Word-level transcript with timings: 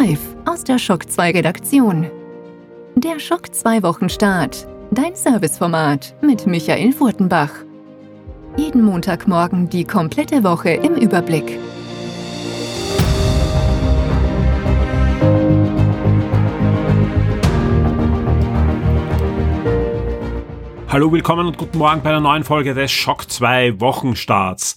Live 0.00 0.20
aus 0.46 0.64
der 0.64 0.78
Schock 0.78 1.10
2 1.10 1.32
Redaktion. 1.32 2.10
Der 2.94 3.18
Schock 3.18 3.54
2 3.54 3.82
Wochenstart. 3.82 4.66
Dein 4.90 5.14
Serviceformat 5.14 6.14
mit 6.22 6.46
Michael 6.46 6.92
Furtenbach. 6.92 7.50
Jeden 8.56 8.82
Montagmorgen 8.82 9.68
die 9.68 9.84
komplette 9.84 10.42
Woche 10.42 10.70
im 10.70 10.94
Überblick. 10.94 11.58
Hallo, 20.88 21.12
willkommen 21.12 21.46
und 21.46 21.58
guten 21.58 21.76
Morgen 21.76 22.00
bei 22.00 22.08
einer 22.08 22.20
neuen 22.20 22.44
Folge 22.44 22.72
des 22.72 22.90
Schock 22.90 23.30
2 23.30 23.78
Wochenstarts. 23.80 24.76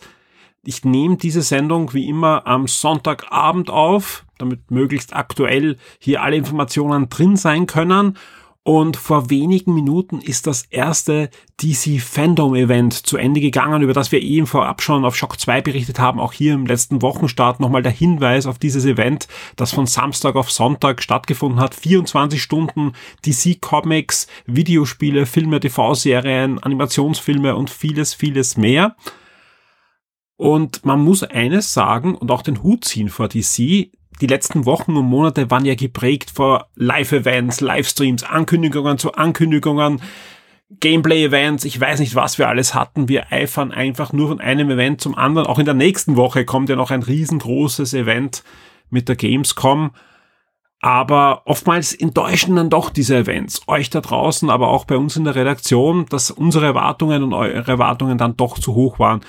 Ich 0.66 0.86
nehme 0.86 1.18
diese 1.18 1.42
Sendung 1.42 1.94
wie 1.94 2.08
immer 2.08 2.48
am 2.48 2.70
Sonntagabend 2.70 3.70
auf, 3.70 4.24
damit 4.38 4.72
möglichst 4.72 5.14
aktuell 5.14 5.76
hier 6.00 6.22
alle 6.22 6.38
Informationen 6.38 7.10
drin 7.10 7.36
sein 7.36 7.68
können. 7.68 8.18
Und 8.66 8.96
vor 8.96 9.30
wenigen 9.30 9.74
Minuten 9.74 10.22
ist 10.22 10.48
das 10.48 10.64
erste 10.70 11.30
DC 11.62 12.00
Fandom 12.00 12.56
Event 12.56 12.94
zu 12.94 13.18
Ende 13.18 13.42
gegangen, 13.42 13.82
über 13.82 13.92
das 13.92 14.14
wir 14.14 14.22
eben 14.22 14.48
vorab 14.48 14.82
schon 14.82 15.04
auf 15.04 15.18
Shock 15.18 15.38
2 15.38 15.60
berichtet 15.60 16.00
haben. 16.00 16.22
Auch 16.22 16.32
hier 16.32 16.54
im 16.54 16.66
letzten 16.66 17.02
Wochenstart 17.02 17.60
nochmal 17.60 17.84
der 17.84 17.92
Hinweis 17.92 18.46
auf 18.46 18.58
dieses 18.58 18.86
Event, 18.86 19.28
das 19.58 19.74
von 19.74 19.86
Samstag 19.86 20.38
auf 20.38 20.50
Sonntag 20.50 21.04
stattgefunden 21.04 21.60
hat. 21.60 21.76
24 21.76 22.42
Stunden 22.42 22.94
DC 23.26 23.60
Comics, 23.60 24.28
Videospiele, 24.46 25.26
Filme, 25.26 25.60
TV-Serien, 25.60 26.58
Animationsfilme 26.60 27.58
und 27.58 27.70
vieles, 27.70 28.14
vieles 28.14 28.56
mehr. 28.56 28.96
Und 30.44 30.86
man 30.86 31.00
muss 31.02 31.24
eines 31.24 31.74
sagen 31.74 32.16
und 32.16 32.30
auch 32.30 32.42
den 32.42 32.64
Hut 32.64 32.84
ziehen 32.84 33.08
vor 33.08 33.30
DC. 33.30 33.56
Die 33.56 34.28
letzten 34.28 34.66
Wochen 34.66 34.98
und 34.98 35.06
Monate 35.06 35.50
waren 35.50 35.64
ja 35.64 35.74
geprägt 35.74 36.32
vor 36.36 36.68
Live-Events, 36.76 37.62
Livestreams, 37.62 38.24
Ankündigungen 38.24 38.98
zu 38.98 39.14
Ankündigungen, 39.14 40.02
Gameplay-Events, 40.82 41.64
ich 41.64 41.80
weiß 41.80 42.02
nicht, 42.02 42.16
was 42.16 42.40
wir 42.40 42.50
alles 42.50 42.76
hatten. 42.76 43.08
Wir 43.08 43.32
eifern 43.32 43.72
einfach 43.72 44.12
nur 44.12 44.28
von 44.28 44.42
einem 44.42 44.70
Event 44.70 45.00
zum 45.00 45.16
anderen. 45.16 45.48
Auch 45.48 45.60
in 45.60 45.66
der 45.66 45.76
nächsten 45.76 46.18
Woche 46.18 46.44
kommt 46.44 46.68
ja 46.68 46.76
noch 46.76 46.92
ein 46.92 47.04
riesengroßes 47.04 47.94
Event 47.94 48.44
mit 48.90 49.08
der 49.08 49.16
Gamescom. 49.16 49.92
Aber 50.82 51.44
oftmals 51.46 51.94
enttäuschen 51.94 52.58
dann 52.58 52.70
doch 52.70 52.90
diese 52.90 53.16
Events. 53.16 53.62
Euch 53.68 53.90
da 53.90 54.02
draußen, 54.02 54.50
aber 54.50 54.68
auch 54.68 54.84
bei 54.84 54.98
uns 54.98 55.16
in 55.16 55.24
der 55.24 55.36
Redaktion, 55.36 56.06
dass 56.10 56.32
unsere 56.32 56.66
Erwartungen 56.66 57.24
und 57.24 57.32
eure 57.32 57.72
Erwartungen 57.72 58.18
dann 58.18 58.36
doch 58.36 58.60
zu 58.60 58.76
hoch 58.76 59.00
waren 59.00 59.22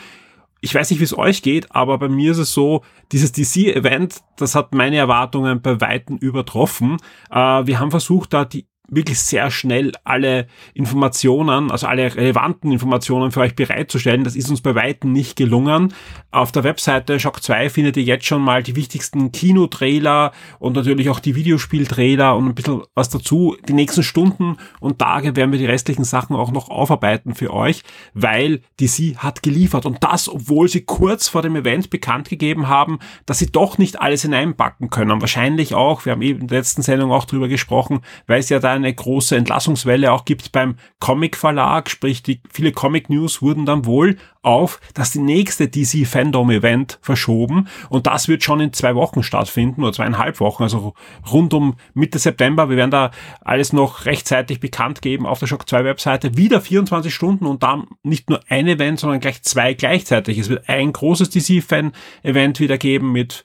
ich 0.65 0.75
weiß 0.75 0.91
nicht, 0.91 0.98
wie 1.01 1.05
es 1.05 1.17
euch 1.17 1.43
geht, 1.43 1.70
aber 1.73 1.98
bei 1.98 2.09
mir 2.09 2.33
ist 2.33 2.39
es 2.39 2.55
so, 2.55 2.83
dieses 3.12 3.33
DC-Event, 3.33 4.23
das 4.39 4.55
hat 4.55 4.75
meine 4.75 4.97
Erwartungen 4.97 5.61
bei 5.61 5.79
Weitem 5.83 6.17
übertroffen. 6.17 6.97
Äh, 7.31 7.67
wir 7.67 7.79
haben 7.79 7.91
versucht, 7.91 8.33
da 8.33 8.47
die 8.47 8.67
wirklich 8.89 9.19
sehr 9.19 9.51
schnell 9.51 9.93
alle 10.05 10.47
Informationen, 10.75 11.71
also 11.71 11.87
alle 11.87 12.15
relevanten 12.15 12.71
Informationen 12.71 13.31
für 13.31 13.41
euch 13.41 13.55
bereitzustellen. 13.55 14.25
Das 14.25 14.37
ist 14.37 14.51
uns 14.51 14.61
bei 14.61 14.75
Weitem 14.75 15.13
nicht 15.13 15.37
gelungen. 15.37 15.95
Auf 16.31 16.53
der 16.53 16.65
Webseite 16.65 17.19
Shock 17.19 17.43
2 17.43 17.71
findet 17.71 17.97
ihr 17.97 18.03
jetzt 18.03 18.27
schon 18.27 18.43
mal 18.43 18.62
die 18.62 18.77
wichtigsten 18.77 19.33
Kinotrailer 19.33 20.33
und 20.59 20.77
natürlich 20.77 21.09
auch 21.09 21.21
die 21.21 21.35
Videospieltrailer 21.35 22.37
und 22.37 22.49
ein 22.49 22.55
bisschen 22.55 22.83
was 22.95 23.09
dazu. 23.09 23.57
Die 23.69 23.73
nächsten 23.73 24.03
Stunden 24.03 24.57
und 24.81 24.99
Tage 24.99 25.35
werden 25.35 25.53
wir 25.53 25.59
die 25.59 25.67
restlichen 25.67 26.05
Sachen 26.05 26.37
auch 26.37 26.53
noch 26.53 26.69
aufarbeiten 26.69 27.35
für 27.35 27.53
euch, 27.53 27.83
weil 28.12 28.61
DC 28.81 29.17
hat 29.17 29.43
geliefert 29.43 29.87
und 29.87 30.05
das, 30.05 30.29
obwohl 30.29 30.69
sie 30.69 30.83
kurz 30.83 31.29
vor 31.29 31.43
dem 31.43 31.57
Event 31.57 31.89
bekannt 31.89 32.29
gegeben 32.29 32.69
haben, 32.69 32.99
dass 33.25 33.39
sie 33.39 33.51
doch 33.51 33.79
nicht 33.79 34.01
alles 34.01 34.23
hineinpacken 34.23 34.91
können. 34.91 35.21
Wahrscheinlich 35.21 35.75
auch, 35.75 36.05
wir 36.05 36.12
haben 36.12 36.23
eben 36.23 36.43
in 36.43 36.49
der 36.49 36.59
letzten 36.59 36.83
Sendung 36.83 37.12
auch 37.12 37.25
drüber 37.25 37.49
gesprochen, 37.49 38.00
weil 38.27 38.41
es 38.41 38.50
ja 38.50 38.59
da 38.59 38.74
eine 38.77 38.93
große 38.93 39.37
Entlassungswelle 39.37 40.12
auch 40.12 40.25
gibt 40.25 40.53
beim 40.53 40.77
Comic 41.01 41.37
Verlag, 41.37 41.91
sprich 41.91 42.23
die 42.23 42.41
viele 42.53 42.73
Comic 42.73 43.11
News 43.11 43.43
wurden 43.43 43.67
dann 43.67 43.87
wohl 43.87 44.17
auf 44.43 44.81
dass 44.93 45.12
die 45.12 45.21
nächste 45.21 45.69
DC 45.69 46.07
Fandom 46.07 46.51
Event 46.51 46.99
verschoben 47.01 47.69
und 47.89 48.07
das 48.07 48.29
wird 48.29 48.45
schon 48.45 48.61
in 48.61 48.73
zwei 48.73 48.95
Wochen 48.95 49.23
stattfinden 49.23 49.83
oder 49.83 49.93
zweieinhalb 49.93 50.41
Wochen, 50.41 50.62
also 50.62 50.95
rund 51.33 51.55
um 51.55 51.77
Mitte 51.95 52.19
September. 52.19 52.69
Wir 52.69 52.77
werden 52.77 52.91
da 52.91 53.11
alles 53.41 53.73
noch 53.73 54.05
rechtzeitig 54.07 54.61
bekannt 54.61 55.03
geben 55.03 55.27
auf 55.27 55.39
der 55.39 55.47
Shock 55.47 55.69
2 55.69 55.85
Webseite. 55.85 56.37
Wieder 56.37 56.61
24 56.61 57.15
Stunden 57.15 57.47
und 57.47 57.62
dann 57.62 57.87
nicht 58.03 58.29
nur 58.29 58.41
ein 58.49 58.69
Event, 58.69 59.01
sondern 59.01 59.21
gleich 59.21 59.43
zwei 59.43 59.75
gleichzeitig. 59.75 60.39
Es 60.39 60.49
wird 60.49 60.69
ein 60.69 60.93
großes 60.93 61.31
DC 61.31 61.62
Fan 61.62 61.93
Event 62.23 62.61
wieder 62.61 62.79
geben 62.79 63.12
mit 63.12 63.45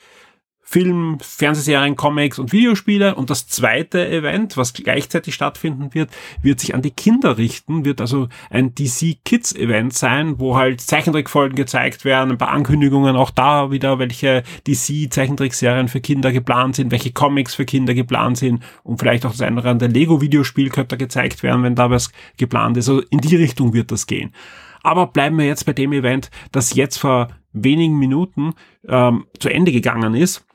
Film, 0.71 1.17
Fernsehserien, 1.19 1.95
Comics 1.95 2.37
und 2.37 2.51
Videospiele. 2.51 3.15
Und 3.15 3.31
das 3.31 3.47
zweite 3.47 4.07
Event, 4.07 4.55
was 4.55 4.73
gleichzeitig 4.73 5.33
stattfinden 5.33 5.95
wird, 5.95 6.11
wird 6.43 6.59
sich 6.59 6.75
an 6.75 6.83
die 6.83 6.91
Kinder 6.91 7.39
richten, 7.39 7.85
wird 7.85 7.99
also 7.99 8.27
ein 8.51 8.75
DC 8.75 9.17
Kids 9.25 9.55
Event 9.55 9.93
sein, 9.93 10.39
wo 10.39 10.57
halt 10.57 10.79
Zeichentrickfolgen 10.79 11.55
gezeigt 11.55 12.05
werden, 12.05 12.29
ein 12.29 12.37
paar 12.37 12.51
Ankündigungen, 12.51 13.15
auch 13.15 13.31
da 13.31 13.71
wieder, 13.71 13.97
welche 13.97 14.43
DC 14.67 15.11
Zeichentrickserien 15.11 15.87
für 15.87 16.01
Kinder 16.01 16.31
geplant 16.31 16.75
sind, 16.75 16.91
welche 16.91 17.13
Comics 17.13 17.55
für 17.55 17.65
Kinder 17.65 17.95
geplant 17.95 18.37
sind 18.37 18.61
und 18.83 18.99
vielleicht 18.99 19.25
auch 19.25 19.31
das 19.31 19.41
eine 19.41 19.61
oder 19.61 19.71
andere 19.71 19.89
Lego 19.89 20.21
Videospiel 20.21 20.69
könnte 20.69 20.97
gezeigt 20.97 21.41
werden, 21.41 21.63
wenn 21.63 21.73
da 21.73 21.89
was 21.89 22.11
geplant 22.37 22.77
ist. 22.77 22.87
Also 22.87 23.01
in 23.09 23.21
die 23.21 23.37
Richtung 23.37 23.73
wird 23.73 23.91
das 23.91 24.05
gehen. 24.05 24.35
Aber 24.83 25.07
bleiben 25.07 25.39
wir 25.39 25.47
jetzt 25.47 25.65
bei 25.65 25.73
dem 25.73 25.93
Event, 25.93 26.29
das 26.51 26.75
jetzt 26.75 26.97
vor 26.99 27.29
wenigen 27.53 27.97
Minuten 27.97 28.53
ähm, 28.87 29.25
zu 29.39 29.49
Ende 29.49 29.71
gegangen 29.71 30.13
ist. 30.13 30.45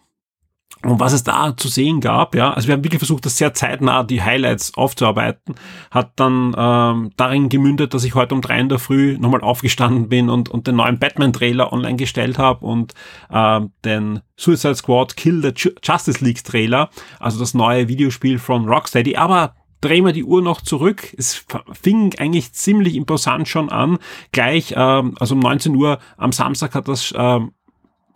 Und 0.84 1.00
was 1.00 1.12
es 1.12 1.24
da 1.24 1.56
zu 1.56 1.68
sehen 1.68 2.00
gab, 2.00 2.34
ja, 2.34 2.52
also 2.52 2.68
wir 2.68 2.74
haben 2.74 2.84
wirklich 2.84 2.98
versucht, 2.98 3.24
das 3.24 3.38
sehr 3.38 3.54
zeitnah 3.54 4.04
die 4.04 4.22
Highlights 4.22 4.74
aufzuarbeiten, 4.74 5.54
hat 5.90 6.12
dann 6.16 6.54
ähm, 6.56 7.10
darin 7.16 7.48
gemündet, 7.48 7.94
dass 7.94 8.04
ich 8.04 8.14
heute 8.14 8.34
um 8.34 8.42
drei 8.42 8.60
in 8.60 8.68
der 8.68 8.78
Früh 8.78 9.16
nochmal 9.18 9.40
aufgestanden 9.40 10.08
bin 10.08 10.28
und, 10.28 10.48
und 10.50 10.66
den 10.66 10.76
neuen 10.76 10.98
Batman-Trailer 10.98 11.72
online 11.72 11.96
gestellt 11.96 12.38
habe 12.38 12.66
und 12.66 12.92
ähm, 13.32 13.72
den 13.84 14.20
Suicide 14.36 14.74
Squad 14.74 15.16
Kill 15.16 15.42
the 15.42 15.70
Justice 15.82 16.22
League 16.22 16.44
Trailer, 16.44 16.90
also 17.18 17.38
das 17.38 17.54
neue 17.54 17.88
Videospiel 17.88 18.38
von 18.38 18.68
Rocksteady, 18.68 19.16
aber 19.16 19.54
drehen 19.80 20.04
wir 20.04 20.12
die 20.12 20.24
Uhr 20.24 20.42
noch 20.42 20.60
zurück. 20.60 21.14
Es 21.16 21.44
fing 21.72 22.14
eigentlich 22.18 22.52
ziemlich 22.52 22.94
imposant 22.94 23.48
schon 23.48 23.68
an. 23.68 23.98
Gleich, 24.32 24.74
ähm, 24.76 25.14
also 25.18 25.34
um 25.34 25.40
19 25.40 25.74
Uhr 25.76 25.98
am 26.16 26.32
Samstag 26.32 26.74
hat 26.74 26.88
das 26.88 27.12
ähm, 27.16 27.52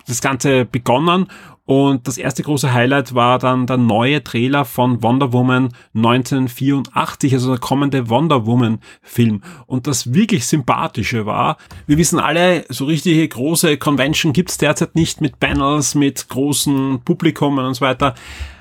das 0.06 0.22
Ganze 0.22 0.64
begonnen 0.64 1.26
und 1.68 2.08
das 2.08 2.16
erste 2.16 2.42
große 2.42 2.72
Highlight 2.72 3.14
war 3.14 3.38
dann 3.38 3.66
der 3.66 3.76
neue 3.76 4.24
Trailer 4.24 4.64
von 4.64 5.02
Wonder 5.02 5.34
Woman 5.34 5.74
1984, 5.94 7.34
also 7.34 7.50
der 7.50 7.58
kommende 7.58 8.08
Wonder 8.08 8.46
Woman 8.46 8.78
Film. 9.02 9.42
Und 9.66 9.86
das 9.86 10.14
wirklich 10.14 10.46
sympathische 10.46 11.26
war, 11.26 11.58
wir 11.86 11.98
wissen 11.98 12.20
alle, 12.20 12.64
so 12.70 12.86
richtige 12.86 13.28
große 13.28 13.76
Convention 13.76 14.32
gibt's 14.32 14.56
derzeit 14.56 14.94
nicht 14.94 15.20
mit 15.20 15.40
Panels, 15.40 15.94
mit 15.94 16.30
großen 16.30 17.02
Publikum 17.04 17.58
und 17.58 17.74
so 17.74 17.82
weiter. 17.82 18.14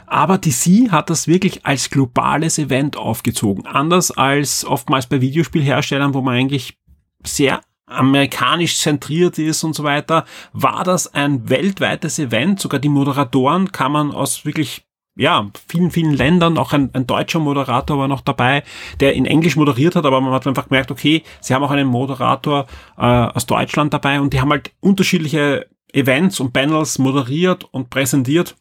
Aber 0.05 0.37
DC 0.37 0.91
hat 0.91 1.09
das 1.09 1.29
wirklich 1.29 1.65
als 1.65 1.89
globales 1.89 2.59
Event 2.59 2.97
aufgezogen. 2.97 3.65
Anders 3.65 4.11
als 4.11 4.65
oftmals 4.65 5.07
bei 5.07 5.21
Videospielherstellern, 5.21 6.13
wo 6.13 6.21
man 6.21 6.35
eigentlich 6.35 6.77
sehr 7.23 7.61
amerikanisch 7.87 8.77
zentriert 8.77 9.39
ist 9.39 9.63
und 9.63 9.73
so 9.73 9.83
weiter, 9.83 10.25
war 10.53 10.83
das 10.83 11.13
ein 11.13 11.49
weltweites 11.49 12.19
Event. 12.19 12.59
Sogar 12.59 12.79
die 12.79 12.89
Moderatoren 12.89 13.71
kamen 13.71 14.11
aus 14.11 14.45
wirklich 14.45 14.83
ja, 15.17 15.49
vielen, 15.67 15.89
vielen 15.89 16.13
Ländern, 16.13 16.59
auch 16.59 16.73
ein, 16.73 16.91
ein 16.93 17.07
deutscher 17.07 17.39
Moderator 17.39 17.97
war 17.97 18.07
noch 18.07 18.21
dabei, 18.21 18.63
der 18.99 19.13
in 19.15 19.25
Englisch 19.25 19.55
moderiert 19.55 19.95
hat, 19.95 20.05
aber 20.05 20.21
man 20.21 20.31
hat 20.31 20.45
einfach 20.45 20.67
gemerkt, 20.67 20.91
okay, 20.91 21.23
sie 21.41 21.55
haben 21.55 21.63
auch 21.63 21.71
einen 21.71 21.87
Moderator 21.87 22.67
äh, 22.97 23.01
aus 23.01 23.47
Deutschland 23.47 23.93
dabei 23.93 24.21
und 24.21 24.33
die 24.33 24.39
haben 24.39 24.51
halt 24.51 24.71
unterschiedliche 24.79 25.65
Events 25.91 26.39
und 26.39 26.53
Panels 26.53 26.99
moderiert 26.99 27.63
und 27.63 27.89
präsentiert. 27.89 28.55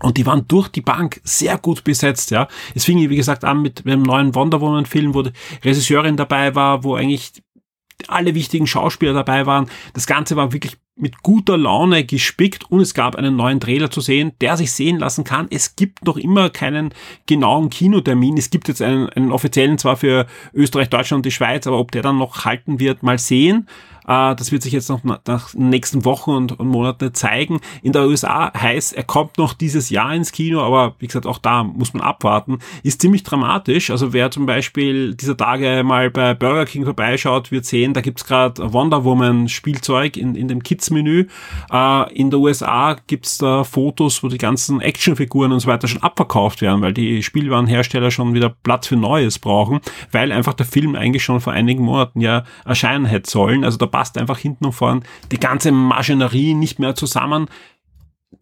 Und 0.00 0.18
die 0.18 0.26
waren 0.26 0.46
durch 0.46 0.68
die 0.68 0.82
Bank 0.82 1.20
sehr 1.24 1.58
gut 1.58 1.82
besetzt, 1.82 2.30
ja. 2.30 2.48
Es 2.74 2.84
fing, 2.84 2.98
wie 3.08 3.16
gesagt, 3.16 3.44
an 3.44 3.62
mit 3.62 3.86
dem 3.86 4.02
neuen 4.02 4.34
Wonder 4.34 4.60
Woman 4.60 4.84
Film, 4.84 5.14
wo 5.14 5.22
die 5.22 5.32
Regisseurin 5.64 6.16
dabei 6.16 6.54
war, 6.54 6.84
wo 6.84 6.96
eigentlich 6.96 7.32
alle 8.08 8.34
wichtigen 8.34 8.66
Schauspieler 8.66 9.12
dabei 9.12 9.46
waren. 9.46 9.68
Das 9.94 10.06
Ganze 10.06 10.36
war 10.36 10.52
wirklich 10.52 10.76
mit 10.98 11.22
guter 11.22 11.58
Laune 11.58 12.04
gespickt 12.04 12.70
und 12.70 12.80
es 12.80 12.94
gab 12.94 13.16
einen 13.16 13.36
neuen 13.36 13.60
Trailer 13.60 13.90
zu 13.90 14.00
sehen, 14.00 14.32
der 14.40 14.56
sich 14.56 14.72
sehen 14.72 14.98
lassen 14.98 15.24
kann. 15.24 15.46
Es 15.50 15.76
gibt 15.76 16.06
noch 16.06 16.16
immer 16.16 16.48
keinen 16.48 16.94
genauen 17.26 17.68
Kinotermin. 17.68 18.38
Es 18.38 18.48
gibt 18.48 18.68
jetzt 18.68 18.80
einen, 18.80 19.10
einen 19.10 19.30
offiziellen 19.30 19.76
zwar 19.76 19.96
für 19.96 20.26
Österreich, 20.54 20.88
Deutschland 20.88 21.18
und 21.18 21.26
die 21.26 21.32
Schweiz, 21.32 21.66
aber 21.66 21.78
ob 21.78 21.92
der 21.92 22.02
dann 22.02 22.16
noch 22.16 22.46
halten 22.46 22.80
wird, 22.80 23.02
mal 23.02 23.18
sehen. 23.18 23.68
Äh, 24.06 24.34
das 24.36 24.52
wird 24.52 24.62
sich 24.62 24.72
jetzt 24.72 24.88
noch 24.88 25.02
nach 25.04 25.54
nächsten 25.54 26.04
Wochen 26.04 26.30
und, 26.30 26.58
und 26.58 26.68
Monaten 26.68 27.12
zeigen. 27.14 27.60
In 27.82 27.92
der 27.92 28.06
USA 28.06 28.52
heißt, 28.54 28.94
er 28.94 29.02
kommt 29.02 29.38
noch 29.38 29.52
dieses 29.52 29.90
Jahr 29.90 30.14
ins 30.14 30.32
Kino, 30.32 30.60
aber 30.62 30.94
wie 30.98 31.06
gesagt, 31.06 31.26
auch 31.26 31.38
da 31.38 31.64
muss 31.64 31.94
man 31.94 32.02
abwarten. 32.02 32.58
Ist 32.82 33.00
ziemlich 33.00 33.22
dramatisch. 33.22 33.90
Also 33.90 34.12
wer 34.12 34.30
zum 34.30 34.46
Beispiel 34.46 35.14
dieser 35.14 35.36
Tage 35.36 35.82
mal 35.84 36.10
bei 36.10 36.34
Burger 36.34 36.66
King 36.66 36.84
vorbeischaut, 36.84 37.50
wird 37.50 37.64
sehen, 37.64 37.94
da 37.94 38.00
gibt's 38.00 38.24
gerade 38.24 38.72
Wonder 38.72 39.04
Woman 39.04 39.48
Spielzeug 39.48 40.16
in, 40.16 40.34
in 40.34 40.48
dem 40.48 40.62
Kids-Menü. 40.62 41.26
Äh, 41.72 42.14
in 42.14 42.30
der 42.30 42.40
USA 42.40 42.96
gibt's 43.06 43.38
da 43.38 43.64
Fotos, 43.64 44.22
wo 44.22 44.28
die 44.28 44.38
ganzen 44.38 44.80
Actionfiguren 44.80 45.52
und 45.52 45.60
so 45.60 45.68
weiter 45.68 45.88
schon 45.88 46.02
abverkauft 46.02 46.62
werden, 46.62 46.82
weil 46.82 46.92
die 46.92 47.22
Spielwarenhersteller 47.22 48.10
schon 48.10 48.34
wieder 48.34 48.54
Platz 48.62 48.86
für 48.86 48.96
Neues 48.96 49.38
brauchen, 49.38 49.80
weil 50.12 50.32
einfach 50.32 50.54
der 50.54 50.66
Film 50.66 50.94
eigentlich 50.94 51.24
schon 51.24 51.40
vor 51.40 51.52
einigen 51.52 51.82
Monaten 51.82 52.20
ja 52.20 52.44
erscheinen 52.64 53.06
hätte 53.06 53.30
sollen. 53.30 53.64
Also 53.64 53.78
da 53.78 53.86
passt 53.96 54.18
einfach 54.18 54.36
hinten 54.36 54.66
und 54.66 54.72
vorn 54.72 55.04
die 55.32 55.40
ganze 55.40 55.72
Maschinerie 55.72 56.52
nicht 56.52 56.78
mehr 56.78 56.94
zusammen. 56.94 57.46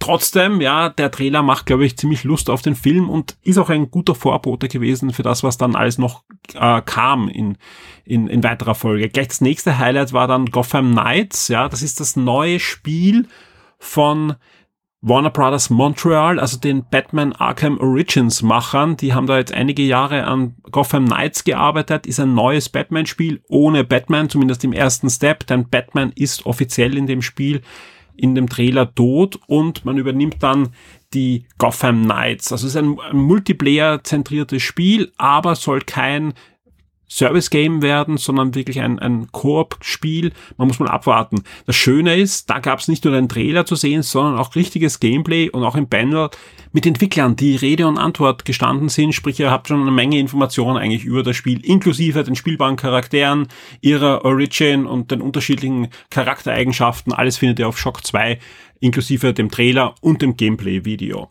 Trotzdem, 0.01 0.61
ja, 0.61 0.89
der 0.89 1.12
Trailer 1.12 1.45
macht, 1.45 1.67
glaube 1.67 1.87
ich, 1.87 1.97
ziemlich 1.97 2.25
Lust 2.25 2.51
auf 2.51 2.61
den 2.61 2.75
Film 2.75 3.09
und 3.09 3.37
ist 3.45 3.59
auch 3.59 3.71
ein 3.71 3.89
guter 3.89 4.17
Vorbote 4.17 4.67
gewesen 4.67 5.12
für 5.12 5.23
das, 5.23 5.45
was 5.45 5.56
dann 5.56 5.77
alles 5.77 5.97
noch 5.97 6.25
äh, 6.55 6.83
kam 6.83 7.29
in, 7.29 7.56
in, 8.05 8.27
in 8.27 8.43
weiterer 8.43 8.75
Folge. 8.75 9.09
Gleich 9.09 9.29
das 9.29 9.41
nächste 9.41 9.79
Highlight 9.79 10.12
war 10.12 10.27
dann 10.27 10.47
Gotham 10.47 10.91
Knights, 10.91 11.47
ja, 11.47 11.69
das 11.69 11.83
ist 11.83 12.00
das 12.00 12.17
neue 12.17 12.59
Spiel 12.59 13.29
von 13.79 14.35
Warner 15.06 15.29
Brothers 15.29 15.69
Montreal, 15.69 16.41
also 16.41 16.56
den 16.56 16.87
Batman 16.89 17.35
Arkham 17.35 17.79
Origins 17.79 18.41
Machern, 18.41 18.97
die 18.97 19.12
haben 19.12 19.27
da 19.27 19.37
jetzt 19.37 19.53
einige 19.53 19.83
Jahre 19.83 20.25
an 20.25 20.55
Gotham 20.73 21.05
Knights 21.05 21.45
gearbeitet, 21.45 22.06
ist 22.06 22.21
ein 22.21 22.33
neues 22.33 22.71
Batman-Spiel 22.71 23.43
ohne 23.49 23.85
Batman, 23.85 24.31
zumindest 24.31 24.65
im 24.65 24.73
ersten 24.73 25.11
Step, 25.11 25.47
denn 25.47 25.69
Batman 25.69 26.11
ist 26.15 26.47
offiziell 26.47 26.97
in 26.97 27.06
dem 27.06 27.21
Spiel 27.21 27.61
in 28.17 28.35
dem 28.35 28.49
Trailer 28.49 28.95
tot 28.95 29.39
und 29.47 29.85
man 29.85 29.99
übernimmt 29.99 30.43
dann 30.43 30.71
die 31.12 31.45
Gotham 31.59 32.05
Knights. 32.05 32.50
Also 32.50 32.67
es 32.67 32.75
ist 32.75 32.81
ein, 32.81 32.97
Multiplayer-zentriertes 33.12 34.62
Spiel, 34.62 35.12
aber 35.19 35.55
soll 35.55 35.81
kein 35.81 36.33
Service-Game 37.09 37.83
werden, 37.83 38.17
sondern 38.17 38.55
wirklich 38.55 38.81
ein, 38.81 38.99
ein 38.99 39.31
Koop-Spiel. 39.31 40.33
Man 40.56 40.69
muss 40.69 40.79
mal 40.79 40.89
abwarten. 40.89 41.43
Das 41.67 41.77
Schöne 41.77 42.17
ist, 42.17 42.51
da 42.51 42.59
gab 42.59 42.81
es 42.81 42.89
nicht 42.89 43.05
nur 43.05 43.15
den 43.15 43.29
Trailer 43.29 43.67
zu 43.67 43.77
sehen, 43.77 44.03
sondern 44.03 44.39
auch 44.39 44.55
richtiges 44.56 45.01
Gameplay 45.01 45.51
und 45.51 45.62
auch 45.65 45.77
im 45.77 45.89
Panel 45.89 46.31
mit 46.73 46.87
Entwicklern, 46.87 47.37
die 47.37 47.56
Rede 47.56 47.87
und 47.87 47.99
Antwort 47.99 48.45
gestanden 48.45 48.89
sind. 48.89 49.15
Sprich, 49.15 49.39
ihr 49.39 49.51
habt 49.51 49.69
schon 49.69 49.83
eine 49.83 49.91
Menge 49.91 50.19
Informationen 50.19 50.77
eigentlich 50.77 51.05
über 51.05 51.23
das 51.23 51.37
Spiel, 51.37 51.65
inklusive 51.65 52.25
den 52.25 52.37
spielbaren 52.37 52.77
Charakteren, 52.77 53.49
ihrer 53.81 54.25
Origin 54.25 54.87
und 54.87 55.11
den 55.11 55.21
unterschiedlichen 55.21 55.89
Charaktereigenschaften. 56.11 57.12
Alles 57.12 57.37
findet 57.37 57.61
ihr 57.61 57.69
auf 57.69 57.79
Shock 57.79 58.05
2, 58.05 58.39
inklusive 58.81 59.33
dem 59.33 59.50
Trailer 59.50 59.95
und 60.00 60.21
dem 60.21 60.37
Gameplay-Video. 60.37 61.29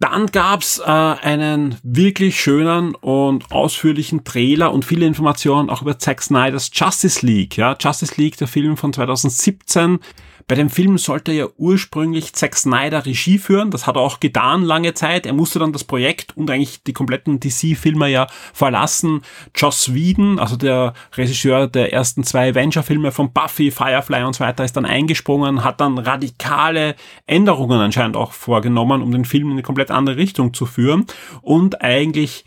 Dann 0.00 0.26
gab's 0.26 0.80
äh, 0.80 0.82
einen 0.84 1.78
wirklich 1.82 2.40
schönen 2.40 2.94
und 2.94 3.52
ausführlichen 3.52 4.24
Trailer 4.24 4.72
und 4.72 4.84
viele 4.84 5.06
Informationen 5.06 5.70
auch 5.70 5.82
über 5.82 5.98
Zack 5.98 6.20
Snyder's 6.20 6.70
Justice 6.72 7.24
League. 7.24 7.56
Ja, 7.56 7.76
Justice 7.78 8.14
League, 8.20 8.36
der 8.36 8.48
Film 8.48 8.76
von 8.76 8.92
2017, 8.92 10.00
bei 10.46 10.54
dem 10.54 10.68
Film 10.68 10.98
sollte 10.98 11.32
ja 11.32 11.46
ursprünglich 11.56 12.34
Zack 12.34 12.56
Snyder 12.56 13.06
Regie 13.06 13.38
führen. 13.38 13.70
Das 13.70 13.86
hat 13.86 13.96
er 13.96 14.02
auch 14.02 14.20
getan 14.20 14.62
lange 14.62 14.94
Zeit. 14.94 15.26
Er 15.26 15.32
musste 15.32 15.58
dann 15.58 15.72
das 15.72 15.84
Projekt 15.84 16.36
und 16.36 16.50
eigentlich 16.50 16.82
die 16.82 16.92
kompletten 16.92 17.40
DC-Filme 17.40 18.08
ja 18.08 18.26
verlassen. 18.52 19.22
Joss 19.54 19.94
Whedon, 19.94 20.38
also 20.38 20.56
der 20.56 20.92
Regisseur 21.16 21.66
der 21.66 21.92
ersten 21.92 22.24
zwei 22.24 22.50
Avenger-Filme 22.50 23.12
von 23.12 23.32
Buffy, 23.32 23.70
Firefly 23.70 24.24
und 24.24 24.34
so 24.34 24.44
weiter, 24.44 24.64
ist 24.64 24.76
dann 24.76 24.84
eingesprungen, 24.84 25.64
hat 25.64 25.80
dann 25.80 25.98
radikale 25.98 26.94
Änderungen 27.26 27.80
anscheinend 27.80 28.16
auch 28.16 28.32
vorgenommen, 28.32 29.02
um 29.02 29.12
den 29.12 29.24
Film 29.24 29.46
in 29.46 29.52
eine 29.52 29.62
komplett 29.62 29.90
andere 29.90 30.16
Richtung 30.16 30.52
zu 30.52 30.66
führen 30.66 31.06
und 31.42 31.80
eigentlich 31.82 32.44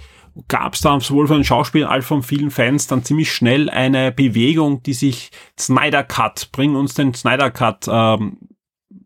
gab 0.48 0.74
es 0.74 0.81
da 0.81 1.00
sowohl 1.00 1.28
von 1.28 1.38
den 1.38 1.44
Schauspielern 1.44 1.89
als 1.89 2.06
von 2.06 2.24
vielen 2.24 2.51
Fans 2.51 2.88
dann 2.88 3.04
ziemlich 3.04 3.31
schnell 3.31 3.69
eine 3.69 4.12
Bewegung, 4.12 4.84
die 4.84 4.94
sich 4.94 5.31
Snyder 5.60 6.04
Cut, 6.04 6.50
bring 6.51 6.75
uns 6.75 6.94
den 6.94 7.13
Snyder 7.13 7.51
Cut 7.51 7.88
ähm, 7.89 8.38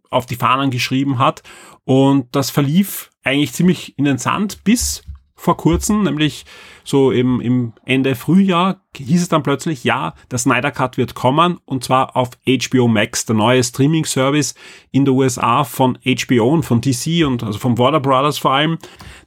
auf 0.09 0.25
die 0.25 0.35
Fahnen 0.35 0.71
geschrieben 0.71 1.19
hat. 1.19 1.43
Und 1.83 2.35
das 2.35 2.49
verlief 2.49 3.09
eigentlich 3.23 3.53
ziemlich 3.53 3.97
in 3.97 4.05
den 4.05 4.17
Sand 4.17 4.63
bis 4.63 5.03
vor 5.41 5.57
kurzem, 5.57 6.03
nämlich 6.03 6.45
so 6.83 7.09
im, 7.09 7.41
im 7.41 7.73
Ende 7.83 8.13
Frühjahr, 8.13 8.79
hieß 8.95 9.23
es 9.23 9.29
dann 9.29 9.41
plötzlich, 9.41 9.83
ja, 9.83 10.13
der 10.29 10.37
Snyder 10.37 10.69
Cut 10.69 10.97
wird 10.97 11.15
kommen 11.15 11.59
und 11.65 11.83
zwar 11.83 12.15
auf 12.15 12.29
HBO 12.47 12.87
Max, 12.87 13.25
der 13.25 13.35
neue 13.35 13.63
Streaming-Service 13.63 14.53
in 14.91 15.05
der 15.05 15.15
USA 15.15 15.63
von 15.63 15.97
HBO 16.05 16.47
und 16.49 16.63
von 16.63 16.79
DC 16.79 17.25
und 17.25 17.41
also 17.43 17.57
von 17.57 17.79
Warner 17.79 17.99
Brothers 17.99 18.37
vor 18.37 18.51
allem. 18.51 18.77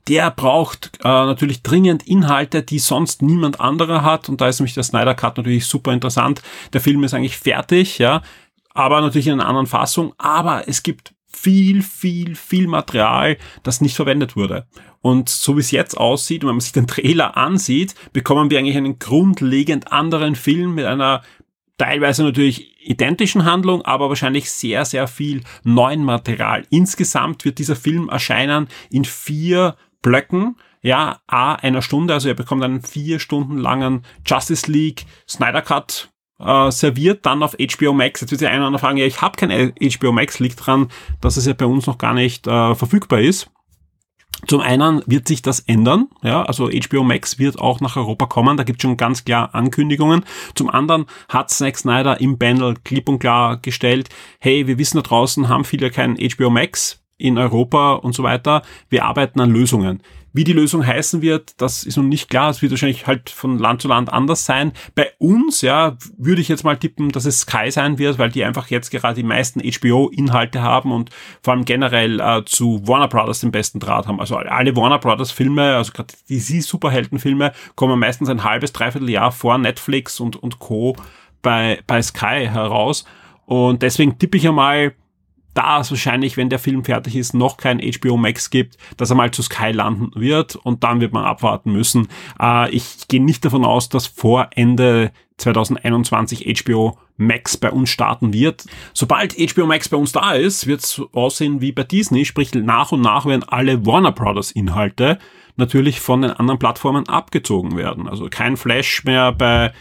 Der 0.07 0.31
braucht 0.31 0.93
äh, 1.03 1.09
natürlich 1.09 1.63
dringend 1.63 2.07
Inhalte, 2.07 2.63
die 2.63 2.79
sonst 2.79 3.21
niemand 3.21 3.61
anderer 3.61 4.03
hat 4.05 4.29
und 4.29 4.41
da 4.41 4.47
ist 4.47 4.61
nämlich 4.61 4.75
der 4.75 4.85
Snyder 4.85 5.17
Cut 5.17 5.37
natürlich 5.37 5.67
super 5.67 5.93
interessant. 5.93 6.43
Der 6.73 6.81
Film 6.81 7.03
ist 7.03 7.15
eigentlich 7.15 7.39
fertig, 7.39 7.99
ja, 7.99 8.23
aber 8.73 9.01
natürlich 9.01 9.27
in 9.27 9.35
einer 9.35 9.49
anderen 9.49 9.67
Fassung, 9.67 10.15
aber 10.19 10.69
es 10.69 10.85
gibt 10.85 11.14
viel, 11.45 11.83
viel, 11.83 12.35
viel 12.37 12.67
Material, 12.67 13.37
das 13.63 13.83
nicht 13.83 13.97
verwendet 13.97 14.35
wurde. 14.35 14.67
Und 15.03 15.29
so 15.29 15.57
wie 15.57 15.61
es 15.61 15.71
jetzt 15.71 15.95
aussieht, 15.95 16.43
wenn 16.43 16.49
man 16.49 16.61
sich 16.61 16.73
den 16.73 16.87
Trailer 16.87 17.37
ansieht, 17.37 17.95
bekommen 18.15 18.49
wir 18.49 18.59
eigentlich 18.59 18.79
einen 18.79 18.99
grundlegend 18.99 19.93
anderen 19.93 20.37
Film 20.37 20.75
mit 20.75 20.87
einer 20.87 21.21
teilweise 21.77 22.23
natürlich 22.23 22.81
identischen 22.89 23.45
Handlung, 23.45 23.83
aber 23.83 24.09
wahrscheinlich 24.09 24.51
sehr, 24.51 24.87
sehr 24.87 25.07
viel 25.07 25.43
neuen 25.65 26.03
Material. 26.03 26.65
Insgesamt 26.71 27.45
wird 27.45 27.59
dieser 27.59 27.77
Film 27.77 28.09
erscheinen 28.09 28.69
in 28.91 29.05
vier 29.05 29.77
Blöcken, 30.01 30.57
ja, 30.81 31.21
a 31.27 31.57
einer 31.57 31.83
Stunde, 31.83 32.15
also 32.15 32.29
er 32.29 32.35
bekommt 32.35 32.65
einen 32.65 32.81
vier 32.81 33.19
Stunden 33.19 33.59
langen 33.59 34.03
Justice 34.27 34.71
League 34.71 35.05
Snyder 35.29 35.63
Cut 35.63 36.14
äh, 36.39 36.71
serviert, 36.71 37.27
dann 37.27 37.43
auf 37.43 37.55
HBO 37.55 37.93
Max. 37.93 38.21
Jetzt 38.21 38.31
wird 38.31 38.41
sich 38.41 38.49
einer 38.49 38.79
fragen, 38.79 38.99
ja, 38.99 39.07
ich 39.07 39.21
habe 39.21 39.37
kein 39.37 39.73
HBO 39.73 40.13
Max, 40.13 40.39
liegt 40.39 40.65
dran, 40.65 40.89
dass 41.21 41.37
es 41.37 41.47
ja 41.47 41.53
bei 41.53 41.67
uns 41.67 41.87
noch 41.87 41.99
gar 41.99 42.15
nicht 42.15 42.47
äh, 42.47 42.75
verfügbar 42.75 43.21
ist. 43.21 43.51
Zum 44.47 44.61
einen 44.61 45.03
wird 45.07 45.27
sich 45.27 45.41
das 45.41 45.61
ändern, 45.61 46.09
ja, 46.23 46.43
also 46.43 46.69
HBO 46.69 47.03
Max 47.03 47.39
wird 47.39 47.59
auch 47.59 47.81
nach 47.81 47.97
Europa 47.97 48.27
kommen, 48.27 48.57
da 48.57 48.65
gibt 48.65 48.81
es 48.81 48.83
schon 48.83 48.97
ganz 48.97 49.25
klar 49.25 49.55
Ankündigungen. 49.55 50.25
Zum 50.55 50.69
anderen 50.69 51.07
hat 51.29 51.51
Zack 51.51 51.79
Snyder 51.79 52.21
im 52.21 52.39
Panel 52.39 52.75
klipp 52.85 53.09
und 53.09 53.21
klar 53.21 53.57
gestellt, 53.57 54.11
hey, 54.41 54.67
wir 54.67 54.77
wissen 54.77 54.99
da 54.99 55.03
draußen 55.03 55.49
haben 55.49 55.65
viele 55.65 55.91
kein 55.91 56.17
HBO 56.17 56.51
Max 56.51 57.03
in 57.17 57.39
Europa 57.39 57.95
und 57.95 58.15
so 58.15 58.23
weiter, 58.23 58.63
wir 58.91 59.05
arbeiten 59.05 59.41
an 59.41 59.51
Lösungen. 59.51 60.03
Wie 60.37 60.43
die 60.43 60.53
Lösung 60.53 60.85
heißen 60.85 61.23
wird, 61.23 61.61
das 61.61 61.85
ist 61.85 61.97
noch 61.97 62.03
nicht 62.03 62.29
klar. 62.29 62.51
Es 62.51 62.61
wird 62.61 62.73
wahrscheinlich 62.73 63.07
halt 63.07 63.31
von 63.31 63.57
Land 63.57 63.83
zu 63.83 63.89
Land 63.89 64.13
anders 64.13 64.45
sein. 64.45 64.73
Bei 64.97 65.13
uns, 65.19 65.61
ja, 65.61 65.97
würde 66.19 66.41
ich 66.41 66.49
jetzt 66.49 66.65
mal 66.65 66.77
tippen, 66.77 67.11
dass 67.11 67.25
es 67.25 67.43
Sky 67.43 67.71
sein 67.71 67.99
wird, 67.99 68.19
weil 68.19 68.31
die 68.31 68.43
einfach 68.43 68.67
jetzt 68.67 68.91
gerade 68.91 69.15
die 69.15 69.23
meisten 69.23 69.61
HBO-Inhalte 69.61 70.61
haben 70.61 70.91
und 70.91 71.11
vor 71.41 71.55
allem 71.55 71.65
generell 71.65 72.19
äh, 72.19 72.45
zu 72.45 72.85
Warner 72.85 73.07
Brothers 73.07 73.41
den 73.41 73.53
besten 73.53 73.79
Draht 73.79 74.09
haben. 74.09 74.19
Also 74.19 74.35
alle 74.35 74.75
Warner 74.75 74.99
Brothers 74.99 75.31
Filme, 75.31 75.77
also 75.77 75.93
gerade 75.93 76.13
die 76.29 76.41
Superheldenfilme, 76.41 77.53
kommen 77.77 78.01
meistens 78.01 78.29
ein 78.29 78.43
halbes, 78.43 78.73
dreiviertel 78.73 79.11
Jahr 79.11 79.31
vor 79.31 79.57
Netflix 79.57 80.19
und, 80.19 80.35
und 80.35 80.59
Co. 80.59 80.97
bei, 81.43 81.79
bei 81.87 82.03
Sky 82.03 82.49
heraus. 82.51 83.05
Und 83.47 83.83
deswegen 83.83 84.19
tippe 84.19 84.37
ich 84.37 84.49
einmal, 84.49 84.95
da 85.55 85.81
es 85.81 85.91
wahrscheinlich, 85.91 86.37
wenn 86.37 86.51
der 86.51 86.59
Film 86.59 86.85
fertig 86.85 87.17
ist, 87.17 87.35
noch 87.35 87.57
kein 87.57 87.81
HBO 87.81 88.17
Max 88.17 88.51
gibt, 88.51 88.77
dass 88.97 89.11
er 89.11 89.17
mal 89.17 89.31
zu 89.31 89.43
Sky 89.43 89.71
landen 89.71 90.11
wird 90.15 90.57
und 90.57 90.85
dann 90.85 91.01
wird 91.01 91.13
man 91.13 91.25
abwarten 91.25 91.73
müssen. 91.73 92.09
Äh, 92.41 92.71
ich 92.71 93.09
gehe 93.09 93.23
nicht 93.23 93.45
davon 93.45 93.65
aus, 93.65 93.89
dass 93.89 94.07
vor 94.07 94.49
Ende 94.55 95.13
2021 95.39 96.63
HBO 96.65 96.99
Max 97.17 97.57
bei 97.57 97.71
uns 97.71 97.91
starten 97.91 98.33
wird. 98.33 98.65
Sobald 98.93 99.35
HBO 99.35 99.67
Max 99.67 99.89
bei 99.89 99.97
uns 99.97 100.13
da 100.13 100.33
ist, 100.33 100.67
wird 100.67 100.81
es 100.81 101.01
aussehen 101.13 101.61
wie 101.61 101.73
bei 101.73 101.85
Disney, 101.85 102.25
sprich 102.25 102.55
nach 102.55 102.93
und 102.93 103.01
nach 103.01 103.27
werden 103.27 103.45
alle 103.45 103.87
Warner 103.87 104.13
Brothers 104.13 104.51
Inhalte 104.51 105.19
natürlich 105.57 106.01
von 106.01 106.23
den 106.23 106.33
anderen 106.33 106.59
Plattformen 106.59 107.09
abgezogen 107.09 107.77
werden. 107.77 108.09
Also 108.09 108.29
kein 108.29 108.57
Flash 108.57 109.05
mehr 109.05 109.33
bei 109.33 109.73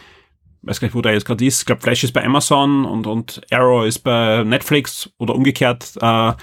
weiß 0.64 0.80
gar 0.80 0.88
nicht, 0.88 0.96
wo 0.96 1.02
der 1.02 1.14
jetzt 1.14 1.26
gerade 1.26 1.46
ist. 1.46 1.60
Ich 1.62 1.66
glaube, 1.66 1.82
Flash 1.82 2.04
ist 2.04 2.14
bei 2.14 2.24
Amazon 2.24 2.86
und, 2.86 3.06
und 3.06 3.42
Arrow 3.52 3.86
ist 3.86 4.00
bei 4.00 4.44
Netflix 4.44 5.10
oder 5.18 5.36
umgekehrt. 5.36 5.94
Äh, 6.02 6.34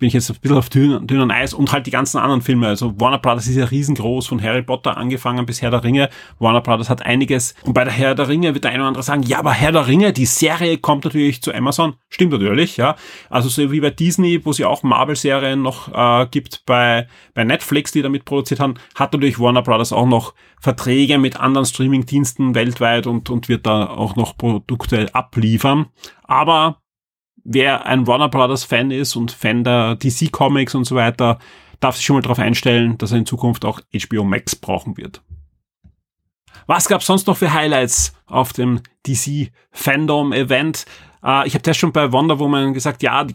bin 0.00 0.08
ich 0.08 0.14
jetzt 0.14 0.30
ein 0.30 0.36
bisschen 0.40 0.56
auf 0.56 0.70
dünnem, 0.70 1.06
dünnem 1.06 1.30
Eis 1.30 1.54
und 1.54 1.70
halt 1.72 1.86
die 1.86 1.90
ganzen 1.90 2.18
anderen 2.18 2.40
Filme. 2.40 2.66
Also 2.66 2.98
Warner 2.98 3.18
Brothers 3.18 3.46
ist 3.46 3.56
ja 3.56 3.66
riesengroß, 3.66 4.26
von 4.26 4.42
Harry 4.42 4.62
Potter 4.62 4.96
angefangen 4.96 5.46
bis 5.46 5.62
Herr 5.62 5.70
der 5.70 5.84
Ringe. 5.84 6.08
Warner 6.38 6.62
Brothers 6.62 6.90
hat 6.90 7.02
einiges. 7.02 7.54
Und 7.62 7.74
bei 7.74 7.84
der 7.84 7.92
Herr 7.92 8.14
der 8.14 8.26
Ringe 8.26 8.54
wird 8.54 8.64
der 8.64 8.72
eine 8.72 8.80
oder 8.80 8.88
andere 8.88 9.02
sagen, 9.04 9.22
ja, 9.22 9.38
aber 9.38 9.52
Herr 9.52 9.72
der 9.72 9.86
Ringe, 9.86 10.12
die 10.12 10.26
Serie 10.26 10.78
kommt 10.78 11.04
natürlich 11.04 11.42
zu 11.42 11.54
Amazon. 11.54 11.94
Stimmt 12.08 12.32
natürlich, 12.32 12.78
ja. 12.78 12.96
Also 13.28 13.48
so 13.48 13.70
wie 13.70 13.80
bei 13.80 13.90
Disney, 13.90 14.44
wo 14.44 14.52
sie 14.52 14.64
auch 14.64 14.82
Marvel-Serien 14.82 15.60
noch 15.60 15.92
äh, 15.94 16.26
gibt, 16.30 16.64
bei, 16.64 17.06
bei 17.34 17.44
Netflix, 17.44 17.92
die 17.92 18.02
damit 18.02 18.24
produziert 18.24 18.58
haben, 18.58 18.74
hat 18.94 19.12
natürlich 19.12 19.38
Warner 19.38 19.62
Brothers 19.62 19.92
auch 19.92 20.06
noch 20.06 20.34
Verträge 20.60 21.18
mit 21.18 21.38
anderen 21.38 21.66
Streaming-Diensten 21.66 22.54
weltweit 22.54 23.06
und, 23.06 23.28
und 23.28 23.48
wird 23.48 23.66
da 23.66 23.86
auch 23.86 24.16
noch 24.16 24.36
Produkte 24.36 25.14
abliefern. 25.14 25.86
Aber 26.22 26.80
wer 27.44 27.86
ein 27.86 28.06
Warner 28.06 28.28
Brothers 28.28 28.64
Fan 28.64 28.90
ist 28.90 29.16
und 29.16 29.32
Fan 29.32 29.64
der 29.64 29.96
DC 29.96 30.30
Comics 30.30 30.74
und 30.74 30.84
so 30.84 30.94
weiter, 30.94 31.38
darf 31.80 31.96
sich 31.96 32.04
schon 32.04 32.16
mal 32.16 32.22
darauf 32.22 32.38
einstellen, 32.38 32.98
dass 32.98 33.12
er 33.12 33.18
in 33.18 33.26
Zukunft 33.26 33.64
auch 33.64 33.80
HBO 33.92 34.24
Max 34.24 34.54
brauchen 34.54 34.96
wird. 34.96 35.22
Was 36.66 36.88
gab's 36.88 37.06
sonst 37.06 37.26
noch 37.26 37.36
für 37.36 37.52
Highlights 37.52 38.14
auf 38.26 38.52
dem 38.52 38.80
DC 39.06 39.50
Fandom 39.72 40.32
Event? 40.32 40.84
Äh, 41.24 41.46
ich 41.46 41.54
habe 41.54 41.62
das 41.62 41.76
schon 41.76 41.92
bei 41.92 42.12
Wonder 42.12 42.38
Woman 42.38 42.74
gesagt, 42.74 43.02
ja, 43.02 43.26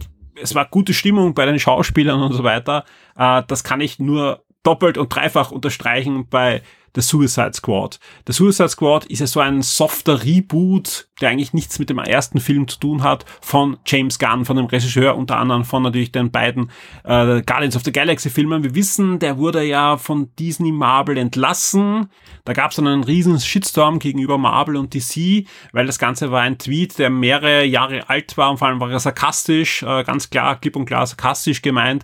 es 0.41 0.55
war 0.55 0.65
gute 0.65 0.93
Stimmung 0.93 1.33
bei 1.33 1.45
den 1.45 1.59
Schauspielern 1.59 2.21
und 2.21 2.33
so 2.33 2.43
weiter. 2.43 2.85
Äh, 3.17 3.43
das 3.47 3.63
kann 3.63 3.81
ich 3.81 3.99
nur 3.99 4.43
doppelt 4.63 4.97
und 4.97 5.13
dreifach 5.13 5.51
unterstreichen 5.51 6.27
bei 6.29 6.61
The 6.95 7.01
Suicide 7.01 7.53
Squad. 7.53 7.99
The 8.25 8.33
Suicide 8.33 8.69
Squad 8.69 9.05
ist 9.05 9.19
ja 9.19 9.27
so 9.27 9.41
ein 9.41 9.61
softer 9.61 10.23
Reboot, 10.23 11.07
der 11.21 11.29
eigentlich 11.29 11.53
nichts 11.53 11.77
mit 11.77 11.89
dem 11.89 11.99
ersten 11.99 12.39
Film 12.39 12.67
zu 12.67 12.79
tun 12.79 13.03
hat, 13.03 13.25
von 13.41 13.77
James 13.85 14.17
Gunn, 14.17 14.45
von 14.45 14.55
dem 14.55 14.65
Regisseur, 14.65 15.15
unter 15.15 15.37
anderem 15.37 15.65
von 15.65 15.83
natürlich 15.83 16.11
den 16.11 16.31
beiden 16.31 16.71
äh, 17.03 17.41
Guardians 17.41 17.75
of 17.75 17.83
the 17.83 17.91
Galaxy 17.91 18.29
Filmen. 18.29 18.63
Wir 18.63 18.75
wissen, 18.75 19.19
der 19.19 19.37
wurde 19.37 19.63
ja 19.63 19.97
von 19.97 20.29
Disney 20.39 20.71
Marvel 20.71 21.17
entlassen. 21.17 22.09
Da 22.45 22.53
gab 22.53 22.71
es 22.71 22.77
dann 22.77 22.87
einen 22.87 23.03
riesen 23.03 23.39
Shitstorm 23.39 23.99
gegenüber 23.99 24.37
Marvel 24.37 24.77
und 24.77 24.93
DC, 24.93 25.45
weil 25.73 25.85
das 25.85 25.99
Ganze 25.99 26.31
war 26.31 26.41
ein 26.41 26.57
Tweet, 26.57 26.97
der 26.97 27.09
mehrere 27.09 27.65
Jahre 27.65 28.09
alt 28.09 28.37
war 28.37 28.51
und 28.51 28.57
vor 28.57 28.69
allem 28.69 28.79
war 28.79 28.91
er 28.91 28.99
sarkastisch, 28.99 29.83
äh, 29.83 30.03
ganz 30.03 30.29
klar, 30.29 30.59
klipp 30.59 30.75
und 30.75 30.85
klar 30.85 31.05
sarkastisch 31.05 31.61
gemeint 31.61 32.03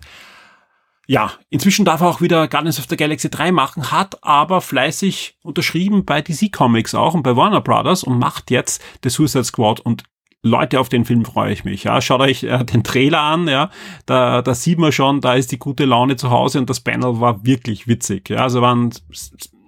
ja, 1.06 1.32
inzwischen 1.50 1.84
darf 1.84 2.00
er 2.00 2.08
auch 2.08 2.20
wieder 2.20 2.46
Guardians 2.48 2.78
of 2.78 2.86
the 2.88 2.96
Galaxy 2.96 3.28
3 3.28 3.52
machen, 3.52 3.90
hat 3.90 4.22
aber 4.22 4.60
fleißig 4.60 5.36
unterschrieben 5.42 6.04
bei 6.04 6.22
DC 6.22 6.52
Comics 6.52 6.94
auch 6.94 7.14
und 7.14 7.22
bei 7.22 7.36
Warner 7.36 7.60
Brothers 7.60 8.04
und 8.04 8.18
macht 8.18 8.50
jetzt 8.50 8.82
The 9.02 9.10
Suicide 9.10 9.44
Squad 9.44 9.80
und 9.80 10.04
Leute, 10.44 10.80
auf 10.80 10.88
den 10.88 11.04
Film 11.04 11.24
freue 11.24 11.52
ich 11.52 11.64
mich. 11.64 11.84
Ja, 11.84 12.00
schaut 12.00 12.20
euch 12.20 12.42
äh, 12.42 12.64
den 12.64 12.82
Trailer 12.82 13.20
an. 13.20 13.46
Ja, 13.46 13.70
da, 14.06 14.42
da 14.42 14.54
sieht 14.54 14.78
man 14.78 14.90
schon, 14.90 15.20
da 15.20 15.34
ist 15.34 15.52
die 15.52 15.58
gute 15.58 15.84
Laune 15.84 16.16
zu 16.16 16.30
Hause 16.30 16.58
und 16.58 16.68
das 16.68 16.80
Panel 16.80 17.20
war 17.20 17.46
wirklich 17.46 17.86
witzig. 17.86 18.28
Ja, 18.28 18.38
also 18.38 18.60
waren 18.60 18.90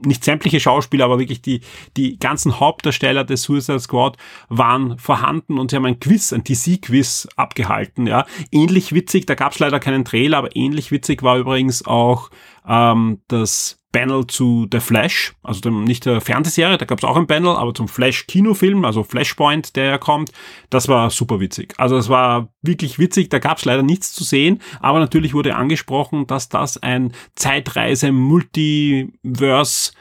nicht 0.06 0.24
sämtliche 0.24 0.60
Schauspieler, 0.60 1.04
aber 1.04 1.18
wirklich 1.18 1.42
die, 1.42 1.60
die 1.96 2.18
ganzen 2.18 2.60
Hauptdarsteller 2.60 3.24
des 3.24 3.42
Suicide 3.42 3.80
Squad 3.80 4.16
waren 4.48 4.98
vorhanden 4.98 5.58
und 5.58 5.70
sie 5.70 5.76
haben 5.76 5.86
ein 5.86 6.00
Quiz, 6.00 6.32
ein 6.32 6.44
DC-Quiz 6.44 7.28
abgehalten. 7.36 8.06
Ja, 8.06 8.26
ähnlich 8.50 8.92
witzig, 8.92 9.26
da 9.26 9.34
gab 9.34 9.52
es 9.52 9.58
leider 9.58 9.80
keinen 9.80 10.04
Trailer, 10.04 10.38
aber 10.38 10.56
ähnlich 10.56 10.90
witzig 10.90 11.22
war 11.22 11.38
übrigens 11.38 11.86
auch 11.86 12.30
ähm, 12.66 13.20
das 13.28 13.83
Panel 13.94 14.26
zu 14.26 14.66
The 14.70 14.80
Flash, 14.80 15.32
also 15.44 15.60
dem, 15.60 15.84
nicht 15.84 16.04
der 16.04 16.20
Fernsehserie, 16.20 16.76
da 16.78 16.84
gab 16.84 16.98
es 16.98 17.04
auch 17.04 17.16
ein 17.16 17.28
Panel, 17.28 17.50
aber 17.50 17.72
zum 17.72 17.86
Flash-Kinofilm, 17.86 18.84
also 18.84 19.04
Flashpoint, 19.04 19.76
der 19.76 19.84
ja 19.84 19.98
kommt, 19.98 20.32
das 20.68 20.88
war 20.88 21.10
super 21.10 21.38
witzig. 21.38 21.74
Also 21.78 21.96
es 21.96 22.08
war 22.08 22.48
wirklich 22.60 22.98
witzig, 22.98 23.30
da 23.30 23.38
gab 23.38 23.58
es 23.58 23.64
leider 23.64 23.84
nichts 23.84 24.12
zu 24.12 24.24
sehen, 24.24 24.60
aber 24.80 24.98
natürlich 24.98 25.32
wurde 25.32 25.54
angesprochen, 25.54 26.26
dass 26.26 26.48
das 26.48 26.82
ein 26.82 27.12
Zeitreise-Multiverse 27.36 29.92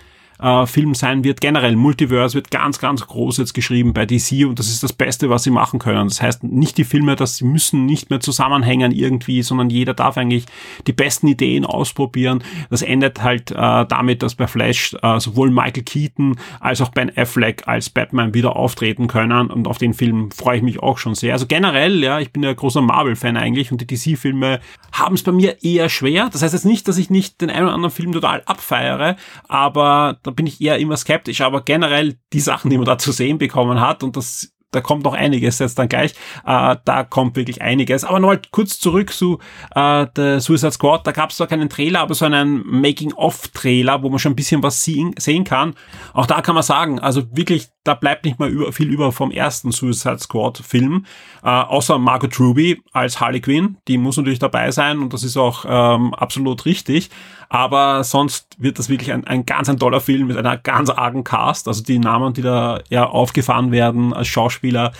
äh, 0.43 0.67
Film 0.67 0.93
sein 0.93 1.23
wird. 1.23 1.41
Generell 1.41 1.75
Multiverse 1.75 2.35
wird 2.35 2.51
ganz, 2.51 2.79
ganz 2.79 3.07
groß 3.07 3.37
jetzt 3.37 3.53
geschrieben 3.53 3.93
bei 3.93 4.05
DC 4.05 4.45
und 4.45 4.59
das 4.59 4.67
ist 4.67 4.83
das 4.83 4.93
Beste, 4.93 5.29
was 5.29 5.43
sie 5.43 5.49
machen 5.49 5.79
können. 5.79 6.09
Das 6.09 6.21
heißt 6.21 6.43
nicht 6.43 6.77
die 6.77 6.83
Filme, 6.83 7.15
dass 7.15 7.37
sie 7.37 7.45
müssen 7.45 7.85
nicht 7.85 8.09
mehr 8.09 8.19
zusammenhängen 8.19 8.91
irgendwie, 8.91 9.41
sondern 9.41 9.69
jeder 9.69 9.93
darf 9.93 10.17
eigentlich 10.17 10.45
die 10.85 10.93
besten 10.93 11.27
Ideen 11.27 11.65
ausprobieren. 11.65 12.43
Das 12.69 12.81
endet 12.81 13.23
halt 13.23 13.51
äh, 13.51 13.55
damit, 13.55 14.21
dass 14.21 14.35
bei 14.35 14.47
Flash 14.47 14.95
äh, 15.01 15.19
sowohl 15.19 15.49
Michael 15.49 15.83
Keaton 15.83 16.35
als 16.59 16.81
auch 16.81 16.89
Ben 16.89 17.11
Affleck 17.15 17.67
als 17.67 17.89
Batman 17.89 18.33
wieder 18.33 18.55
auftreten 18.55 19.07
können 19.07 19.49
und 19.49 19.67
auf 19.67 19.77
den 19.77 19.93
Film 19.93 20.31
freue 20.31 20.57
ich 20.57 20.63
mich 20.63 20.83
auch 20.83 20.97
schon 20.97 21.15
sehr. 21.15 21.33
Also 21.33 21.47
generell, 21.47 22.03
ja, 22.03 22.19
ich 22.19 22.33
bin 22.33 22.43
ja 22.43 22.51
großer 22.51 22.81
Marvel-Fan 22.81 23.37
eigentlich 23.37 23.71
und 23.71 23.79
die 23.79 23.87
DC-Filme 23.87 24.59
haben 24.91 25.15
es 25.15 25.23
bei 25.23 25.31
mir 25.31 25.63
eher 25.63 25.87
schwer. 25.87 26.29
Das 26.31 26.41
heißt 26.41 26.53
jetzt 26.53 26.65
nicht, 26.65 26.87
dass 26.87 26.97
ich 26.97 27.09
nicht 27.09 27.39
den 27.39 27.49
einen 27.49 27.65
oder 27.65 27.73
anderen 27.73 27.93
Film 27.93 28.11
total 28.11 28.43
abfeiere, 28.45 29.15
aber 29.47 30.17
da 30.23 30.32
bin 30.35 30.47
ich 30.47 30.61
eher 30.61 30.79
immer 30.79 30.97
skeptisch, 30.97 31.41
aber 31.41 31.61
generell 31.61 32.17
die 32.33 32.39
Sachen, 32.39 32.69
die 32.69 32.77
man 32.77 32.85
da 32.85 32.97
zu 32.97 33.11
sehen 33.11 33.37
bekommen 33.37 33.79
hat 33.79 34.03
und 34.03 34.17
das 34.17 34.53
da 34.73 34.81
kommt 34.81 35.03
noch 35.03 35.13
einiges 35.13 35.59
jetzt 35.59 35.79
dann 35.79 35.87
gleich. 35.87 36.13
Äh, 36.45 36.75
da 36.83 37.03
kommt 37.03 37.35
wirklich 37.35 37.61
einiges. 37.61 38.03
Aber 38.03 38.19
nochmal 38.19 38.41
kurz 38.51 38.79
zurück 38.79 39.13
zu 39.13 39.39
äh, 39.75 40.07
der 40.15 40.41
Suicide 40.41 40.71
Squad. 40.71 41.07
Da 41.07 41.11
gab 41.11 41.29
es 41.29 41.37
zwar 41.37 41.47
keinen 41.47 41.69
Trailer, 41.69 42.01
aber 42.01 42.15
so 42.15 42.25
einen 42.25 42.63
Making-of-Trailer, 42.65 44.03
wo 44.03 44.09
man 44.09 44.19
schon 44.19 44.33
ein 44.33 44.35
bisschen 44.35 44.63
was 44.63 44.83
sehen, 44.83 45.13
sehen 45.17 45.43
kann. 45.43 45.75
Auch 46.13 46.25
da 46.25 46.41
kann 46.41 46.55
man 46.55 46.63
sagen, 46.63 46.99
also 46.99 47.23
wirklich 47.31 47.69
da 47.83 47.95
bleibt 47.95 48.23
nicht 48.23 48.39
mehr 48.39 48.49
über, 48.49 48.71
viel 48.71 48.89
über 48.89 49.11
vom 49.11 49.31
ersten 49.31 49.71
Suicide 49.71 50.19
Squad 50.19 50.57
Film, 50.59 51.05
äh, 51.43 51.49
außer 51.49 51.99
Margot 51.99 52.39
Ruby 52.39 52.81
als 52.93 53.19
Harley 53.19 53.41
Quinn, 53.41 53.77
die 53.87 53.97
muss 53.97 54.17
natürlich 54.17 54.39
dabei 54.39 54.71
sein 54.71 54.99
und 54.99 55.13
das 55.13 55.23
ist 55.23 55.35
auch 55.35 55.65
ähm, 55.67 56.13
absolut 56.13 56.65
richtig, 56.65 57.09
aber 57.49 58.03
sonst 58.03 58.55
wird 58.57 58.79
das 58.79 58.89
wirklich 58.89 59.11
ein, 59.11 59.25
ein 59.25 59.45
ganz 59.45 59.69
ein 59.69 59.79
toller 59.79 60.01
Film 60.01 60.27
mit 60.27 60.37
einer 60.37 60.57
ganz 60.57 60.89
argen 60.89 61.23
Cast, 61.23 61.67
also 61.67 61.83
die 61.83 61.99
Namen, 61.99 62.33
die 62.33 62.41
da 62.41 62.81
ja 62.89 63.05
aufgefahren 63.05 63.71
werden 63.71 64.13
als 64.13 64.27
Schauspieler, 64.27 64.91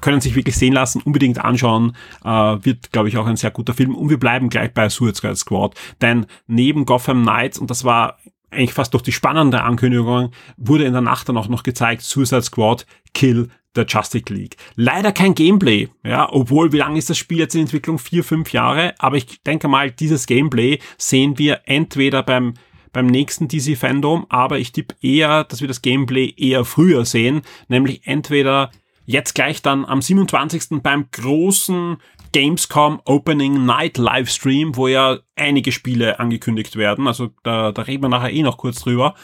können 0.00 0.20
sich 0.20 0.34
wirklich 0.34 0.56
sehen 0.56 0.72
lassen, 0.72 1.02
unbedingt 1.02 1.38
anschauen, 1.44 1.96
äh, 2.24 2.28
wird 2.28 2.92
glaube 2.92 3.08
ich 3.08 3.16
auch 3.16 3.26
ein 3.26 3.36
sehr 3.36 3.50
guter 3.50 3.74
Film. 3.74 3.94
Und 3.94 4.10
wir 4.10 4.18
bleiben 4.18 4.48
gleich 4.48 4.72
bei 4.72 4.88
Suicide 4.88 5.36
Squad, 5.36 5.74
denn 6.00 6.26
neben 6.46 6.86
Gotham 6.86 7.22
Knights 7.22 7.58
und 7.58 7.70
das 7.70 7.84
war 7.84 8.18
eigentlich 8.50 8.72
fast 8.72 8.92
durch 8.94 9.02
die 9.02 9.12
spannende 9.12 9.62
Ankündigung, 9.62 10.32
wurde 10.56 10.84
in 10.84 10.92
der 10.92 11.02
Nacht 11.02 11.28
dann 11.28 11.36
auch 11.36 11.48
noch 11.48 11.62
gezeigt, 11.62 12.02
Suicide 12.02 12.42
Squad 12.42 12.86
Kill 13.14 13.48
the 13.74 13.84
Justice 13.86 14.32
League. 14.32 14.56
Leider 14.76 15.12
kein 15.12 15.34
Gameplay, 15.34 15.88
ja, 16.04 16.28
obwohl, 16.32 16.72
wie 16.72 16.78
lange 16.78 16.98
ist 16.98 17.10
das 17.10 17.18
Spiel 17.18 17.38
jetzt 17.38 17.54
in 17.54 17.62
Entwicklung? 17.62 17.98
Vier, 17.98 18.24
fünf 18.24 18.52
Jahre, 18.52 18.94
aber 18.98 19.16
ich 19.16 19.42
denke 19.42 19.68
mal, 19.68 19.90
dieses 19.90 20.26
Gameplay 20.26 20.78
sehen 20.98 21.38
wir 21.38 21.62
entweder 21.64 22.22
beim 22.22 22.54
beim 22.92 23.06
nächsten 23.06 23.46
DC 23.46 23.76
Fandom, 23.76 24.26
aber 24.30 24.58
ich 24.58 24.72
tippe 24.72 24.96
eher, 25.00 25.44
dass 25.44 25.60
wir 25.60 25.68
das 25.68 25.80
Gameplay 25.80 26.34
eher 26.36 26.64
früher 26.64 27.04
sehen, 27.04 27.42
nämlich 27.68 28.04
entweder 28.04 28.72
jetzt 29.06 29.34
gleich 29.34 29.62
dann 29.62 29.84
am 29.84 30.02
27. 30.02 30.82
beim 30.82 31.06
großen 31.10 31.98
Gamescom 32.32 33.00
Opening 33.04 33.64
Night 33.64 33.98
Livestream, 33.98 34.76
wo 34.76 34.86
ja 34.86 35.18
einige 35.36 35.72
Spiele 35.72 36.20
angekündigt 36.20 36.76
werden. 36.76 37.08
Also 37.08 37.30
da, 37.42 37.72
da 37.72 37.82
reden 37.82 38.04
wir 38.04 38.08
nachher 38.08 38.32
eh 38.32 38.42
noch 38.42 38.56
kurz 38.56 38.80
drüber. 38.80 39.14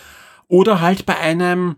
Oder 0.48 0.80
halt 0.80 1.06
bei 1.06 1.16
einem 1.16 1.76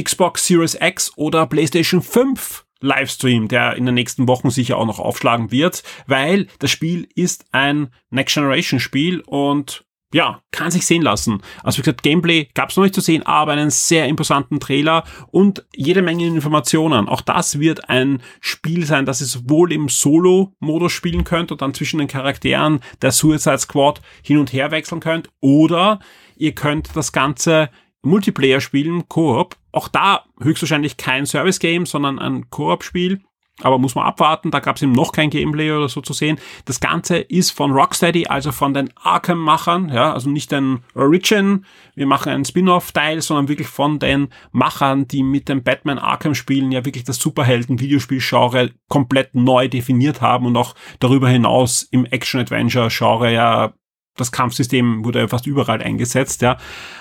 Xbox 0.00 0.46
Series 0.46 0.76
X 0.80 1.12
oder 1.16 1.46
PlayStation 1.46 2.02
5 2.02 2.64
Livestream, 2.80 3.48
der 3.48 3.76
in 3.76 3.86
den 3.86 3.94
nächsten 3.94 4.28
Wochen 4.28 4.50
sicher 4.50 4.76
auch 4.76 4.86
noch 4.86 4.98
aufschlagen 4.98 5.50
wird, 5.50 5.82
weil 6.06 6.48
das 6.58 6.70
Spiel 6.70 7.08
ist 7.14 7.46
ein 7.52 7.88
Next 8.10 8.34
Generation 8.34 8.78
Spiel 8.78 9.20
und 9.20 9.84
ja, 10.14 10.42
kann 10.52 10.70
sich 10.70 10.86
sehen 10.86 11.02
lassen. 11.02 11.42
Also 11.64 11.78
wie 11.78 11.82
gesagt, 11.82 12.04
Gameplay 12.04 12.48
gab 12.54 12.70
es 12.70 12.76
noch 12.76 12.84
nicht 12.84 12.94
zu 12.94 13.00
sehen, 13.00 13.24
aber 13.26 13.50
einen 13.50 13.70
sehr 13.70 14.06
imposanten 14.06 14.60
Trailer 14.60 15.02
und 15.32 15.66
jede 15.74 16.02
Menge 16.02 16.24
Informationen. 16.24 17.08
Auch 17.08 17.20
das 17.20 17.58
wird 17.58 17.90
ein 17.90 18.22
Spiel 18.40 18.86
sein, 18.86 19.06
das 19.06 19.20
ihr 19.20 19.26
sowohl 19.26 19.72
im 19.72 19.88
Solo-Modus 19.88 20.92
spielen 20.92 21.24
könnt 21.24 21.50
und 21.50 21.62
dann 21.62 21.74
zwischen 21.74 21.98
den 21.98 22.06
Charakteren 22.06 22.78
der 23.02 23.10
Suicide 23.10 23.58
Squad 23.58 24.00
hin 24.22 24.38
und 24.38 24.52
her 24.52 24.70
wechseln 24.70 25.00
könnt. 25.00 25.30
Oder 25.40 25.98
ihr 26.36 26.54
könnt 26.54 26.94
das 26.94 27.10
Ganze 27.10 27.70
Multiplayer 28.04 28.60
spielen, 28.60 29.08
Koop. 29.08 29.56
Auch 29.72 29.88
da 29.88 30.24
höchstwahrscheinlich 30.40 30.96
kein 30.96 31.26
Service-Game, 31.26 31.86
sondern 31.86 32.18
ein 32.18 32.50
Koop-Spiel 32.50 33.20
aber 33.62 33.78
muss 33.78 33.94
man 33.94 34.04
abwarten, 34.04 34.50
da 34.50 34.58
gab 34.58 34.76
es 34.76 34.82
eben 34.82 34.92
noch 34.92 35.12
kein 35.12 35.30
Gameplay 35.30 35.70
oder 35.70 35.88
so 35.88 36.00
zu 36.00 36.12
sehen. 36.12 36.38
Das 36.64 36.80
Ganze 36.80 37.18
ist 37.18 37.52
von 37.52 37.70
Rocksteady, 37.70 38.26
also 38.26 38.50
von 38.50 38.74
den 38.74 38.90
Arkham-Machern, 38.96 39.90
ja, 39.90 40.12
also 40.12 40.28
nicht 40.28 40.52
ein 40.52 40.80
Origin, 40.94 41.64
wir 41.94 42.06
machen 42.06 42.32
einen 42.32 42.44
Spin-off-Teil, 42.44 43.22
sondern 43.22 43.48
wirklich 43.48 43.68
von 43.68 44.00
den 44.00 44.28
Machern, 44.50 45.06
die 45.06 45.22
mit 45.22 45.48
dem 45.48 45.62
Batman 45.62 45.98
Arkham-Spielen 45.98 46.72
ja 46.72 46.84
wirklich 46.84 47.04
das 47.04 47.18
Superhelden-Videospiel-Genre 47.18 48.72
komplett 48.88 49.36
neu 49.36 49.68
definiert 49.68 50.20
haben 50.20 50.46
und 50.46 50.56
auch 50.56 50.74
darüber 50.98 51.28
hinaus 51.28 51.84
im 51.84 52.06
Action-Adventure-Genre 52.06 53.32
ja 53.32 53.72
das 54.16 54.32
Kampfsystem 54.32 55.04
wurde 55.04 55.20
ja 55.20 55.28
fast 55.28 55.46
überall 55.46 55.82
eingesetzt, 55.82 56.42
ja, 56.42 56.56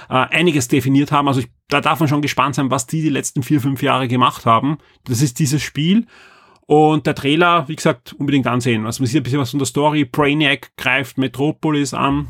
äh, 0.10 0.14
einiges 0.14 0.68
definiert 0.68 1.12
haben. 1.12 1.28
Also 1.28 1.42
ich, 1.42 1.48
da 1.70 1.82
darf 1.82 2.00
man 2.00 2.10
schon 2.10 2.22
gespannt 2.22 2.56
sein, 2.56 2.72
was 2.72 2.88
die 2.88 3.02
die 3.02 3.10
letzten 3.10 3.44
vier, 3.44 3.62
fünf 3.62 3.82
Jahre 3.84 4.08
gemacht 4.08 4.46
haben. 4.46 4.78
Das 5.06 5.22
ist 5.22 5.40
dieses 5.40 5.62
Spiel 5.62 6.08
Und 6.66 7.06
der 7.08 7.16
Trailer, 7.16 7.68
wie 7.68 7.76
gesagt, 7.76 8.14
unbedingt 8.14 8.48
ansehen. 8.48 8.86
Also 8.86 9.04
man 9.04 9.08
sieht 9.08 9.18
ein 9.18 9.24
bisschen 9.24 9.40
was 9.40 9.52
von 9.52 9.60
der 9.60 9.66
Story. 9.66 10.06
Brainiac 10.06 10.72
greift 10.78 11.18
Metropolis 11.18 11.94
an. 11.94 12.28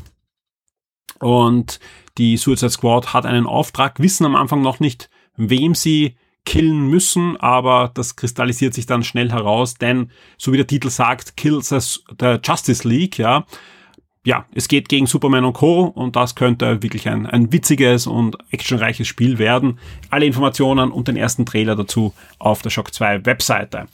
Und 1.20 1.78
die 2.18 2.36
Suicide 2.36 2.70
Squad 2.70 3.14
hat 3.14 3.26
einen 3.26 3.46
Auftrag, 3.46 4.00
wissen 4.00 4.26
am 4.26 4.34
Anfang 4.34 4.62
noch 4.62 4.80
nicht, 4.80 5.08
wem 5.36 5.74
sie 5.74 6.16
killen 6.44 6.88
müssen, 6.88 7.38
aber 7.38 7.90
das 7.94 8.16
kristallisiert 8.16 8.74
sich 8.74 8.84
dann 8.84 9.02
schnell 9.02 9.30
heraus, 9.30 9.76
denn 9.76 10.10
so 10.36 10.52
wie 10.52 10.58
der 10.58 10.66
Titel 10.66 10.90
sagt, 10.90 11.38
kills 11.38 11.70
the 11.70 12.36
Justice 12.42 12.86
League, 12.86 13.18
ja. 13.18 13.46
Ja, 14.26 14.46
es 14.54 14.68
geht 14.68 14.88
gegen 14.88 15.06
Superman 15.06 15.44
und 15.44 15.52
Co. 15.52 15.84
und 15.84 16.16
das 16.16 16.34
könnte 16.34 16.82
wirklich 16.82 17.08
ein, 17.08 17.26
ein 17.26 17.52
witziges 17.52 18.06
und 18.06 18.38
actionreiches 18.50 19.06
Spiel 19.06 19.38
werden. 19.38 19.78
Alle 20.08 20.24
Informationen 20.24 20.90
und 20.90 21.08
den 21.08 21.16
ersten 21.16 21.44
Trailer 21.44 21.76
dazu 21.76 22.14
auf 22.38 22.62
der 22.62 22.70
Shock 22.70 22.94
2 22.94 23.26
Webseite. 23.26 23.86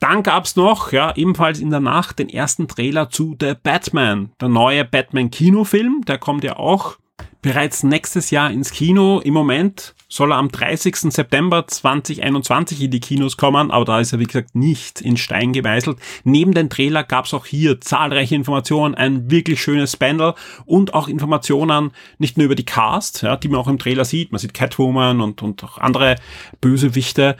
Dann 0.00 0.24
gab's 0.24 0.56
noch, 0.56 0.92
ja, 0.92 1.14
ebenfalls 1.16 1.60
in 1.60 1.70
der 1.70 1.80
Nacht 1.80 2.18
den 2.18 2.28
ersten 2.28 2.66
Trailer 2.66 3.10
zu 3.10 3.36
The 3.40 3.54
Batman, 3.62 4.30
der 4.40 4.48
neue 4.48 4.84
Batman-Kinofilm. 4.84 6.02
Der 6.06 6.18
kommt 6.18 6.42
ja 6.42 6.56
auch 6.56 6.98
bereits 7.46 7.84
nächstes 7.84 8.32
Jahr 8.32 8.50
ins 8.50 8.72
Kino. 8.72 9.20
Im 9.20 9.32
Moment 9.32 9.94
soll 10.08 10.32
er 10.32 10.38
am 10.38 10.50
30. 10.50 10.96
September 11.12 11.64
2021 11.64 12.82
in 12.82 12.90
die 12.90 12.98
Kinos 12.98 13.36
kommen, 13.36 13.70
aber 13.70 13.84
da 13.84 14.00
ist 14.00 14.12
er 14.12 14.18
wie 14.18 14.24
gesagt 14.24 14.56
nicht 14.56 15.00
in 15.00 15.16
Stein 15.16 15.52
gemeißelt. 15.52 15.96
Neben 16.24 16.54
dem 16.54 16.70
Trailer 16.70 17.04
gab's 17.04 17.32
auch 17.32 17.46
hier 17.46 17.80
zahlreiche 17.80 18.34
Informationen, 18.34 18.96
ein 18.96 19.30
wirklich 19.30 19.62
schönes 19.62 19.96
Panel 19.96 20.34
und 20.64 20.92
auch 20.92 21.06
Informationen 21.06 21.92
nicht 22.18 22.36
nur 22.36 22.46
über 22.46 22.56
die 22.56 22.64
Cast, 22.64 23.22
ja, 23.22 23.36
die 23.36 23.46
man 23.46 23.60
auch 23.60 23.68
im 23.68 23.78
Trailer 23.78 24.04
sieht. 24.04 24.32
Man 24.32 24.40
sieht 24.40 24.52
Catwoman 24.52 25.20
und, 25.20 25.40
und 25.40 25.62
auch 25.62 25.78
andere 25.78 26.16
Bösewichte, 26.60 27.36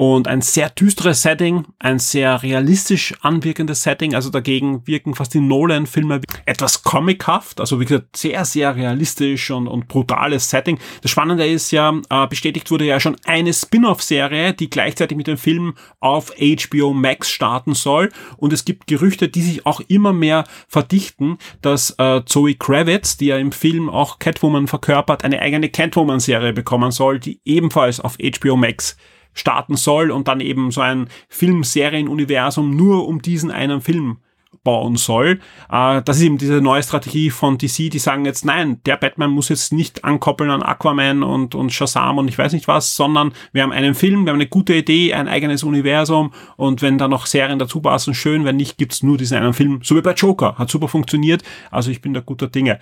und 0.00 0.28
ein 0.28 0.40
sehr 0.40 0.70
düsteres 0.70 1.20
Setting, 1.20 1.66
ein 1.78 1.98
sehr 1.98 2.42
realistisch 2.42 3.12
anwirkendes 3.20 3.82
Setting. 3.82 4.14
Also 4.14 4.30
dagegen 4.30 4.86
wirken 4.86 5.14
fast 5.14 5.34
die 5.34 5.40
Nolan-Filme 5.40 6.22
etwas 6.46 6.82
comichaft. 6.82 7.60
Also 7.60 7.78
wie 7.80 7.84
gesagt, 7.84 8.16
sehr, 8.16 8.46
sehr 8.46 8.74
realistisch 8.74 9.50
und, 9.50 9.68
und 9.68 9.88
brutales 9.88 10.48
Setting. 10.48 10.78
Das 11.02 11.10
Spannende 11.10 11.46
ist 11.46 11.70
ja, 11.70 11.92
äh, 12.08 12.26
bestätigt 12.28 12.70
wurde 12.70 12.86
ja 12.86 12.98
schon 12.98 13.18
eine 13.26 13.52
Spin-off-Serie, 13.52 14.54
die 14.54 14.70
gleichzeitig 14.70 15.18
mit 15.18 15.26
dem 15.26 15.36
Film 15.36 15.74
auf 15.98 16.32
HBO 16.38 16.94
Max 16.94 17.30
starten 17.30 17.74
soll. 17.74 18.08
Und 18.38 18.54
es 18.54 18.64
gibt 18.64 18.86
Gerüchte, 18.86 19.28
die 19.28 19.42
sich 19.42 19.66
auch 19.66 19.82
immer 19.88 20.14
mehr 20.14 20.44
verdichten, 20.66 21.36
dass 21.60 21.94
äh, 21.98 22.22
Zoe 22.24 22.54
Kravitz, 22.54 23.18
die 23.18 23.26
ja 23.26 23.36
im 23.36 23.52
Film 23.52 23.90
auch 23.90 24.18
Catwoman 24.18 24.66
verkörpert, 24.66 25.24
eine 25.24 25.42
eigene 25.42 25.68
Catwoman-Serie 25.68 26.54
bekommen 26.54 26.90
soll, 26.90 27.20
die 27.20 27.42
ebenfalls 27.44 28.00
auf 28.00 28.16
HBO 28.16 28.56
Max 28.56 28.96
starten 29.32 29.76
soll 29.76 30.10
und 30.10 30.28
dann 30.28 30.40
eben 30.40 30.70
so 30.70 30.80
ein 30.80 31.08
Filmserienuniversum 31.28 32.74
nur 32.74 33.06
um 33.06 33.22
diesen 33.22 33.50
einen 33.50 33.80
Film 33.80 34.18
bauen 34.62 34.96
soll. 34.96 35.40
Äh, 35.70 36.02
das 36.02 36.18
ist 36.18 36.24
eben 36.24 36.38
diese 36.38 36.60
neue 36.60 36.82
Strategie 36.82 37.30
von 37.30 37.56
DC, 37.56 37.90
die 37.90 37.98
sagen 37.98 38.24
jetzt, 38.24 38.44
nein, 38.44 38.80
der 38.84 38.96
Batman 38.96 39.30
muss 39.30 39.48
jetzt 39.48 39.72
nicht 39.72 40.04
ankoppeln 40.04 40.50
an 40.50 40.62
Aquaman 40.62 41.22
und, 41.22 41.54
und 41.54 41.72
Shazam 41.72 42.18
und 42.18 42.28
ich 42.28 42.36
weiß 42.36 42.52
nicht 42.52 42.68
was, 42.68 42.94
sondern 42.94 43.32
wir 43.52 43.62
haben 43.62 43.72
einen 43.72 43.94
Film, 43.94 44.24
wir 44.24 44.32
haben 44.32 44.40
eine 44.40 44.48
gute 44.48 44.74
Idee, 44.74 45.14
ein 45.14 45.28
eigenes 45.28 45.62
Universum 45.62 46.32
und 46.56 46.82
wenn 46.82 46.98
da 46.98 47.08
noch 47.08 47.26
Serien 47.26 47.58
dazu 47.58 47.80
passen, 47.80 48.14
schön, 48.14 48.44
wenn 48.44 48.56
nicht, 48.56 48.76
gibt's 48.76 49.02
nur 49.02 49.16
diesen 49.16 49.38
einen 49.38 49.54
Film. 49.54 49.80
So 49.82 49.96
wie 49.96 50.02
bei 50.02 50.12
Joker, 50.12 50.56
hat 50.58 50.70
super 50.70 50.88
funktioniert, 50.88 51.42
also 51.70 51.90
ich 51.90 52.02
bin 52.02 52.12
da 52.12 52.20
guter 52.20 52.48
Dinge. 52.48 52.78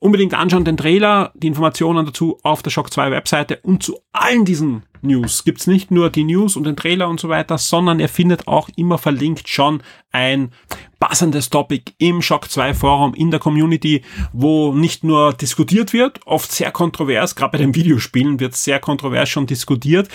Unbedingt 0.00 0.34
anschauen 0.34 0.64
den 0.64 0.76
Trailer, 0.76 1.32
die 1.34 1.48
Informationen 1.48 2.06
dazu 2.06 2.38
auf 2.44 2.62
der 2.62 2.70
Shock 2.70 2.92
2 2.92 3.10
Webseite 3.10 3.58
und 3.62 3.82
zu 3.82 3.98
allen 4.12 4.44
diesen 4.44 4.84
News. 5.02 5.44
Gibt's 5.44 5.66
nicht 5.66 5.90
nur 5.90 6.10
die 6.10 6.24
News 6.24 6.56
und 6.56 6.64
den 6.64 6.76
Trailer 6.76 7.08
und 7.08 7.20
so 7.20 7.28
weiter, 7.28 7.58
sondern 7.58 8.00
ihr 8.00 8.08
findet 8.08 8.46
auch 8.48 8.68
immer 8.76 8.98
verlinkt 8.98 9.48
schon 9.48 9.82
ein 10.12 10.50
passendes 10.98 11.50
Topic 11.50 11.92
im 11.98 12.22
Shock 12.22 12.50
2 12.50 12.74
Forum 12.74 13.14
in 13.14 13.30
der 13.30 13.40
Community, 13.40 14.02
wo 14.32 14.72
nicht 14.72 15.04
nur 15.04 15.32
diskutiert 15.32 15.92
wird, 15.92 16.20
oft 16.26 16.50
sehr 16.50 16.72
kontrovers, 16.72 17.34
gerade 17.34 17.52
bei 17.52 17.58
den 17.58 17.74
Videospielen 17.74 18.40
wird 18.40 18.54
sehr 18.54 18.80
kontrovers 18.80 19.28
schon 19.28 19.46
diskutiert, 19.46 20.08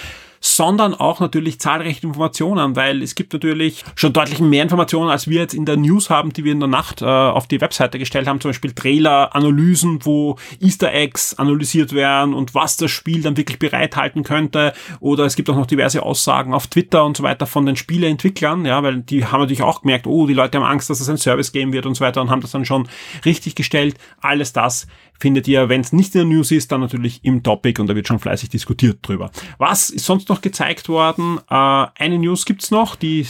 sondern 0.43 0.93
auch 0.93 1.21
natürlich 1.21 1.57
zahlreiche 1.61 2.05
Informationen, 2.05 2.75
weil 2.75 3.01
es 3.01 3.15
gibt 3.15 3.31
natürlich 3.31 3.85
schon 3.95 4.11
deutlich 4.11 4.41
mehr 4.41 4.61
Informationen, 4.61 5.09
als 5.09 5.29
wir 5.29 5.39
jetzt 5.39 5.53
in 5.53 5.65
der 5.65 5.77
News 5.77 6.09
haben, 6.09 6.33
die 6.33 6.43
wir 6.43 6.51
in 6.51 6.59
der 6.59 6.67
Nacht 6.67 7.01
äh, 7.01 7.05
auf 7.05 7.47
die 7.47 7.61
Webseite 7.61 7.97
gestellt 7.97 8.27
haben, 8.27 8.41
zum 8.41 8.49
Beispiel 8.49 8.73
Trailer, 8.73 9.33
Analysen, 9.33 9.99
wo 10.03 10.35
Easter 10.59 10.93
Eggs 10.93 11.33
analysiert 11.35 11.93
werden 11.93 12.33
und 12.33 12.53
was 12.53 12.75
das 12.75 12.91
Spiel 12.91 13.21
dann 13.21 13.37
wirklich 13.37 13.57
bereithalten 13.57 14.23
könnte. 14.23 14.73
Oder 14.99 15.23
es 15.23 15.37
gibt 15.37 15.49
auch 15.49 15.55
noch 15.55 15.65
diverse 15.65 16.03
Aussagen 16.03 16.53
auf 16.53 16.67
Twitter 16.67 17.05
und 17.05 17.15
so 17.15 17.23
weiter 17.23 17.47
von 17.47 17.65
den 17.65 17.77
Spieleentwicklern, 17.77 18.65
ja, 18.65 18.83
weil 18.83 19.01
die 19.01 19.25
haben 19.25 19.39
natürlich 19.39 19.63
auch 19.63 19.81
gemerkt, 19.81 20.07
oh, 20.07 20.27
die 20.27 20.33
Leute 20.33 20.57
haben 20.57 20.65
Angst, 20.65 20.89
dass 20.89 20.99
es 20.99 21.07
ein 21.07 21.17
Service 21.17 21.53
geben 21.53 21.71
wird 21.71 21.85
und 21.85 21.95
so 21.95 22.03
weiter 22.03 22.21
und 22.21 22.29
haben 22.29 22.41
das 22.41 22.51
dann 22.51 22.65
schon 22.65 22.89
richtig 23.23 23.55
gestellt. 23.55 23.95
Alles 24.19 24.51
das 24.51 24.87
findet 25.19 25.47
ihr, 25.47 25.69
wenn 25.69 25.81
es 25.81 25.93
nicht 25.93 26.15
in 26.15 26.19
der 26.19 26.37
News 26.37 26.51
ist, 26.51 26.71
dann 26.71 26.81
natürlich 26.81 27.23
im 27.23 27.43
Topic 27.43 27.79
und 27.79 27.87
da 27.87 27.95
wird 27.95 28.07
schon 28.07 28.19
fleißig 28.19 28.49
diskutiert 28.49 28.99
drüber. 29.01 29.31
Was 29.57 29.89
ist 29.89 30.05
sonst 30.05 30.29
noch 30.29 30.41
gezeigt 30.41 30.89
worden? 30.89 31.39
Äh, 31.49 31.53
eine 31.97 32.19
News 32.19 32.45
gibt's 32.45 32.71
noch, 32.71 32.95
die 32.95 33.25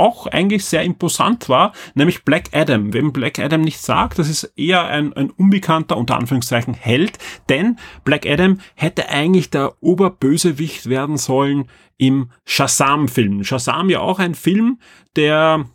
auch 0.00 0.26
eigentlich 0.26 0.64
sehr 0.64 0.82
imposant 0.82 1.48
war, 1.48 1.72
nämlich 1.94 2.24
Black 2.24 2.48
Adam. 2.52 2.92
Wem 2.94 3.12
Black 3.12 3.38
Adam 3.38 3.60
nicht 3.60 3.80
sagt, 3.80 4.18
das 4.18 4.30
ist 4.30 4.44
eher 4.56 4.86
ein, 4.86 5.12
ein 5.12 5.30
unbekannter, 5.30 5.98
unter 5.98 6.16
Anführungszeichen, 6.16 6.72
Held, 6.74 7.18
denn 7.50 7.76
Black 8.02 8.26
Adam 8.26 8.58
hätte 8.74 9.10
eigentlich 9.10 9.50
der 9.50 9.74
Oberbösewicht 9.82 10.88
werden 10.88 11.18
sollen 11.18 11.66
im 11.98 12.30
Shazam-Film. 12.46 13.44
Shazam 13.44 13.90
ja 13.90 14.00
auch 14.00 14.18
ein 14.18 14.34
Film, 14.34 14.78
der 15.16 15.66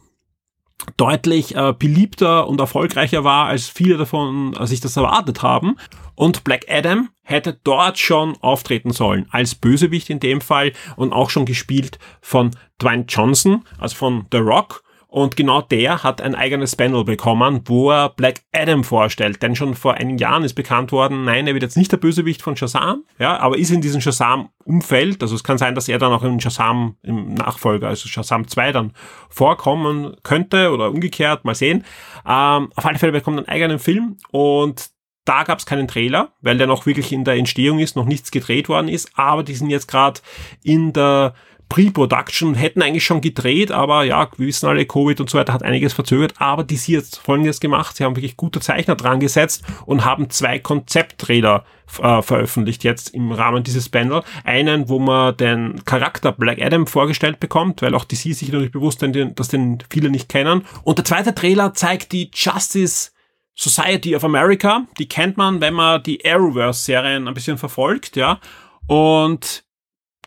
deutlich 0.98 1.56
äh, 1.56 1.74
beliebter 1.78 2.48
und 2.48 2.60
erfolgreicher 2.60 3.24
war, 3.24 3.48
als 3.48 3.68
viele 3.68 3.98
davon 3.98 4.56
äh, 4.56 4.68
sich 4.68 4.82
das 4.82 4.98
erwartet 4.98 5.42
haben. 5.42 5.78
Und 6.16 6.44
Black 6.44 6.66
Adam 6.70 7.10
hätte 7.24 7.60
dort 7.64 7.98
schon 7.98 8.38
auftreten 8.42 8.92
sollen, 8.92 9.28
als 9.32 9.56
Bösewicht 9.56 10.10
in 10.10 10.20
dem 10.20 10.42
Fall 10.42 10.72
und 10.96 11.12
auch 11.12 11.30
schon 11.30 11.46
gespielt 11.46 12.00
von 12.22 12.52
Dwayne 12.82 13.06
Johnson, 13.08 13.66
also 13.80 13.96
von 13.96 14.26
The 14.32 14.38
Rock. 14.38 14.84
Und 15.16 15.38
genau 15.38 15.62
der 15.62 16.04
hat 16.04 16.20
ein 16.20 16.36
eigenes 16.36 16.76
Panel 16.76 17.06
bekommen, 17.06 17.62
wo 17.68 17.90
er 17.90 18.10
Black 18.10 18.42
Adam 18.52 18.84
vorstellt. 18.84 19.42
Denn 19.42 19.56
schon 19.56 19.74
vor 19.74 19.94
einigen 19.94 20.18
Jahren 20.18 20.44
ist 20.44 20.56
bekannt 20.56 20.92
worden, 20.92 21.24
nein, 21.24 21.48
er 21.48 21.54
wird 21.54 21.64
jetzt 21.64 21.78
nicht 21.78 21.90
der 21.90 21.96
Bösewicht 21.96 22.42
von 22.42 22.58
Shazam, 22.58 23.06
ja, 23.18 23.40
aber 23.40 23.58
ist 23.58 23.72
in 23.72 23.80
diesem 23.80 24.02
Shazam-Umfeld. 24.02 25.22
Also 25.22 25.36
es 25.36 25.46
kann 25.46 25.58
sein, 25.58 25.74
dass 25.74 25.88
er 25.88 26.00
dann 26.00 26.12
auch 26.12 26.22
in 26.24 26.42
Shazam 26.42 26.98
im 27.02 27.34
Nachfolger, 27.34 27.88
also 27.88 28.10
Shazam 28.10 28.46
2 28.46 28.74
dann 28.74 28.92
vorkommen 29.30 30.18
könnte 30.24 30.74
oder 30.74 30.90
umgekehrt, 30.90 31.46
mal 31.46 31.56
sehen. 31.56 31.86
Ähm, 32.28 32.74
auf 32.76 32.86
alle 32.86 33.00
Fälle 33.00 33.14
bekommt 33.14 33.38
er 33.38 33.48
einen 33.48 33.48
eigenen 33.48 33.80
Film 33.80 34.18
und 34.32 34.90
da 35.24 35.44
gab 35.44 35.60
es 35.60 35.66
keinen 35.66 35.88
Trailer, 35.88 36.34
weil 36.42 36.58
der 36.58 36.68
noch 36.68 36.86
wirklich 36.86 37.14
in 37.14 37.24
der 37.24 37.36
Entstehung 37.36 37.80
ist, 37.80 37.96
noch 37.96 38.06
nichts 38.06 38.32
gedreht 38.32 38.68
worden 38.68 38.90
ist, 38.90 39.10
aber 39.16 39.44
die 39.44 39.56
sind 39.56 39.70
jetzt 39.70 39.88
gerade 39.88 40.20
in 40.62 40.92
der 40.92 41.36
Pre-Production, 41.70 42.56
hätten 42.56 42.82
eigentlich 42.82 43.04
schon 43.04 43.22
gedreht, 43.22 43.72
aber 43.72 44.04
ja, 44.04 44.30
wir 44.38 44.48
wissen 44.48 44.68
alle, 44.68 44.86
Covid 44.86 45.20
und 45.22 45.30
so 45.30 45.38
weiter 45.38 45.54
hat 45.54 45.64
einiges 45.64 45.94
verzögert, 45.94 46.34
aber 46.38 46.64
die 46.64 46.78
sie 46.78 46.94
jetzt 46.94 47.18
folgendes 47.18 47.60
gemacht, 47.60 47.98
sie 47.98 48.04
haben 48.04 48.16
wirklich 48.16 48.38
gute 48.38 48.60
Zeichner 48.60 48.96
dran 48.96 49.20
gesetzt 49.20 49.64
und 49.86 50.06
haben 50.06 50.30
zwei 50.30 50.60
Konzepttrailer 50.60 51.66
äh, 52.02 52.22
veröffentlicht 52.22 52.84
jetzt 52.84 53.14
im 53.14 53.32
Rahmen 53.32 53.64
dieses 53.64 53.90
Panel. 53.90 54.24
Einen, 54.44 54.90
wo 54.90 55.00
man 55.00 55.38
den 55.38 55.84
Charakter 55.86 56.32
Black 56.32 56.62
Adam 56.62 56.88
vorgestellt 56.88 57.40
bekommt, 57.40 57.82
weil 57.82 57.96
auch 57.96 58.06
die 58.06 58.16
sie 58.16 58.34
sich 58.34 58.50
natürlich 58.50 58.72
bewusst 58.72 59.00
sind, 59.00 59.40
dass 59.40 59.48
den 59.48 59.80
viele 59.90 60.10
nicht 60.10 60.30
kennen. 60.30 60.66
Und 60.84 60.98
der 60.98 61.06
zweite 61.06 61.34
Trailer 61.34 61.74
zeigt 61.74 62.12
die 62.12 62.32
Justice 62.34 63.12
Society 63.56 64.16
of 64.16 64.24
America. 64.24 64.86
Die 65.00 65.08
kennt 65.08 65.38
man, 65.38 65.62
wenn 65.62 65.74
man 65.74 66.04
die 66.04 66.24
Arrowverse-Serien 66.26 67.28
ein 67.28 67.34
bisschen 67.34 67.58
verfolgt, 67.58 68.16
ja. 68.16 68.40
Und 68.88 69.64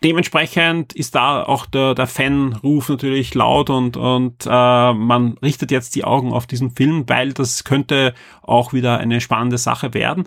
dementsprechend 0.03 0.93
ist 0.93 1.15
da 1.15 1.43
auch 1.43 1.67
der, 1.67 1.95
der 1.95 2.07
Fanruf 2.07 2.89
natürlich 2.89 3.35
laut 3.35 3.71
und, 3.71 3.97
und 3.97 4.47
äh, 4.47 4.93
man 4.93 5.39
richtet 5.43 5.71
jetzt 5.71 5.95
die 5.95 6.05
Augen 6.05 6.33
auf 6.33 6.47
diesen 6.47 6.71
Film, 6.71 7.05
weil 7.09 7.33
das 7.33 7.65
könnte 7.65 8.15
auch 8.43 8.73
wieder 8.73 8.99
eine 8.99 9.21
spannende 9.21 9.59
Sache 9.59 9.95
werden. 9.95 10.27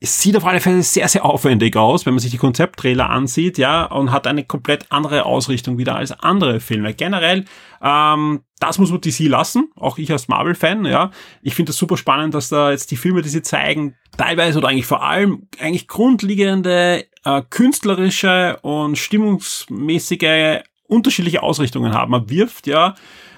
Es 0.00 0.20
sieht 0.20 0.36
auf 0.36 0.44
alle 0.44 0.60
Fälle 0.60 0.82
sehr, 0.82 1.08
sehr 1.08 1.24
aufwendig 1.24 1.76
aus, 1.76 2.06
wenn 2.06 2.14
man 2.14 2.20
sich 2.20 2.30
die 2.30 2.38
Konzepttrailer 2.38 3.10
ansieht, 3.10 3.58
ja, 3.58 3.84
und 3.84 4.12
hat 4.12 4.26
eine 4.28 4.44
komplett 4.44 4.86
andere 4.90 5.26
Ausrichtung 5.26 5.76
wieder 5.76 5.96
als 5.96 6.12
andere 6.12 6.60
Filme. 6.60 6.94
Generell, 6.94 7.44
ähm, 7.82 8.40
das 8.60 8.78
muss 8.78 8.90
man 8.90 9.00
DC 9.00 9.20
lassen, 9.20 9.70
auch 9.74 9.98
ich 9.98 10.12
als 10.12 10.28
Marvel-Fan, 10.28 10.84
ja. 10.84 11.10
Ich 11.42 11.54
finde 11.54 11.70
das 11.70 11.78
super 11.78 11.96
spannend, 11.96 12.34
dass 12.34 12.48
da 12.48 12.70
jetzt 12.70 12.90
die 12.92 12.96
Filme, 12.96 13.22
die 13.22 13.28
sie 13.28 13.42
zeigen, 13.42 13.96
teilweise 14.16 14.58
oder 14.58 14.68
eigentlich 14.68 14.86
vor 14.86 15.02
allem 15.02 15.48
eigentlich 15.58 15.88
grundlegende 15.88 17.06
äh, 17.24 17.42
künstlerische 17.50 18.58
und 18.62 18.96
stimmungsmäßige 18.98 20.62
unterschiedliche 20.84 21.42
Ausrichtungen 21.42 21.94
haben. 21.94 22.12
Man 22.12 22.30
wirft 22.30 22.66
ja 22.66 22.94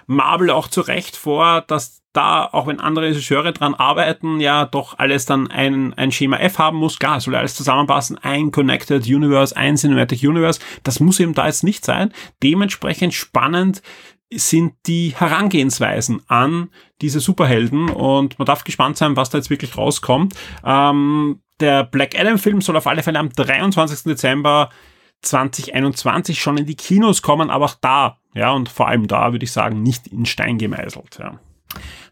Marvel 0.07 0.51
auch 0.51 0.69
zu 0.69 0.81
Recht 0.81 1.17
vor, 1.17 1.63
dass 1.63 2.00
da, 2.13 2.45
auch 2.47 2.67
wenn 2.67 2.81
andere 2.81 3.07
Regisseure 3.07 3.53
dran 3.53 3.75
arbeiten, 3.75 4.41
ja 4.41 4.65
doch 4.65 4.99
alles 4.99 5.27
dann 5.27 5.51
ein, 5.51 5.95
ein 5.95 6.11
Schema 6.11 6.39
F 6.39 6.59
haben 6.59 6.79
muss. 6.79 6.99
Klar, 6.99 7.21
soll 7.21 7.37
alles 7.37 7.55
zusammenpassen, 7.55 8.19
ein 8.19 8.51
Connected 8.51 9.07
Universe, 9.07 9.57
ein 9.57 9.77
Cinematic 9.77 10.23
Universe. 10.23 10.61
Das 10.83 11.01
muss 11.01 11.21
eben 11.21 11.35
da 11.35 11.47
jetzt 11.47 11.65
nicht 11.65 11.85
sein. 11.85 12.13
Dementsprechend 12.43 13.15
spannend 13.15 13.83
sind 14.33 14.75
die 14.87 15.15
Herangehensweisen 15.17 16.23
an 16.29 16.71
diese 17.01 17.21
Superhelden 17.21 17.89
und 17.89 18.39
man 18.39 18.47
darf 18.47 18.65
gespannt 18.65 18.97
sein, 18.97 19.17
was 19.17 19.31
da 19.31 19.39
jetzt 19.39 19.51
wirklich 19.51 19.77
rauskommt. 19.77 20.35
Ähm, 20.65 21.41
der 21.59 21.85
Black 21.85 22.19
Adam 22.19 22.39
Film 22.39 22.61
soll 22.61 22.77
auf 22.77 22.87
alle 22.87 23.03
Fälle 23.03 23.19
am 23.19 23.31
23. 23.31 24.05
Dezember 24.05 24.71
2021 25.23 26.41
schon 26.41 26.59
in 26.59 26.67
die 26.67 26.77
Kinos 26.77 27.23
kommen, 27.23 27.51
aber 27.51 27.67
auch 27.67 27.77
da, 27.81 28.19
ja, 28.35 28.53
und 28.53 28.69
vor 28.69 28.89
allem 28.89 29.07
da 29.07 29.33
würde 29.33 29.45
ich 29.45 29.53
sagen, 29.53 29.83
nicht 29.83 30.07
in 30.07 30.27
Stein 30.27 30.59
gemeißelt, 30.59 31.19
ja. 31.19 31.39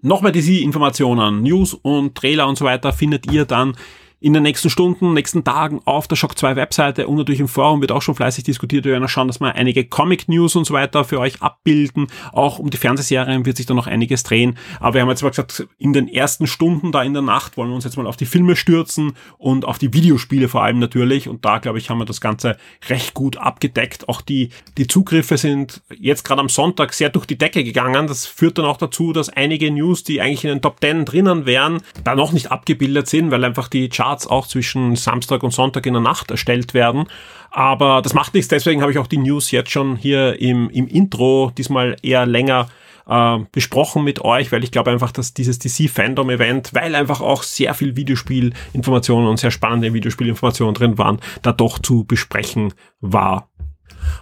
Noch 0.02 0.22
mehr 0.22 0.32
diese 0.32 0.54
Informationen, 0.54 1.42
News 1.42 1.74
und 1.74 2.14
Trailer 2.14 2.46
und 2.46 2.56
so 2.56 2.64
weiter 2.64 2.92
findet 2.92 3.30
ihr 3.32 3.44
dann 3.44 3.74
in 4.20 4.32
den 4.32 4.42
nächsten 4.42 4.68
Stunden, 4.68 5.14
nächsten 5.14 5.44
Tagen 5.44 5.80
auf 5.84 6.08
der 6.08 6.16
Shock 6.16 6.36
2 6.36 6.56
Webseite 6.56 7.06
und 7.06 7.16
natürlich 7.16 7.38
im 7.40 7.46
Forum 7.46 7.80
wird 7.80 7.92
auch 7.92 8.02
schon 8.02 8.16
fleißig 8.16 8.42
diskutiert. 8.42 8.84
Wir 8.84 8.92
werden 8.92 9.06
schauen, 9.06 9.28
dass 9.28 9.38
wir 9.38 9.54
einige 9.54 9.84
Comic 9.84 10.28
News 10.28 10.56
und 10.56 10.64
so 10.64 10.74
weiter 10.74 11.04
für 11.04 11.20
euch 11.20 11.40
abbilden. 11.40 12.08
Auch 12.32 12.58
um 12.58 12.70
die 12.70 12.76
Fernsehserien 12.76 13.46
wird 13.46 13.56
sich 13.56 13.66
da 13.66 13.74
noch 13.74 13.86
einiges 13.86 14.24
drehen. 14.24 14.58
Aber 14.80 14.94
wir 14.94 15.02
haben 15.02 15.08
jetzt 15.08 15.22
mal 15.22 15.28
gesagt, 15.28 15.68
in 15.78 15.92
den 15.92 16.08
ersten 16.08 16.48
Stunden 16.48 16.90
da 16.90 17.04
in 17.04 17.12
der 17.12 17.22
Nacht 17.22 17.56
wollen 17.56 17.68
wir 17.68 17.76
uns 17.76 17.84
jetzt 17.84 17.96
mal 17.96 18.08
auf 18.08 18.16
die 18.16 18.26
Filme 18.26 18.56
stürzen 18.56 19.12
und 19.38 19.64
auf 19.64 19.78
die 19.78 19.94
Videospiele 19.94 20.48
vor 20.48 20.64
allem 20.64 20.80
natürlich. 20.80 21.28
Und 21.28 21.44
da, 21.44 21.58
glaube 21.58 21.78
ich, 21.78 21.88
haben 21.88 21.98
wir 21.98 22.04
das 22.04 22.20
Ganze 22.20 22.56
recht 22.88 23.14
gut 23.14 23.36
abgedeckt. 23.36 24.08
Auch 24.08 24.20
die, 24.20 24.50
die 24.78 24.88
Zugriffe 24.88 25.38
sind 25.38 25.82
jetzt 25.96 26.24
gerade 26.24 26.40
am 26.40 26.48
Sonntag 26.48 26.92
sehr 26.92 27.10
durch 27.10 27.26
die 27.26 27.38
Decke 27.38 27.62
gegangen. 27.62 28.08
Das 28.08 28.26
führt 28.26 28.58
dann 28.58 28.64
auch 28.64 28.78
dazu, 28.78 29.12
dass 29.12 29.28
einige 29.28 29.70
News, 29.70 30.02
die 30.02 30.20
eigentlich 30.20 30.44
in 30.44 30.50
den 30.50 30.62
Top 30.62 30.78
10 30.80 31.04
drinnen 31.04 31.46
wären, 31.46 31.82
da 32.02 32.16
noch 32.16 32.32
nicht 32.32 32.50
abgebildet 32.50 33.06
sind, 33.06 33.30
weil 33.30 33.44
einfach 33.44 33.68
die 33.68 33.88
Charts 33.88 34.07
Charts 34.08 34.26
auch 34.26 34.46
zwischen 34.46 34.96
Samstag 34.96 35.42
und 35.42 35.52
Sonntag 35.52 35.84
in 35.86 35.92
der 35.92 36.02
Nacht 36.02 36.30
erstellt 36.30 36.72
werden. 36.74 37.06
Aber 37.50 38.00
das 38.02 38.14
macht 38.14 38.34
nichts, 38.34 38.48
deswegen 38.48 38.80
habe 38.80 38.92
ich 38.92 38.98
auch 38.98 39.06
die 39.06 39.18
News 39.18 39.50
jetzt 39.50 39.70
schon 39.70 39.96
hier 39.96 40.40
im, 40.40 40.70
im 40.70 40.86
Intro 40.86 41.52
diesmal 41.56 41.96
eher 42.02 42.26
länger 42.26 42.68
äh, 43.06 43.38
besprochen 43.52 44.04
mit 44.04 44.22
euch, 44.22 44.50
weil 44.52 44.64
ich 44.64 44.70
glaube 44.70 44.90
einfach, 44.90 45.12
dass 45.12 45.34
dieses 45.34 45.58
DC 45.58 45.90
Fandom 45.90 46.30
Event, 46.30 46.70
weil 46.74 46.94
einfach 46.94 47.20
auch 47.20 47.42
sehr 47.42 47.74
viel 47.74 47.96
Videospielinformationen 47.96 49.28
und 49.28 49.38
sehr 49.38 49.50
spannende 49.50 49.92
Videospielinformationen 49.92 50.74
drin 50.74 50.98
waren, 50.98 51.20
da 51.42 51.52
doch 51.52 51.78
zu 51.78 52.04
besprechen 52.04 52.72
war. 53.00 53.48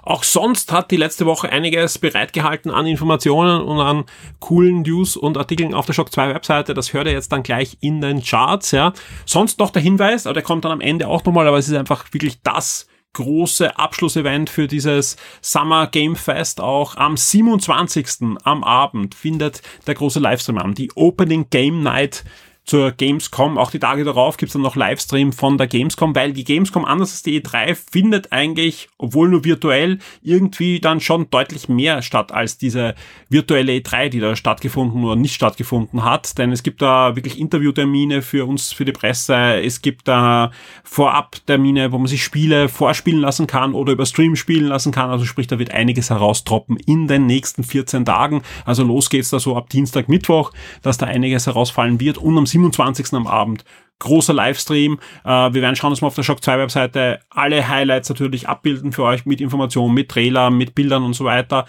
Auch 0.02 0.22
sonst 0.22 0.72
hat 0.72 0.90
die 0.90 0.96
letzte 0.96 1.26
Woche 1.26 1.50
einiges 1.50 1.98
bereitgehalten 1.98 2.70
an 2.70 2.87
Informationen 2.87 3.62
und 3.62 3.81
an 3.81 4.05
coolen 4.40 4.83
News 4.83 5.16
und 5.16 5.37
Artikeln 5.37 5.74
auf 5.74 5.87
der 5.87 5.92
Shock 5.92 6.12
2 6.12 6.35
Webseite. 6.35 6.74
Das 6.74 6.92
hört 6.92 7.07
ihr 7.07 7.12
jetzt 7.12 7.33
dann 7.33 7.42
gleich 7.42 7.76
in 7.81 8.00
den 8.00 8.22
Charts, 8.22 8.70
ja. 8.70 8.92
Sonst 9.24 9.59
noch 9.59 9.70
der 9.70 9.83
Hinweis, 9.83 10.26
aber 10.26 10.35
der 10.35 10.42
kommt 10.42 10.64
dann 10.64 10.72
am 10.72 10.81
Ende 10.81 11.09
auch 11.09 11.24
nochmal, 11.24 11.46
aber 11.46 11.59
es 11.59 11.68
ist 11.68 11.74
einfach 11.74 12.05
wirklich 12.12 12.42
das 12.42 12.87
große 13.16 13.79
Abschlussevent 13.79 14.50
für 14.50 14.66
dieses 14.66 15.16
Summer 15.40 15.87
Game 15.87 16.16
Fest 16.16 16.61
auch 16.61 16.96
am 16.96 17.16
27. 17.16 18.38
am 18.44 18.62
Abend 18.62 19.14
findet 19.14 19.62
der 19.87 19.94
große 19.94 20.20
Livestream 20.20 20.59
an. 20.59 20.74
Die 20.74 20.92
Opening 20.94 21.48
Game 21.48 21.83
Night 21.83 22.24
zur 22.66 22.90
Gamescom. 22.90 23.59
Auch 23.59 23.70
die 23.70 23.79
Tage 23.79 24.02
darauf 24.02 24.37
gibt's 24.37 24.52
dann 24.52 24.62
noch 24.62 24.74
Livestream 24.74 25.33
von 25.33 25.57
der 25.57 25.68
Gamescom, 25.68 26.14
weil 26.16 26.33
die 26.33 26.42
Gamescom 26.42 26.85
anders 26.85 27.12
als 27.12 27.22
die 27.22 27.40
E3 27.40 27.76
findet 27.76 28.33
eigentlich, 28.33 28.88
obwohl 28.98 29.29
nur 29.29 29.44
virtuell, 29.44 29.98
irgendwie 30.20 30.81
dann 30.81 31.00
schon 31.00 31.31
deutlich 31.31 31.68
mehr 31.68 32.02
statt 32.02 32.33
als 32.33 32.59
diese 32.59 32.96
virtuelle 33.29 33.72
E3, 33.72 34.09
die 34.09 34.18
da 34.18 34.35
stattgefunden 34.35 35.05
oder 35.05 35.14
nicht 35.14 35.35
stattgefunden 35.35 36.02
hat. 36.02 36.37
Denn 36.38 36.50
es 36.50 36.64
gibt 36.64 36.83
da 36.83 37.14
wirklich 37.14 37.38
Interviewtermine 37.38 38.20
für 38.20 38.46
uns, 38.46 38.72
für 38.72 38.85
die 38.85 38.92
Presse. 38.92 39.62
Es 39.62 39.81
gibt 39.81 40.09
da 40.09 40.50
Vorab-Termine, 40.83 41.92
wo 41.92 41.98
man 41.98 42.09
sich 42.09 42.24
Spiele 42.24 42.68
vorspielen 42.68 43.20
lassen 43.20 43.46
kann 43.46 43.74
oder 43.74 43.92
über 43.92 44.07
Stream 44.07 44.35
spielen 44.35 44.66
lassen 44.66 44.90
kann. 44.90 45.11
Also 45.11 45.24
sprich, 45.24 45.46
da 45.46 45.61
wird 45.61 45.70
einiges 45.70 46.11
heraustroppen 46.11 46.79
in 46.85 47.07
den 47.07 47.26
nächsten 47.26 47.62
14 47.62 48.05
Tagen. 48.05 48.42
Also 48.64 48.83
los 48.83 49.09
geht's 49.09 49.31
da 49.31 49.38
so 49.38 49.57
ab 49.57 49.70
Dienstag, 49.70 50.09
Mittwoch, 50.09 50.50
dass 50.83 50.98
da 50.98 51.07
einiges 51.07 51.46
herausfallen 51.46 52.00
wird. 52.00 52.18
Und 52.18 52.37
am 52.37 52.46
27. 52.57 53.12
am 53.14 53.27
Abend. 53.27 53.64
Großer 53.99 54.35
Livestream. 54.35 54.99
Äh, 55.25 55.29
wir 55.29 55.62
werden 55.62 55.77
schauen, 55.77 55.90
dass 55.90 56.03
wir 56.03 56.07
auf 56.07 56.14
der 56.14 56.23
Shock 56.23 56.42
2 56.42 56.59
Webseite 56.59 57.21
alle 57.31 57.66
Highlights 57.66 58.09
natürlich 58.09 58.49
abbilden 58.49 58.92
für 58.92 59.05
euch 59.05 59.25
mit 59.25 59.40
Informationen, 59.40 59.95
mit 59.95 60.11
Trailer, 60.11 60.51
mit 60.51 60.75
Bildern 60.75 61.03
und 61.03 61.14
so 61.14 61.25
weiter. 61.25 61.64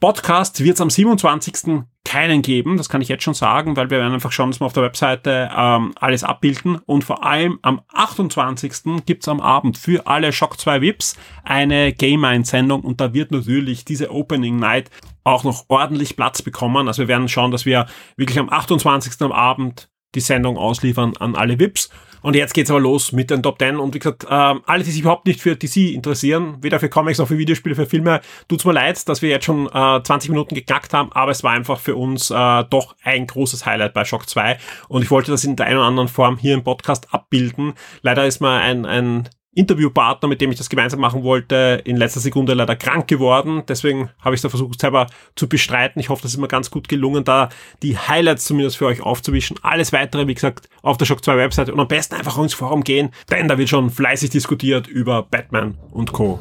Podcast 0.00 0.62
wird 0.62 0.74
es 0.74 0.80
am 0.80 0.90
27. 0.90 1.82
keinen 2.04 2.42
geben, 2.42 2.76
das 2.76 2.90
kann 2.90 3.00
ich 3.00 3.08
jetzt 3.08 3.22
schon 3.22 3.32
sagen, 3.32 3.74
weil 3.76 3.88
wir 3.88 3.98
werden 3.98 4.12
einfach 4.12 4.32
schauen, 4.32 4.50
dass 4.50 4.60
wir 4.60 4.66
auf 4.66 4.74
der 4.74 4.82
Webseite 4.82 5.48
ähm, 5.56 5.94
alles 5.98 6.24
abbilden 6.24 6.76
und 6.84 7.04
vor 7.04 7.24
allem 7.24 7.58
am 7.62 7.80
28. 7.92 9.04
gibt's 9.06 9.28
am 9.28 9.40
Abend 9.40 9.78
für 9.78 10.06
alle 10.06 10.32
Shock 10.32 10.60
2 10.60 10.82
VIPs 10.82 11.16
eine 11.42 11.94
Game 11.94 12.20
Mind-Sendung 12.20 12.82
und 12.82 13.00
da 13.00 13.14
wird 13.14 13.30
natürlich 13.30 13.86
diese 13.86 14.10
Opening 14.10 14.56
Night 14.56 14.90
auch 15.22 15.42
noch 15.42 15.64
ordentlich 15.68 16.16
Platz 16.16 16.42
bekommen. 16.42 16.86
Also 16.86 17.04
wir 17.04 17.08
werden 17.08 17.28
schauen, 17.28 17.50
dass 17.50 17.64
wir 17.64 17.86
wirklich 18.16 18.38
am 18.38 18.50
28. 18.50 19.14
am 19.22 19.32
Abend 19.32 19.88
die 20.14 20.20
Sendung 20.20 20.56
ausliefern 20.56 21.16
an 21.18 21.34
alle 21.34 21.58
VIPs. 21.58 21.90
Und 22.24 22.36
jetzt 22.36 22.54
geht's 22.54 22.70
aber 22.70 22.80
los 22.80 23.12
mit 23.12 23.30
den 23.30 23.42
Top 23.42 23.58
10. 23.58 23.76
Und 23.76 23.94
wie 23.94 23.98
gesagt, 23.98 24.26
ähm, 24.30 24.62
alle, 24.64 24.82
die 24.82 24.90
sich 24.90 25.02
überhaupt 25.02 25.26
nicht 25.26 25.42
für 25.42 25.56
DC 25.56 25.92
interessieren, 25.92 26.56
weder 26.62 26.80
für 26.80 26.88
Comics 26.88 27.18
noch 27.18 27.28
für 27.28 27.36
Videospiele, 27.36 27.74
für 27.74 27.84
Filme, 27.84 28.22
tut's 28.48 28.64
mir 28.64 28.72
leid, 28.72 29.06
dass 29.10 29.20
wir 29.20 29.28
jetzt 29.28 29.44
schon 29.44 29.66
äh, 29.66 30.02
20 30.02 30.30
Minuten 30.30 30.54
geknackt 30.54 30.94
haben, 30.94 31.12
aber 31.12 31.32
es 31.32 31.44
war 31.44 31.52
einfach 31.52 31.78
für 31.78 31.96
uns 31.96 32.30
äh, 32.30 32.64
doch 32.70 32.96
ein 33.02 33.26
großes 33.26 33.66
Highlight 33.66 33.92
bei 33.92 34.06
Shock 34.06 34.26
2. 34.26 34.56
Und 34.88 35.02
ich 35.02 35.10
wollte 35.10 35.32
das 35.32 35.44
in 35.44 35.54
der 35.56 35.66
einen 35.66 35.76
oder 35.76 35.86
anderen 35.86 36.08
Form 36.08 36.38
hier 36.38 36.54
im 36.54 36.64
Podcast 36.64 37.12
abbilden. 37.12 37.74
Leider 38.00 38.24
ist 38.24 38.40
mir 38.40 38.52
ein, 38.52 38.86
ein 38.86 39.28
Interviewpartner, 39.54 40.28
mit 40.28 40.40
dem 40.40 40.50
ich 40.50 40.58
das 40.58 40.68
gemeinsam 40.68 41.00
machen 41.00 41.22
wollte, 41.22 41.80
in 41.84 41.96
letzter 41.96 42.20
Sekunde 42.20 42.54
leider 42.54 42.76
krank 42.76 43.08
geworden. 43.08 43.62
Deswegen 43.68 44.10
habe 44.20 44.34
ich 44.34 44.38
es 44.38 44.42
da 44.42 44.48
versucht, 44.48 44.80
selber 44.80 45.06
zu 45.36 45.48
bestreiten. 45.48 46.00
Ich 46.00 46.08
hoffe, 46.08 46.22
das 46.22 46.32
ist 46.32 46.38
mir 46.38 46.48
ganz 46.48 46.70
gut 46.70 46.88
gelungen, 46.88 47.24
da 47.24 47.48
die 47.82 47.96
Highlights 47.96 48.44
zumindest 48.44 48.76
für 48.76 48.86
euch 48.86 49.00
aufzuwischen. 49.00 49.58
Alles 49.62 49.92
weitere, 49.92 50.26
wie 50.26 50.34
gesagt, 50.34 50.68
auf 50.82 50.96
der 50.96 51.06
Shock 51.06 51.24
2 51.24 51.36
Webseite 51.36 51.72
und 51.72 51.80
am 51.80 51.88
besten 51.88 52.14
einfach 52.14 52.38
ins 52.38 52.54
Forum 52.54 52.84
gehen, 52.84 53.10
denn 53.30 53.48
da 53.48 53.58
wird 53.58 53.68
schon 53.68 53.90
fleißig 53.90 54.30
diskutiert 54.30 54.86
über 54.86 55.22
Batman 55.22 55.76
und 55.90 56.12
Co. 56.12 56.38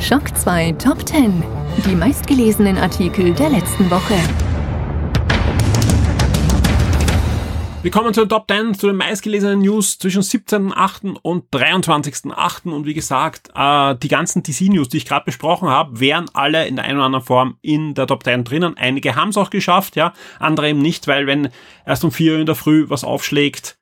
Shock 0.00 0.36
2 0.36 0.72
Top 0.72 1.06
10. 1.08 1.42
Die 1.86 1.94
meistgelesenen 1.94 2.76
Artikel 2.76 3.32
der 3.32 3.50
letzten 3.50 3.90
Woche. 3.90 4.14
Wir 7.84 7.90
kommen 7.90 8.14
zu 8.14 8.22
den 8.22 8.30
Top 8.30 8.50
10, 8.50 8.76
zu 8.76 8.86
den 8.86 8.96
meistgelesenen 8.96 9.58
News 9.58 9.98
zwischen 9.98 10.22
17.8. 10.22 11.18
und 11.20 11.50
23.8. 11.50 12.70
Und 12.70 12.86
wie 12.86 12.94
gesagt, 12.94 13.50
äh, 13.54 13.94
die 13.96 14.08
ganzen 14.08 14.42
DC-News, 14.42 14.88
die 14.88 14.96
ich 14.96 15.04
gerade 15.04 15.26
besprochen 15.26 15.68
habe, 15.68 16.00
wären 16.00 16.24
alle 16.32 16.66
in 16.66 16.76
der 16.76 16.86
einen 16.86 16.96
oder 16.96 17.04
anderen 17.04 17.26
Form 17.26 17.58
in 17.60 17.92
der 17.92 18.06
Top 18.06 18.24
10 18.24 18.44
drinnen. 18.44 18.78
Einige 18.78 19.16
haben 19.16 19.28
es 19.28 19.36
auch 19.36 19.50
geschafft, 19.50 19.96
ja, 19.96 20.14
andere 20.38 20.70
eben 20.70 20.78
nicht, 20.78 21.06
weil 21.08 21.26
wenn 21.26 21.50
erst 21.84 22.04
um 22.04 22.10
4 22.10 22.32
Uhr 22.32 22.38
in 22.38 22.46
der 22.46 22.54
Früh 22.54 22.86
was 22.88 23.04
aufschlägt, 23.04 23.76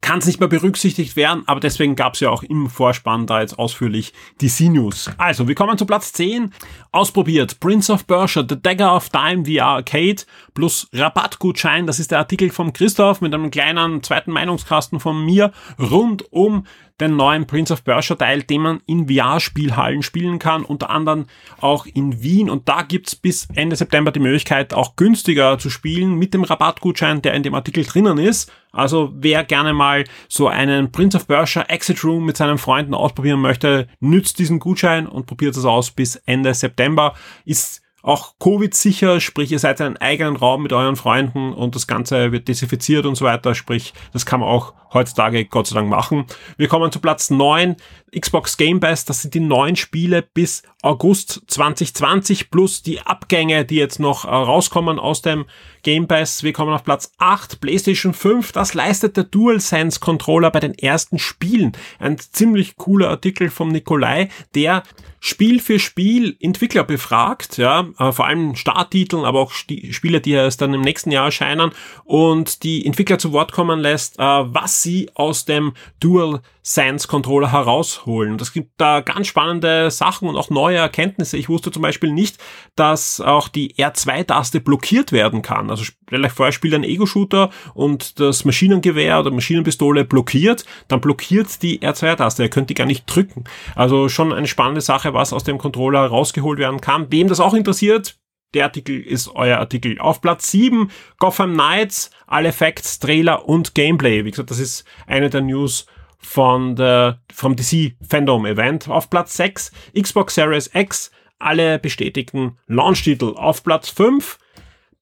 kann 0.00 0.18
es 0.18 0.26
nicht 0.26 0.40
mehr 0.40 0.48
berücksichtigt 0.48 1.16
werden, 1.16 1.42
aber 1.46 1.60
deswegen 1.60 1.96
gab 1.96 2.14
es 2.14 2.20
ja 2.20 2.30
auch 2.30 2.42
im 2.42 2.68
Vorspann 2.70 3.26
da 3.26 3.40
jetzt 3.40 3.58
ausführlich 3.58 4.12
die 4.40 4.48
C-News. 4.48 5.10
Also, 5.18 5.48
wir 5.48 5.54
kommen 5.54 5.78
zu 5.78 5.86
Platz 5.86 6.12
10. 6.12 6.52
Ausprobiert. 6.92 7.58
Prince 7.60 7.92
of 7.92 8.06
Persia, 8.06 8.44
The 8.48 8.60
Dagger 8.60 8.94
of 8.94 9.08
Time 9.08 9.46
via 9.46 9.66
Arcade 9.66 10.22
plus 10.54 10.88
Rabattgutschein. 10.92 11.86
Das 11.86 11.98
ist 11.98 12.10
der 12.10 12.18
Artikel 12.18 12.50
von 12.50 12.72
Christoph 12.72 13.20
mit 13.20 13.34
einem 13.34 13.50
kleinen 13.50 14.02
zweiten 14.02 14.30
Meinungskasten 14.30 15.00
von 15.00 15.24
mir 15.24 15.52
rund 15.78 16.32
um 16.32 16.66
den 17.00 17.16
neuen 17.16 17.46
Prince 17.46 17.72
of 17.72 17.84
Persia 17.84 18.16
Teil, 18.16 18.42
den 18.42 18.62
man 18.62 18.80
in 18.86 19.08
VR-Spielhallen 19.08 20.02
spielen 20.02 20.38
kann, 20.38 20.64
unter 20.64 20.90
anderem 20.90 21.26
auch 21.60 21.86
in 21.86 22.22
Wien. 22.22 22.48
Und 22.48 22.68
da 22.68 22.82
gibt's 22.82 23.14
bis 23.14 23.48
Ende 23.54 23.76
September 23.76 24.12
die 24.12 24.20
Möglichkeit, 24.20 24.74
auch 24.74 24.96
günstiger 24.96 25.58
zu 25.58 25.70
spielen 25.70 26.14
mit 26.14 26.34
dem 26.34 26.44
Rabattgutschein, 26.44 27.22
der 27.22 27.34
in 27.34 27.42
dem 27.42 27.54
Artikel 27.54 27.84
drinnen 27.84 28.18
ist. 28.18 28.50
Also 28.72 29.10
wer 29.14 29.44
gerne 29.44 29.72
mal 29.72 30.04
so 30.28 30.48
einen 30.48 30.92
Prince 30.92 31.16
of 31.16 31.26
Persia 31.26 31.62
Exit 31.62 32.04
Room 32.04 32.26
mit 32.26 32.36
seinen 32.36 32.58
Freunden 32.58 32.94
ausprobieren 32.94 33.40
möchte, 33.40 33.88
nützt 34.00 34.38
diesen 34.38 34.58
Gutschein 34.58 35.06
und 35.06 35.26
probiert 35.26 35.56
es 35.56 35.64
aus 35.64 35.90
bis 35.90 36.16
Ende 36.16 36.52
September. 36.52 37.14
Ist 37.44 37.82
auch 38.06 38.34
Covid-sicher, 38.38 39.18
sprich 39.20 39.50
ihr 39.50 39.58
seid 39.58 39.80
in 39.80 39.86
einem 39.86 39.96
eigenen 39.96 40.36
Raum 40.36 40.62
mit 40.62 40.72
euren 40.72 40.94
Freunden 40.94 41.52
und 41.52 41.74
das 41.74 41.88
Ganze 41.88 42.30
wird 42.30 42.46
desinfiziert 42.46 43.04
und 43.04 43.16
so 43.16 43.24
weiter, 43.24 43.54
sprich 43.56 43.92
das 44.12 44.24
kann 44.24 44.40
man 44.40 44.48
auch 44.48 44.74
heutzutage 44.94 45.44
Gott 45.44 45.66
sei 45.66 45.74
Dank 45.74 45.90
machen. 45.90 46.24
Wir 46.56 46.68
kommen 46.68 46.92
zu 46.92 47.00
Platz 47.00 47.30
9, 47.30 47.74
Xbox 48.18 48.56
Game 48.56 48.80
Pass, 48.80 49.04
das 49.04 49.22
sind 49.22 49.34
die 49.34 49.40
neun 49.40 49.76
Spiele 49.76 50.22
bis 50.22 50.62
August 50.82 51.42
2020 51.48 52.50
plus 52.50 52.82
die 52.82 53.00
Abgänge, 53.00 53.64
die 53.64 53.76
jetzt 53.76 53.98
noch 53.98 54.24
äh, 54.24 54.28
rauskommen 54.28 54.98
aus 54.98 55.22
dem 55.22 55.46
Game 55.82 56.06
Pass. 56.06 56.42
Wir 56.42 56.52
kommen 56.52 56.72
auf 56.72 56.84
Platz 56.84 57.12
8, 57.18 57.60
PlayStation 57.60 58.14
5. 58.14 58.52
Das 58.52 58.74
leistet 58.74 59.16
der 59.16 59.24
DualSense 59.24 60.00
Controller 60.00 60.50
bei 60.50 60.60
den 60.60 60.74
ersten 60.74 61.18
Spielen. 61.18 61.72
Ein 61.98 62.18
ziemlich 62.18 62.76
cooler 62.76 63.10
Artikel 63.10 63.50
vom 63.50 63.68
Nikolai, 63.68 64.28
der 64.54 64.84
Spiel 65.18 65.60
für 65.60 65.80
Spiel 65.80 66.36
Entwickler 66.40 66.84
befragt, 66.84 67.56
ja, 67.56 67.88
äh, 67.98 68.12
vor 68.12 68.26
allem 68.26 68.54
Starttiteln, 68.54 69.24
aber 69.24 69.40
auch 69.40 69.50
Spiele, 69.50 70.20
die 70.20 70.30
erst 70.30 70.60
dann 70.60 70.72
im 70.74 70.82
nächsten 70.82 71.10
Jahr 71.10 71.24
erscheinen 71.24 71.72
und 72.04 72.62
die 72.62 72.86
Entwickler 72.86 73.18
zu 73.18 73.32
Wort 73.32 73.50
kommen 73.50 73.80
lässt, 73.80 74.20
äh, 74.20 74.22
was 74.22 74.82
sie 74.82 75.10
aus 75.14 75.44
dem 75.44 75.72
Dual 75.98 76.42
Sense 76.68 77.06
Controller 77.06 77.52
herausholen. 77.52 78.38
Das 78.38 78.52
gibt 78.52 78.72
da 78.78 78.98
ganz 78.98 79.28
spannende 79.28 79.88
Sachen 79.92 80.28
und 80.28 80.36
auch 80.36 80.50
neue 80.50 80.78
Erkenntnisse. 80.78 81.36
Ich 81.36 81.48
wusste 81.48 81.70
zum 81.70 81.80
Beispiel 81.80 82.10
nicht, 82.10 82.38
dass 82.74 83.20
auch 83.20 83.46
die 83.46 83.76
R2-Taste 83.76 84.58
blockiert 84.58 85.12
werden 85.12 85.42
kann. 85.42 85.70
Also 85.70 85.84
vielleicht 86.08 86.34
vorher 86.34 86.50
spielt 86.50 86.74
ein 86.74 86.82
Ego-Shooter 86.82 87.50
und 87.74 88.18
das 88.18 88.44
Maschinengewehr 88.44 89.20
oder 89.20 89.30
Maschinenpistole 89.30 90.04
blockiert, 90.04 90.64
dann 90.88 91.00
blockiert 91.00 91.62
die 91.62 91.78
R2-Taste. 91.82 92.42
Ihr 92.42 92.50
könnt 92.50 92.68
die 92.68 92.74
gar 92.74 92.86
nicht 92.86 93.04
drücken. 93.06 93.44
Also 93.76 94.08
schon 94.08 94.32
eine 94.32 94.48
spannende 94.48 94.80
Sache, 94.80 95.14
was 95.14 95.32
aus 95.32 95.44
dem 95.44 95.58
Controller 95.58 96.04
rausgeholt 96.04 96.58
werden 96.58 96.80
kann. 96.80 97.12
Wem 97.12 97.28
das 97.28 97.38
auch 97.38 97.54
interessiert, 97.54 98.18
der 98.54 98.64
Artikel 98.64 99.00
ist 99.00 99.28
euer 99.28 99.58
Artikel. 99.58 100.00
Auf 100.00 100.20
Platz 100.20 100.50
7 100.50 100.90
Gotham 101.20 101.52
Knights, 101.52 102.10
alle 102.26 102.52
Facts, 102.52 102.98
Trailer 102.98 103.48
und 103.48 103.76
Gameplay. 103.76 104.24
Wie 104.24 104.30
gesagt, 104.32 104.50
das 104.50 104.58
ist 104.58 104.84
eine 105.06 105.30
der 105.30 105.42
News 105.42 105.86
von 106.26 106.74
der, 106.76 107.20
vom 107.32 107.56
DC 107.56 107.94
Fandom 108.06 108.44
Event. 108.46 108.88
Auf 108.88 109.08
Platz 109.08 109.36
6 109.36 109.70
Xbox 109.98 110.34
Series 110.34 110.70
X, 110.74 111.10
alle 111.38 111.78
bestätigten 111.78 112.58
Launch-Titel. 112.66 113.34
Auf 113.36 113.62
Platz 113.62 113.88
5 113.88 114.38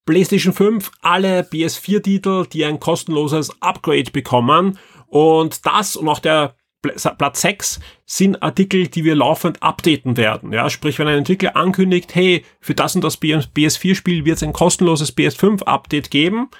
PlayStation 0.06 0.52
5, 0.52 0.90
alle 1.00 1.40
PS4-Titel, 1.40 2.46
die 2.46 2.64
ein 2.66 2.78
kostenloses 2.78 3.50
Upgrade 3.62 4.10
bekommen. 4.10 4.78
Und 5.06 5.64
das 5.64 5.96
und 5.96 6.08
auch 6.08 6.18
der 6.18 6.56
Platz 6.82 7.40
6 7.40 7.80
sind 8.04 8.42
Artikel, 8.42 8.88
die 8.88 9.04
wir 9.04 9.14
laufend 9.14 9.62
updaten 9.62 10.18
werden. 10.18 10.52
Ja, 10.52 10.68
sprich, 10.68 10.98
wenn 10.98 11.08
ein 11.08 11.18
Entwickler 11.18 11.56
ankündigt, 11.56 12.14
hey, 12.14 12.44
für 12.60 12.74
das 12.74 12.94
und 12.94 13.02
das 13.02 13.20
PS4-Spiel 13.22 14.26
wird 14.26 14.36
es 14.36 14.42
ein 14.42 14.52
kostenloses 14.52 15.16
PS5-Update 15.16 16.10
geben, 16.10 16.50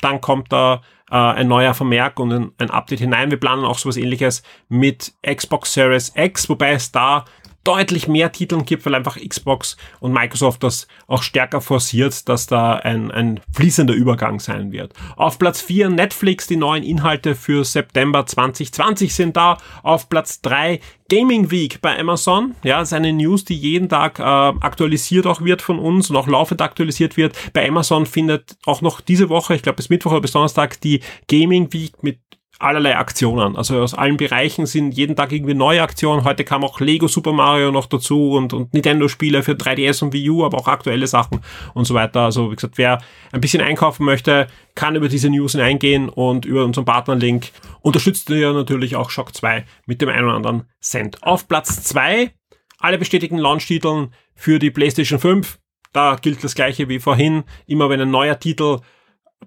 dann 0.00 0.20
kommt 0.20 0.52
da 0.52 0.82
äh, 1.10 1.16
ein 1.16 1.48
neuer 1.48 1.74
Vermerk 1.74 2.18
und 2.20 2.32
ein, 2.32 2.52
ein 2.58 2.70
Update 2.70 3.00
hinein. 3.00 3.30
Wir 3.30 3.40
planen 3.40 3.64
auch 3.64 3.78
sowas 3.78 3.96
ähnliches 3.96 4.42
mit 4.68 5.14
Xbox 5.26 5.72
Series 5.74 6.12
X, 6.14 6.48
wobei 6.48 6.72
es 6.72 6.92
da 6.92 7.24
deutlich 7.68 8.08
mehr 8.08 8.32
Titeln 8.32 8.64
gibt, 8.64 8.86
weil 8.86 8.94
einfach 8.94 9.18
Xbox 9.18 9.76
und 10.00 10.12
Microsoft 10.12 10.62
das 10.62 10.88
auch 11.06 11.22
stärker 11.22 11.60
forciert, 11.60 12.26
dass 12.26 12.46
da 12.46 12.76
ein, 12.76 13.10
ein 13.10 13.40
fließender 13.52 13.92
Übergang 13.92 14.40
sein 14.40 14.72
wird. 14.72 14.94
Auf 15.16 15.38
Platz 15.38 15.60
4 15.60 15.90
Netflix, 15.90 16.46
die 16.46 16.56
neuen 16.56 16.82
Inhalte 16.82 17.34
für 17.34 17.64
September 17.64 18.24
2020 18.24 19.14
sind 19.14 19.36
da. 19.36 19.58
Auf 19.82 20.08
Platz 20.08 20.40
3 20.40 20.80
Gaming 21.10 21.50
Week 21.50 21.80
bei 21.82 21.98
Amazon. 21.98 22.54
Ja, 22.62 22.80
ist 22.80 22.94
eine 22.94 23.12
News, 23.12 23.44
die 23.44 23.56
jeden 23.56 23.90
Tag 23.90 24.18
äh, 24.18 24.22
aktualisiert 24.22 25.26
auch 25.26 25.42
wird 25.42 25.60
von 25.60 25.78
uns 25.78 26.08
und 26.08 26.16
auch 26.16 26.26
laufend 26.26 26.62
aktualisiert 26.62 27.18
wird. 27.18 27.36
Bei 27.52 27.68
Amazon 27.68 28.06
findet 28.06 28.56
auch 28.64 28.80
noch 28.80 29.02
diese 29.02 29.28
Woche, 29.28 29.54
ich 29.54 29.62
glaube 29.62 29.76
bis 29.76 29.90
Mittwoch 29.90 30.12
oder 30.12 30.20
bis 30.22 30.32
Donnerstag, 30.32 30.80
die 30.80 31.00
Gaming 31.28 31.70
Week 31.72 32.02
mit 32.02 32.18
allerlei 32.58 32.96
Aktionen. 32.96 33.56
Also 33.56 33.80
aus 33.80 33.94
allen 33.94 34.16
Bereichen 34.16 34.66
sind 34.66 34.92
jeden 34.92 35.14
Tag 35.14 35.32
irgendwie 35.32 35.54
neue 35.54 35.82
Aktionen. 35.82 36.24
Heute 36.24 36.44
kam 36.44 36.64
auch 36.64 36.80
Lego 36.80 37.06
Super 37.06 37.32
Mario 37.32 37.70
noch 37.70 37.86
dazu 37.86 38.32
und, 38.32 38.52
und 38.52 38.74
Nintendo-Spiele 38.74 39.42
für 39.42 39.52
3DS 39.52 40.02
und 40.02 40.12
Wii 40.12 40.30
U, 40.30 40.44
aber 40.44 40.58
auch 40.58 40.66
aktuelle 40.66 41.06
Sachen 41.06 41.40
und 41.74 41.84
so 41.84 41.94
weiter. 41.94 42.22
Also 42.22 42.50
wie 42.50 42.56
gesagt, 42.56 42.76
wer 42.76 43.00
ein 43.30 43.40
bisschen 43.40 43.62
einkaufen 43.62 44.04
möchte, 44.04 44.48
kann 44.74 44.96
über 44.96 45.08
diese 45.08 45.30
News 45.30 45.52
hineingehen 45.52 46.08
und 46.08 46.44
über 46.44 46.64
unseren 46.64 46.84
Partnerlink 46.84 47.50
unterstützt 47.80 48.28
ihr 48.30 48.52
natürlich 48.52 48.96
auch 48.96 49.10
Shock 49.10 49.34
2 49.34 49.64
mit 49.86 50.02
dem 50.02 50.08
einen 50.08 50.24
oder 50.24 50.36
anderen 50.36 50.64
Cent. 50.80 51.22
Auf 51.22 51.46
Platz 51.46 51.84
2 51.84 52.32
alle 52.80 52.98
bestätigten 52.98 53.38
Launch-Titeln 53.38 54.12
für 54.34 54.58
die 54.58 54.70
PlayStation 54.70 55.18
5. 55.18 55.58
Da 55.92 56.16
gilt 56.16 56.42
das 56.44 56.54
gleiche 56.54 56.88
wie 56.88 56.98
vorhin. 56.98 57.44
Immer 57.66 57.88
wenn 57.88 58.00
ein 58.00 58.10
neuer 58.10 58.38
Titel 58.38 58.80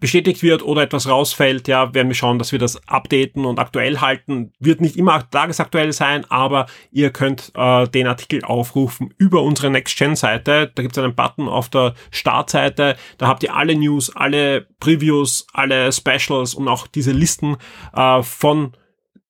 bestätigt 0.02 0.42
wird 0.44 0.64
oder 0.64 0.82
etwas 0.82 1.08
rausfällt, 1.08 1.70
ja, 1.70 1.94
werden 1.94 2.10
wir 2.10 2.16
schauen, 2.16 2.40
dass 2.40 2.52
wir 2.52 2.60
das 2.60 2.86
updaten 2.88 3.46
und 3.46 3.60
aktuell 3.60 4.00
halten. 4.00 4.52
Wird 4.60 4.82
nicht 4.82 4.98
immer 4.98 5.30
tagesaktuell 5.30 5.94
sein, 5.94 6.26
aber 6.30 6.66
ihr 6.92 7.12
könnt 7.12 7.52
äh, 7.56 7.88
den 7.88 8.08
Artikel 8.08 8.44
aufrufen 8.44 9.14
über 9.18 9.44
unsere 9.44 9.70
Next-Gen-Seite. 9.70 10.72
Da 10.74 10.82
gibt 10.82 10.98
es 10.98 11.04
einen 11.04 11.16
Button 11.16 11.48
auf 11.48 11.70
der 11.70 11.94
Startseite. 12.10 12.98
Da 13.20 13.28
habt 13.28 13.44
ihr 13.44 13.56
alle 13.56 13.76
News, 13.76 14.14
alle 14.14 14.66
Previews, 14.80 15.46
alle 15.54 15.92
Specials 15.92 16.56
und 16.56 16.68
auch 16.68 16.88
diese 16.88 17.12
Listen 17.12 17.58
äh, 17.96 18.24
von 18.24 18.74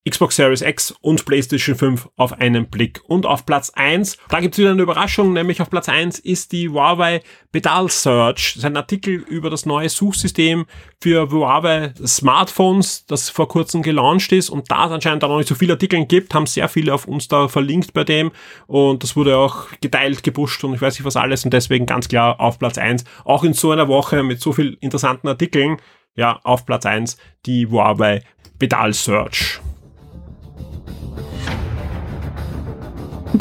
Xbox 0.09 0.35
Series 0.35 0.61
X 0.63 0.95
und 1.01 1.25
PlayStation 1.25 1.75
5 1.75 2.09
auf 2.15 2.33
einen 2.33 2.69
Blick. 2.69 3.01
Und 3.07 3.27
auf 3.27 3.45
Platz 3.45 3.69
1, 3.75 4.17
da 4.29 4.39
gibt's 4.39 4.57
wieder 4.57 4.71
eine 4.71 4.81
Überraschung, 4.81 5.31
nämlich 5.33 5.61
auf 5.61 5.69
Platz 5.69 5.89
1 5.89 6.17
ist 6.17 6.51
die 6.53 6.69
Huawei 6.69 7.21
Pedal 7.51 7.87
Search. 7.87 8.53
Das 8.53 8.55
ist 8.57 8.65
ein 8.65 8.77
Artikel 8.77 9.13
über 9.13 9.51
das 9.51 9.67
neue 9.67 9.89
Suchsystem 9.89 10.65
für 10.99 11.29
Huawei 11.29 11.93
Smartphones, 12.03 13.05
das 13.05 13.29
vor 13.29 13.47
kurzem 13.47 13.83
gelauncht 13.83 14.31
ist. 14.31 14.49
Und 14.49 14.71
da 14.71 14.87
es 14.87 14.91
anscheinend 14.91 15.21
da 15.21 15.27
noch 15.27 15.37
nicht 15.37 15.49
so 15.49 15.55
viele 15.55 15.73
Artikel 15.73 16.03
gibt, 16.07 16.33
haben 16.33 16.47
sehr 16.47 16.67
viele 16.67 16.95
auf 16.95 17.07
uns 17.07 17.27
da 17.27 17.47
verlinkt 17.47 17.93
bei 17.93 18.03
dem. 18.03 18.31
Und 18.65 19.03
das 19.03 19.15
wurde 19.15 19.37
auch 19.37 19.67
geteilt, 19.81 20.23
gepusht 20.23 20.63
und 20.63 20.73
ich 20.73 20.81
weiß 20.81 20.95
nicht 20.95 21.05
was 21.05 21.15
alles. 21.15 21.45
Und 21.45 21.53
deswegen 21.53 21.85
ganz 21.85 22.07
klar 22.07 22.39
auf 22.39 22.57
Platz 22.57 22.79
1. 22.79 23.03
Auch 23.23 23.43
in 23.43 23.53
so 23.53 23.69
einer 23.69 23.87
Woche 23.87 24.23
mit 24.23 24.41
so 24.41 24.51
viel 24.51 24.77
interessanten 24.81 25.27
Artikeln. 25.27 25.77
Ja, 26.15 26.39
auf 26.43 26.65
Platz 26.65 26.87
1 26.87 27.17
die 27.45 27.67
Huawei 27.67 28.23
Pedal 28.57 28.93
Search. 28.93 29.61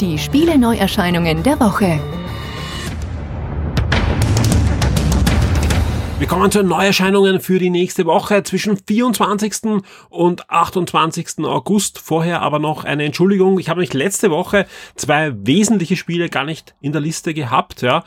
Die 0.01 0.17
Spiele-Neuerscheinungen 0.17 1.43
der 1.43 1.59
Woche. 1.59 1.99
Wir 6.17 6.27
kommen 6.27 6.49
zu 6.49 6.63
Neuerscheinungen 6.63 7.39
für 7.39 7.59
die 7.59 7.69
nächste 7.69 8.07
Woche 8.07 8.41
zwischen 8.41 8.77
24. 8.77 9.79
und 10.09 10.49
28. 10.49 11.45
August. 11.45 11.99
Vorher 11.99 12.41
aber 12.41 12.57
noch 12.57 12.83
eine 12.83 13.05
Entschuldigung. 13.05 13.59
Ich 13.59 13.69
habe 13.69 13.79
nicht 13.79 13.93
letzte 13.93 14.31
Woche 14.31 14.65
zwei 14.95 15.33
wesentliche 15.35 15.95
Spiele 15.95 16.29
gar 16.29 16.45
nicht 16.45 16.73
in 16.81 16.93
der 16.93 17.01
Liste 17.01 17.35
gehabt. 17.35 17.83
Ja. 17.83 18.03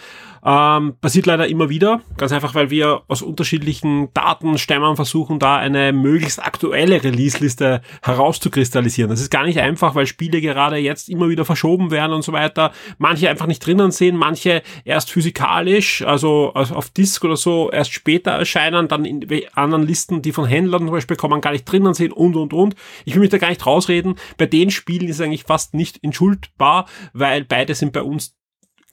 Ähm, 0.47 0.97
passiert 1.01 1.25
leider 1.25 1.49
immer 1.49 1.71
wieder, 1.71 2.03
ganz 2.19 2.31
einfach, 2.33 2.55
weil 2.55 2.69
wir 2.69 3.03
aus 3.09 3.23
unterschiedlichen 3.23 4.13
Datenstämmen 4.13 4.95
versuchen, 4.95 5.39
da 5.39 5.57
eine 5.57 5.95
möglichst 5.95 6.45
aktuelle 6.45 7.03
Release-Liste 7.03 7.81
herauszukristallisieren. 8.03 9.09
Das 9.09 9.23
ist 9.23 9.31
gar 9.31 9.45
nicht 9.47 9.59
einfach, 9.61 9.95
weil 9.95 10.07
Spiele 10.07 10.43
gerade 10.43 10.77
jetzt 10.77 11.09
immer 11.09 11.31
wieder 11.31 11.47
verschoben 11.47 11.91
werden 11.91 12.13
und 12.13 12.23
so 12.23 12.33
weiter. 12.33 12.73
Manche 12.99 13.31
einfach 13.31 13.47
nicht 13.47 13.65
drinnen 13.65 13.91
sind, 13.91 14.17
manche 14.17 14.63
erst 14.85 15.11
physikalisch, 15.11 16.03
also 16.03 16.53
auf 16.53 16.91
Disk 16.91 17.25
oder 17.25 17.37
so, 17.37 17.71
erst 17.71 17.95
später 17.95 18.33
erscheinen, 18.33 18.87
dann 18.87 19.07
in 19.07 19.27
anderen 19.55 19.87
Listen, 19.87 20.21
die 20.21 20.33
von 20.33 20.45
Händlern 20.45 20.83
zum 20.83 20.91
Beispiel 20.91 21.17
kommen, 21.17 21.41
gar 21.41 21.53
nicht 21.53 21.65
drinnen 21.65 21.95
sind 21.95 22.13
und 22.13 22.37
und 22.37 22.53
und. 22.53 22.75
Ich 23.07 23.15
will 23.15 23.21
mich 23.21 23.31
da 23.31 23.39
gar 23.39 23.49
nicht 23.49 23.65
rausreden. 23.65 24.17
Bei 24.37 24.45
den 24.45 24.71
Spielen 24.71 25.09
ist 25.09 25.17
es 25.17 25.21
eigentlich 25.23 25.45
fast 25.45 25.73
nicht 25.73 26.05
entschuldbar, 26.05 26.87
weil 27.15 27.45
beide 27.45 27.75
sind 27.75 27.95
bei 27.95 28.03
uns 28.03 28.37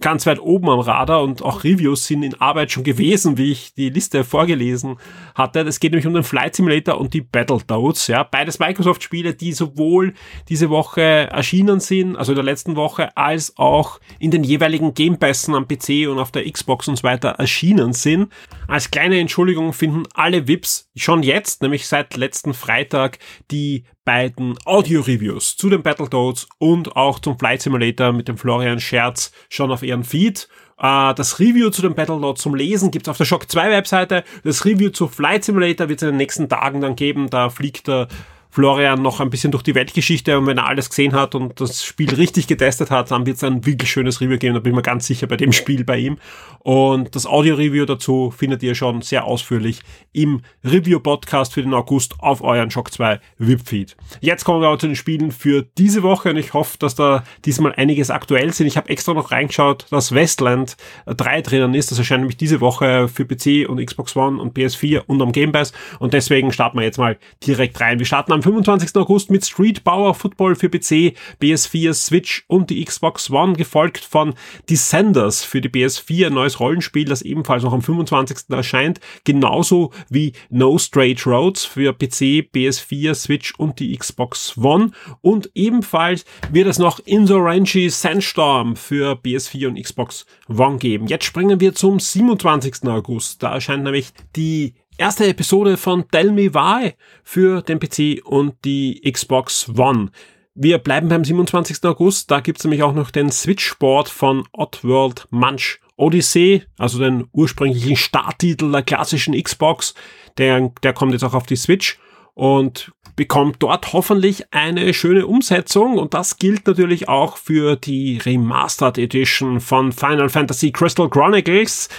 ganz 0.01 0.25
weit 0.25 0.39
oben 0.39 0.69
am 0.69 0.79
Radar 0.79 1.23
und 1.23 1.41
auch 1.43 1.63
Reviews 1.63 2.07
sind 2.07 2.23
in 2.23 2.39
Arbeit 2.41 2.71
schon 2.71 2.83
gewesen, 2.83 3.37
wie 3.37 3.51
ich 3.51 3.73
die 3.73 3.89
Liste 3.89 4.23
vorgelesen 4.23 4.97
hatte. 5.35 5.61
Es 5.61 5.79
geht 5.79 5.91
nämlich 5.91 6.07
um 6.07 6.13
den 6.13 6.23
Flight 6.23 6.55
Simulator 6.55 6.99
und 6.99 7.13
die 7.13 7.21
Battletoads, 7.21 8.07
ja. 8.07 8.23
Beides 8.23 8.59
Microsoft-Spiele, 8.59 9.33
die 9.33 9.53
sowohl 9.53 10.13
diese 10.49 10.69
Woche 10.69 11.01
erschienen 11.01 11.79
sind, 11.79 12.17
also 12.17 12.31
in 12.31 12.35
der 12.35 12.43
letzten 12.43 12.75
Woche, 12.75 13.15
als 13.15 13.57
auch 13.57 13.99
in 14.19 14.31
den 14.31 14.43
jeweiligen 14.43 14.93
Game 14.93 15.17
Passen 15.17 15.55
am 15.55 15.67
PC 15.67 16.09
und 16.09 16.19
auf 16.19 16.31
der 16.31 16.49
Xbox 16.51 16.87
und 16.87 16.97
so 16.97 17.03
weiter 17.03 17.29
erschienen 17.29 17.93
sind. 17.93 18.31
Als 18.71 18.89
kleine 18.89 19.19
Entschuldigung 19.19 19.73
finden 19.73 20.03
alle 20.13 20.47
VIPs 20.47 20.89
schon 20.95 21.23
jetzt, 21.23 21.61
nämlich 21.61 21.87
seit 21.87 22.15
letzten 22.15 22.53
Freitag, 22.53 23.19
die 23.51 23.83
beiden 24.05 24.57
Audio-Reviews 24.63 25.57
zu 25.57 25.69
den 25.69 25.83
Battletoads 25.83 26.47
und 26.57 26.95
auch 26.95 27.19
zum 27.19 27.37
Flight 27.37 27.61
Simulator 27.61 28.13
mit 28.13 28.29
dem 28.29 28.37
Florian 28.37 28.79
Scherz 28.79 29.33
schon 29.49 29.73
auf 29.73 29.83
ihren 29.83 30.05
Feed. 30.05 30.47
Äh, 30.77 31.13
das 31.15 31.37
Review 31.41 31.69
zu 31.69 31.81
dem 31.81 31.95
Battletoads 31.95 32.41
zum 32.41 32.55
Lesen 32.55 32.91
gibt's 32.91 33.09
auf 33.09 33.17
der 33.17 33.25
Shock 33.25 33.51
2 33.51 33.71
Webseite. 33.71 34.23
Das 34.45 34.63
Review 34.63 34.91
zu 34.91 35.09
Flight 35.09 35.43
Simulator 35.43 35.89
wird 35.89 36.01
es 36.01 36.03
in 36.03 36.13
den 36.13 36.17
nächsten 36.17 36.47
Tagen 36.47 36.79
dann 36.79 36.95
geben. 36.95 37.29
Da 37.29 37.49
fliegt 37.49 37.89
der 37.89 38.07
Florian 38.51 39.01
noch 39.01 39.21
ein 39.21 39.29
bisschen 39.29 39.51
durch 39.51 39.63
die 39.63 39.75
Weltgeschichte 39.75 40.37
und 40.37 40.45
wenn 40.45 40.57
er 40.57 40.67
alles 40.67 40.89
gesehen 40.89 41.13
hat 41.13 41.35
und 41.35 41.61
das 41.61 41.85
Spiel 41.85 42.13
richtig 42.13 42.47
getestet 42.47 42.91
hat, 42.91 43.09
dann 43.09 43.25
wird 43.25 43.37
es 43.37 43.43
ein 43.45 43.65
wirklich 43.65 43.89
schönes 43.89 44.19
Review 44.19 44.37
geben. 44.37 44.55
Da 44.55 44.59
bin 44.59 44.73
ich 44.73 44.75
mir 44.75 44.81
ganz 44.81 45.07
sicher 45.07 45.25
bei 45.25 45.37
dem 45.37 45.53
Spiel 45.53 45.85
bei 45.85 45.97
ihm. 45.97 46.17
Und 46.59 47.15
das 47.15 47.25
Audio-Review 47.25 47.85
dazu 47.85 48.29
findet 48.29 48.61
ihr 48.61 48.75
schon 48.75 49.01
sehr 49.01 49.23
ausführlich 49.23 49.79
im 50.11 50.41
Review-Podcast 50.65 51.53
für 51.53 51.63
den 51.63 51.73
August 51.73 52.15
auf 52.19 52.41
euren 52.41 52.69
Shock 52.69 52.91
2 52.91 53.19
VIP-Feed. 53.39 53.95
Jetzt 54.19 54.43
kommen 54.43 54.61
wir 54.61 54.67
aber 54.67 54.77
zu 54.77 54.87
den 54.87 54.97
Spielen 54.97 55.31
für 55.31 55.63
diese 55.77 56.03
Woche 56.03 56.31
und 56.31 56.37
ich 56.37 56.53
hoffe, 56.53 56.77
dass 56.77 56.93
da 56.93 57.23
diesmal 57.45 57.73
einiges 57.75 58.11
aktuell 58.11 58.51
sind. 58.53 58.67
Ich 58.67 58.75
habe 58.75 58.89
extra 58.89 59.13
noch 59.13 59.31
reingeschaut, 59.31 59.85
dass 59.91 60.13
Westland 60.13 60.75
3 61.05 61.41
drinnen 61.41 61.73
ist. 61.73 61.89
Das 61.89 61.97
erscheint 61.97 62.21
nämlich 62.21 62.37
diese 62.37 62.59
Woche 62.59 63.07
für 63.07 63.25
PC 63.25 63.67
und 63.69 63.83
Xbox 63.83 64.15
One 64.15 64.41
und 64.41 64.55
PS4 64.57 65.03
und 65.07 65.21
am 65.21 65.31
Game 65.31 65.53
Pass 65.53 65.71
und 65.99 66.13
deswegen 66.13 66.51
starten 66.51 66.77
wir 66.77 66.83
jetzt 66.83 66.97
mal 66.97 67.17
direkt 67.45 67.79
rein. 67.79 67.97
Wir 67.97 68.05
starten 68.05 68.33
am 68.33 68.40
25. 68.41 68.95
August 68.95 69.31
mit 69.31 69.45
Street 69.45 69.83
Power 69.83 70.13
Football 70.13 70.55
für 70.55 70.69
PC, 70.69 71.15
PS4, 71.41 71.93
Switch 71.93 72.43
und 72.47 72.69
die 72.69 72.83
Xbox 72.83 73.29
One, 73.29 73.53
gefolgt 73.53 73.99
von 73.99 74.33
Descenders 74.69 75.43
für 75.43 75.61
die 75.61 75.69
PS4, 75.69 76.27
ein 76.27 76.33
neues 76.33 76.59
Rollenspiel, 76.59 77.05
das 77.05 77.21
ebenfalls 77.21 77.63
noch 77.63 77.73
am 77.73 77.81
25. 77.81 78.49
erscheint, 78.49 78.99
genauso 79.23 79.91
wie 80.09 80.33
No 80.49 80.77
Straight 80.77 81.25
Roads 81.25 81.65
für 81.65 81.93
PC, 81.93 82.49
PS4, 82.53 83.13
Switch 83.13 83.53
und 83.57 83.79
die 83.79 83.95
Xbox 83.97 84.57
One 84.57 84.91
und 85.21 85.49
ebenfalls 85.55 86.25
wird 86.51 86.67
es 86.67 86.79
noch 86.79 86.99
Insurgency 86.99 87.89
Sandstorm 87.89 88.75
für 88.75 89.13
PS4 89.13 89.67
und 89.67 89.81
Xbox 89.81 90.25
One 90.47 90.77
geben. 90.77 91.07
Jetzt 91.07 91.25
springen 91.25 91.59
wir 91.59 91.73
zum 91.73 91.99
27. 91.99 92.87
August. 92.87 93.43
Da 93.43 93.53
erscheint 93.53 93.83
nämlich 93.83 94.11
die 94.35 94.75
erste 95.01 95.25
Episode 95.25 95.77
von 95.77 96.07
Tell 96.11 96.31
Me 96.31 96.53
Why 96.53 96.93
für 97.23 97.63
den 97.63 97.79
PC 97.79 98.23
und 98.23 98.53
die 98.63 99.01
Xbox 99.11 99.67
One. 99.75 100.11
Wir 100.53 100.77
bleiben 100.77 101.09
beim 101.09 101.23
27. 101.23 101.83
August, 101.85 102.29
da 102.29 102.39
gibt's 102.39 102.63
nämlich 102.63 102.83
auch 102.83 102.93
noch 102.93 103.09
den 103.09 103.31
Switch-Sport 103.31 104.09
von 104.09 104.43
Oddworld 104.53 105.25
Munch 105.31 105.79
Odyssey, 105.97 106.63
also 106.77 106.99
den 106.99 107.25
ursprünglichen 107.31 107.95
Starttitel 107.95 108.71
der 108.71 108.83
klassischen 108.83 109.33
Xbox. 109.33 109.95
Der, 110.37 110.71
der 110.83 110.93
kommt 110.93 111.13
jetzt 111.13 111.23
auch 111.23 111.33
auf 111.33 111.47
die 111.47 111.55
Switch 111.55 111.97
und 112.35 112.91
bekommt 113.15 113.55
dort 113.63 113.93
hoffentlich 113.93 114.53
eine 114.53 114.93
schöne 114.93 115.25
Umsetzung 115.25 115.97
und 115.97 116.13
das 116.13 116.37
gilt 116.37 116.67
natürlich 116.67 117.09
auch 117.09 117.37
für 117.37 117.75
die 117.75 118.19
Remastered 118.19 118.99
Edition 118.99 119.59
von 119.59 119.91
Final 119.91 120.29
Fantasy 120.29 120.71
Crystal 120.71 121.09
Chronicles. 121.09 121.89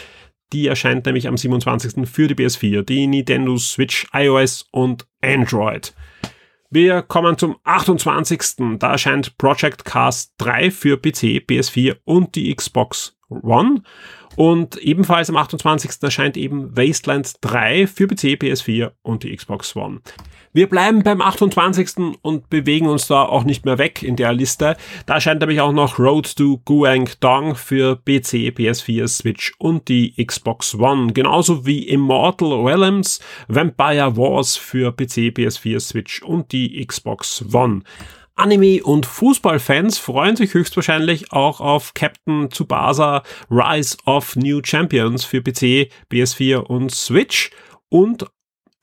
Die 0.53 0.67
erscheint 0.67 1.07
nämlich 1.07 1.29
am 1.29 1.37
27. 1.37 2.09
für 2.09 2.29
die 2.29 2.35
PS4, 2.35 2.83
die 2.83 3.07
Nintendo 3.07 3.57
Switch, 3.57 4.07
iOS 4.13 4.67
und 4.71 5.07
Android. 5.23 5.95
Wir 6.71 7.03
kommen 7.03 7.37
zum 7.37 7.57
28. 7.65 8.79
Da 8.79 8.93
erscheint 8.93 9.37
Project 9.39 9.85
Cast 9.85 10.33
3 10.39 10.71
für 10.71 10.97
PC, 10.97 11.45
PS4 11.47 11.97
und 12.05 12.35
die 12.35 12.55
Xbox 12.55 13.17
One. 13.29 13.83
Und 14.37 14.77
ebenfalls 14.77 15.29
am 15.29 15.37
28. 15.37 16.03
erscheint 16.03 16.37
eben 16.37 16.77
Wasteland 16.77 17.35
3 17.43 17.87
für 17.87 18.07
PC, 18.07 18.39
PS4 18.41 18.93
und 19.03 19.23
die 19.23 19.37
Xbox 19.37 19.77
One. 19.77 20.01
Wir 20.55 20.69
bleiben 20.69 21.03
beim 21.03 21.23
28. 21.23 22.19
und 22.21 22.51
bewegen 22.51 22.87
uns 22.87 23.07
da 23.07 23.23
auch 23.23 23.45
nicht 23.45 23.65
mehr 23.65 23.79
weg 23.79 24.03
in 24.03 24.17
der 24.17 24.35
Liste. 24.35 24.77
Da 25.07 25.15
erscheint 25.15 25.41
nämlich 25.41 25.63
auch 25.63 25.73
noch 25.73 25.99
Road 25.99 26.37
to 26.37 26.61
Guangdong 26.67 27.55
für 27.55 27.97
PC, 27.97 28.53
PS4, 28.53 29.09
Switch 29.09 29.55
und 29.57 29.89
die 29.89 30.13
Xbox 30.23 30.75
One. 30.75 31.15
Genauso 31.15 31.65
wie 31.65 31.89
Immortal 31.89 32.53
Realms, 32.67 33.21
Vampire 33.49 34.15
Wars 34.19 34.59
für 34.59 34.93
PC, 34.93 35.33
PS4, 35.33 35.81
Switch 35.81 36.23
und 36.23 36.53
die 36.53 36.85
Xbox 36.87 37.43
One. 37.55 37.81
Anime- 38.35 38.83
und 38.83 39.07
Fußballfans 39.07 39.97
freuen 39.97 40.37
sich 40.37 40.53
höchstwahrscheinlich 40.53 41.33
auch 41.33 41.63
auf 41.63 41.95
Captain 41.95 42.51
Tsubasa 42.51 43.23
Rise 43.51 43.97
of 44.05 44.37
New 44.37 44.61
Champions 44.63 45.25
für 45.25 45.41
PC, 45.41 45.91
PS4 46.11 46.57
und 46.57 46.95
Switch 46.95 47.53
und 47.89 48.27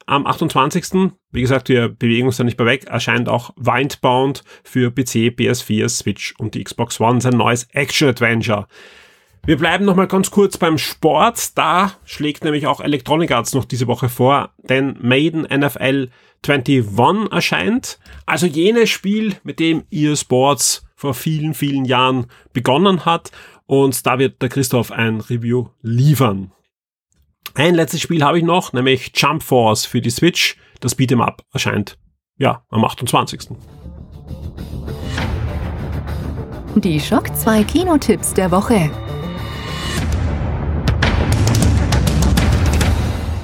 am 0.10 0.26
28. 0.26 1.12
Wie 1.32 1.42
gesagt, 1.42 1.70
wir 1.70 1.90
bewegen 1.90 2.28
uns 2.28 2.38
da 2.38 2.44
nicht 2.44 2.58
mehr 2.58 2.68
weg, 2.68 2.86
erscheint 2.86 3.30
auch 3.30 3.52
Windbound 3.56 4.44
für 4.64 4.92
PC, 4.92 5.36
PS4, 5.38 5.88
Switch 5.88 6.34
und 6.38 6.56
die 6.56 6.64
Xbox 6.64 7.00
One, 7.00 7.22
sein 7.22 7.38
neues 7.38 7.68
Action-Adventure. 7.72 8.68
Wir 9.46 9.58
bleiben 9.58 9.86
nochmal 9.86 10.08
ganz 10.08 10.32
kurz 10.32 10.58
beim 10.58 10.78
Sport. 10.78 11.58
Da 11.58 11.94
schlägt 12.04 12.44
nämlich 12.44 12.68
auch 12.68 12.82
Electronic 12.82 13.32
Arts 13.32 13.54
noch 13.54 13.66
diese 13.66 13.88
Woche 13.88 14.10
vor, 14.10 14.52
denn 14.64 14.98
Maiden 15.00 15.44
NFL 15.44 16.10
21 16.46 17.32
erscheint. 17.32 18.00
Also 18.26 18.46
jenes 18.48 18.90
Spiel, 18.90 19.36
mit 19.44 19.60
dem 19.60 19.84
EA 19.92 20.16
Sports 20.16 20.86
vor 20.96 21.14
vielen, 21.14 21.54
vielen 21.54 21.86
Jahren 21.86 22.28
begonnen 22.54 23.06
hat. 23.06 23.32
Und 23.66 24.06
da 24.06 24.20
wird 24.20 24.42
der 24.42 24.50
Christoph 24.50 24.92
ein 24.92 25.22
Review 25.22 25.68
liefern. 25.82 26.52
Ein 27.56 27.76
letztes 27.76 28.02
Spiel 28.02 28.24
habe 28.24 28.38
ich 28.38 28.46
noch, 28.46 28.72
nämlich 28.72 29.12
Jump 29.16 29.44
Force 29.44 29.86
für 29.86 30.00
die 30.02 30.10
Switch. 30.10 30.58
Das 30.80 30.98
Beat'em 30.98 31.22
Up 31.22 31.44
erscheint, 31.52 31.98
ja, 32.38 32.64
am 32.70 32.86
28. 32.86 33.50
Die 36.76 37.00
Schock 37.00 37.36
2 37.36 37.64
Kinotipps 37.64 38.34
der 38.34 38.50
Woche. 38.52 38.90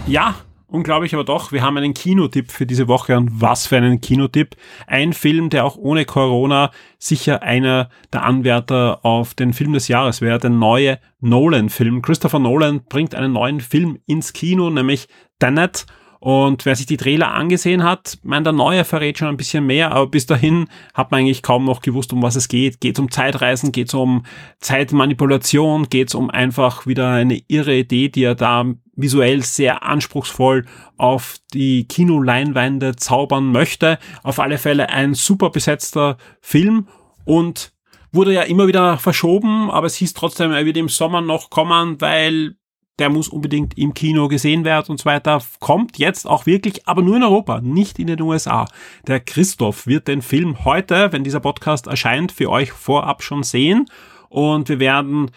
Ja, 0.08 0.36
unglaublich, 0.76 1.14
aber 1.14 1.24
doch, 1.24 1.52
wir 1.52 1.62
haben 1.62 1.78
einen 1.78 1.94
Kinotipp 1.94 2.52
für 2.52 2.66
diese 2.66 2.88
Woche 2.88 3.18
und 3.18 3.42
was 3.42 3.66
für 3.66 3.78
einen 3.78 4.02
Kinotipp. 4.02 4.56
Ein 4.86 5.14
Film, 5.14 5.50
der 5.50 5.66
auch 5.66 5.78
ohne 5.78 6.06
Corona 6.06 6.72
sicher 7.00 7.42
einer 7.42 7.90
der 8.14 8.24
Anwärter 8.24 9.00
auf 9.04 9.34
den 9.34 9.54
Film 9.54 9.74
des 9.74 9.88
Jahres 9.88 10.22
wäre, 10.22 10.38
der 10.38 10.50
neue 10.50 11.00
Nolan-Film. 11.22 12.02
Christopher 12.02 12.40
Nolan 12.40 12.82
bringt 12.88 13.16
einen 13.16 13.34
neuen 13.34 13.62
Film 13.62 14.00
ins 14.06 14.34
Kino, 14.34 14.70
nämlich 14.70 15.08
Tenet. 15.40 15.86
Und 16.20 16.66
wer 16.66 16.76
sich 16.76 16.88
die 16.88 16.98
Trailer 16.98 17.34
angesehen 17.34 17.84
hat, 17.84 18.18
mein 18.24 18.44
der 18.44 18.52
Neue 18.52 18.84
verrät 18.84 19.20
schon 19.20 19.28
ein 19.28 19.38
bisschen 19.38 19.66
mehr, 19.68 19.92
aber 19.92 20.08
bis 20.08 20.26
dahin 20.26 20.66
hat 20.96 21.12
man 21.12 21.20
eigentlich 21.20 21.44
kaum 21.44 21.66
noch 21.66 21.82
gewusst, 21.82 22.14
um 22.14 22.24
was 22.24 22.36
es 22.36 22.48
geht. 22.48 22.82
Geht 22.82 22.98
es 22.98 23.00
um 23.00 23.12
Zeitreisen, 23.12 23.72
geht 23.72 23.90
es 23.90 23.94
um 23.94 24.24
Zeitmanipulation, 24.60 25.88
geht 25.88 26.08
es 26.08 26.16
um 26.16 26.32
einfach 26.32 26.88
wieder 26.88 27.12
eine 27.12 27.42
irre 27.48 27.78
Idee, 27.78 28.10
die 28.10 28.24
er 28.24 28.34
da 28.34 28.66
visuell 28.96 29.44
sehr 29.44 29.84
anspruchsvoll 29.84 30.66
auf 30.98 31.38
die 31.54 31.88
Kinoleinwände 31.88 32.96
zaubern 32.96 33.52
möchte. 33.52 34.00
Auf 34.24 34.40
alle 34.40 34.58
Fälle 34.58 34.90
ein 34.90 35.14
super 35.14 35.50
besetzter 35.50 36.18
Film 36.42 36.88
und 37.26 37.74
wurde 38.12 38.34
ja 38.34 38.44
immer 38.44 38.68
wieder 38.68 38.98
verschoben, 38.98 39.70
aber 39.70 39.88
es 39.88 39.96
hieß 39.96 40.14
trotzdem, 40.14 40.52
er 40.52 40.66
wird 40.66 40.78
im 40.78 40.90
Sommer 40.90 41.22
noch 41.22 41.50
kommen, 41.50 42.00
weil 42.00 42.56
der 42.98 43.10
muss 43.10 43.28
unbedingt 43.28 43.78
im 43.78 43.94
Kino 43.94 44.30
gesehen 44.30 44.64
werden 44.64 44.92
und 44.92 45.00
so 45.00 45.06
weiter. 45.06 45.42
Kommt 45.60 45.98
jetzt 45.98 46.26
auch 46.26 46.46
wirklich, 46.46 46.88
aber 46.88 47.02
nur 47.02 47.18
in 47.18 47.24
Europa, 47.24 47.60
nicht 47.60 48.00
in 48.00 48.08
den 48.08 48.22
USA. 48.22 48.66
Der 49.06 49.20
Christoph 49.20 49.86
wird 49.86 50.08
den 50.08 50.22
Film 50.22 50.64
heute, 50.64 51.12
wenn 51.12 51.26
dieser 51.26 51.42
Podcast 51.42 51.88
erscheint, 51.88 52.32
für 52.32 52.50
euch 52.50 52.72
vorab 52.72 53.22
schon 53.22 53.44
sehen 53.44 53.88
und 54.30 54.70
wir 54.70 54.80
werden 54.80 55.32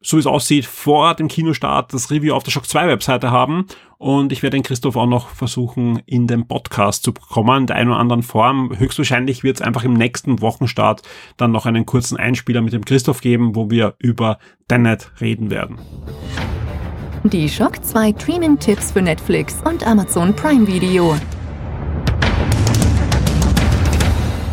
so 0.00 0.16
wie 0.16 0.20
es 0.20 0.26
aussieht, 0.26 0.66
vor 0.66 1.14
dem 1.14 1.28
Kinostart 1.28 1.92
das 1.92 2.10
Review 2.10 2.34
auf 2.34 2.42
der 2.42 2.50
Shock 2.50 2.66
2 2.66 2.88
Webseite 2.88 3.30
haben. 3.30 3.66
Und 3.98 4.30
ich 4.30 4.42
werde 4.42 4.56
den 4.56 4.62
Christoph 4.62 4.96
auch 4.96 5.06
noch 5.06 5.30
versuchen, 5.30 6.00
in 6.06 6.26
den 6.26 6.46
Podcast 6.46 7.02
zu 7.02 7.12
bekommen, 7.12 7.62
in 7.62 7.66
der 7.66 7.76
einen 7.76 7.90
oder 7.90 7.98
anderen 7.98 8.22
Form. 8.22 8.78
Höchstwahrscheinlich 8.78 9.42
wird 9.42 9.56
es 9.56 9.62
einfach 9.62 9.84
im 9.84 9.94
nächsten 9.94 10.40
Wochenstart 10.42 11.02
dann 11.36 11.50
noch 11.50 11.66
einen 11.66 11.86
kurzen 11.86 12.16
Einspieler 12.16 12.60
mit 12.60 12.72
dem 12.72 12.84
Christoph 12.84 13.20
geben, 13.20 13.56
wo 13.56 13.70
wir 13.70 13.94
über 13.98 14.38
Tenet 14.68 15.12
reden 15.20 15.50
werden. 15.50 15.78
Die 17.24 17.48
Shock 17.48 17.84
2 17.84 18.14
Streaming-Tipps 18.20 18.92
für 18.92 19.02
Netflix 19.02 19.56
und 19.64 19.86
Amazon 19.86 20.36
Prime 20.36 20.66
Video. 20.66 21.16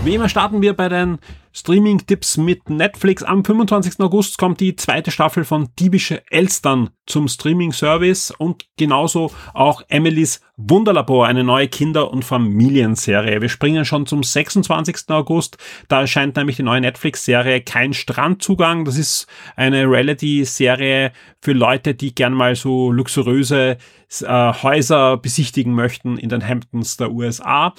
Wie 0.03 0.15
immer 0.15 0.27
starten 0.27 0.61
wir 0.61 0.73
bei 0.73 0.89
den 0.89 1.19
Streaming-Tipps 1.53 2.37
mit 2.37 2.69
Netflix. 2.69 3.21
Am 3.21 3.45
25. 3.45 3.99
August 3.99 4.37
kommt 4.37 4.59
die 4.59 4.75
zweite 4.75 5.11
Staffel 5.11 5.45
von 5.45 5.69
Diebische 5.79 6.23
Elstern 6.31 6.89
zum 7.05 7.27
Streaming-Service 7.27 8.31
und 8.31 8.65
genauso 8.75 9.31
auch 9.53 9.83
Emilys 9.87 10.41
Wunderlabor, 10.57 11.27
eine 11.27 11.43
neue 11.43 11.67
Kinder- 11.67 12.11
und 12.11 12.25
Familienserie. 12.25 13.41
Wir 13.41 13.49
springen 13.49 13.85
schon 13.85 14.05
zum 14.05 14.23
26. 14.23 15.09
August. 15.09 15.57
Da 15.87 16.01
erscheint 16.01 16.35
nämlich 16.35 16.57
die 16.57 16.63
neue 16.63 16.81
Netflix-Serie 16.81 17.61
Kein 17.61 17.93
Strandzugang. 17.93 18.85
Das 18.85 18.97
ist 18.97 19.27
eine 19.55 19.89
Reality-Serie 19.89 21.11
für 21.41 21.53
Leute, 21.53 21.95
die 21.95 22.15
gern 22.15 22.33
mal 22.33 22.55
so 22.55 22.91
luxuriöse 22.91 23.77
äh, 24.21 24.53
Häuser 24.53 25.17
besichtigen 25.17 25.73
möchten 25.73 26.17
in 26.17 26.29
den 26.29 26.47
Hamptons 26.47 26.97
der 26.97 27.11
USA. 27.11 27.73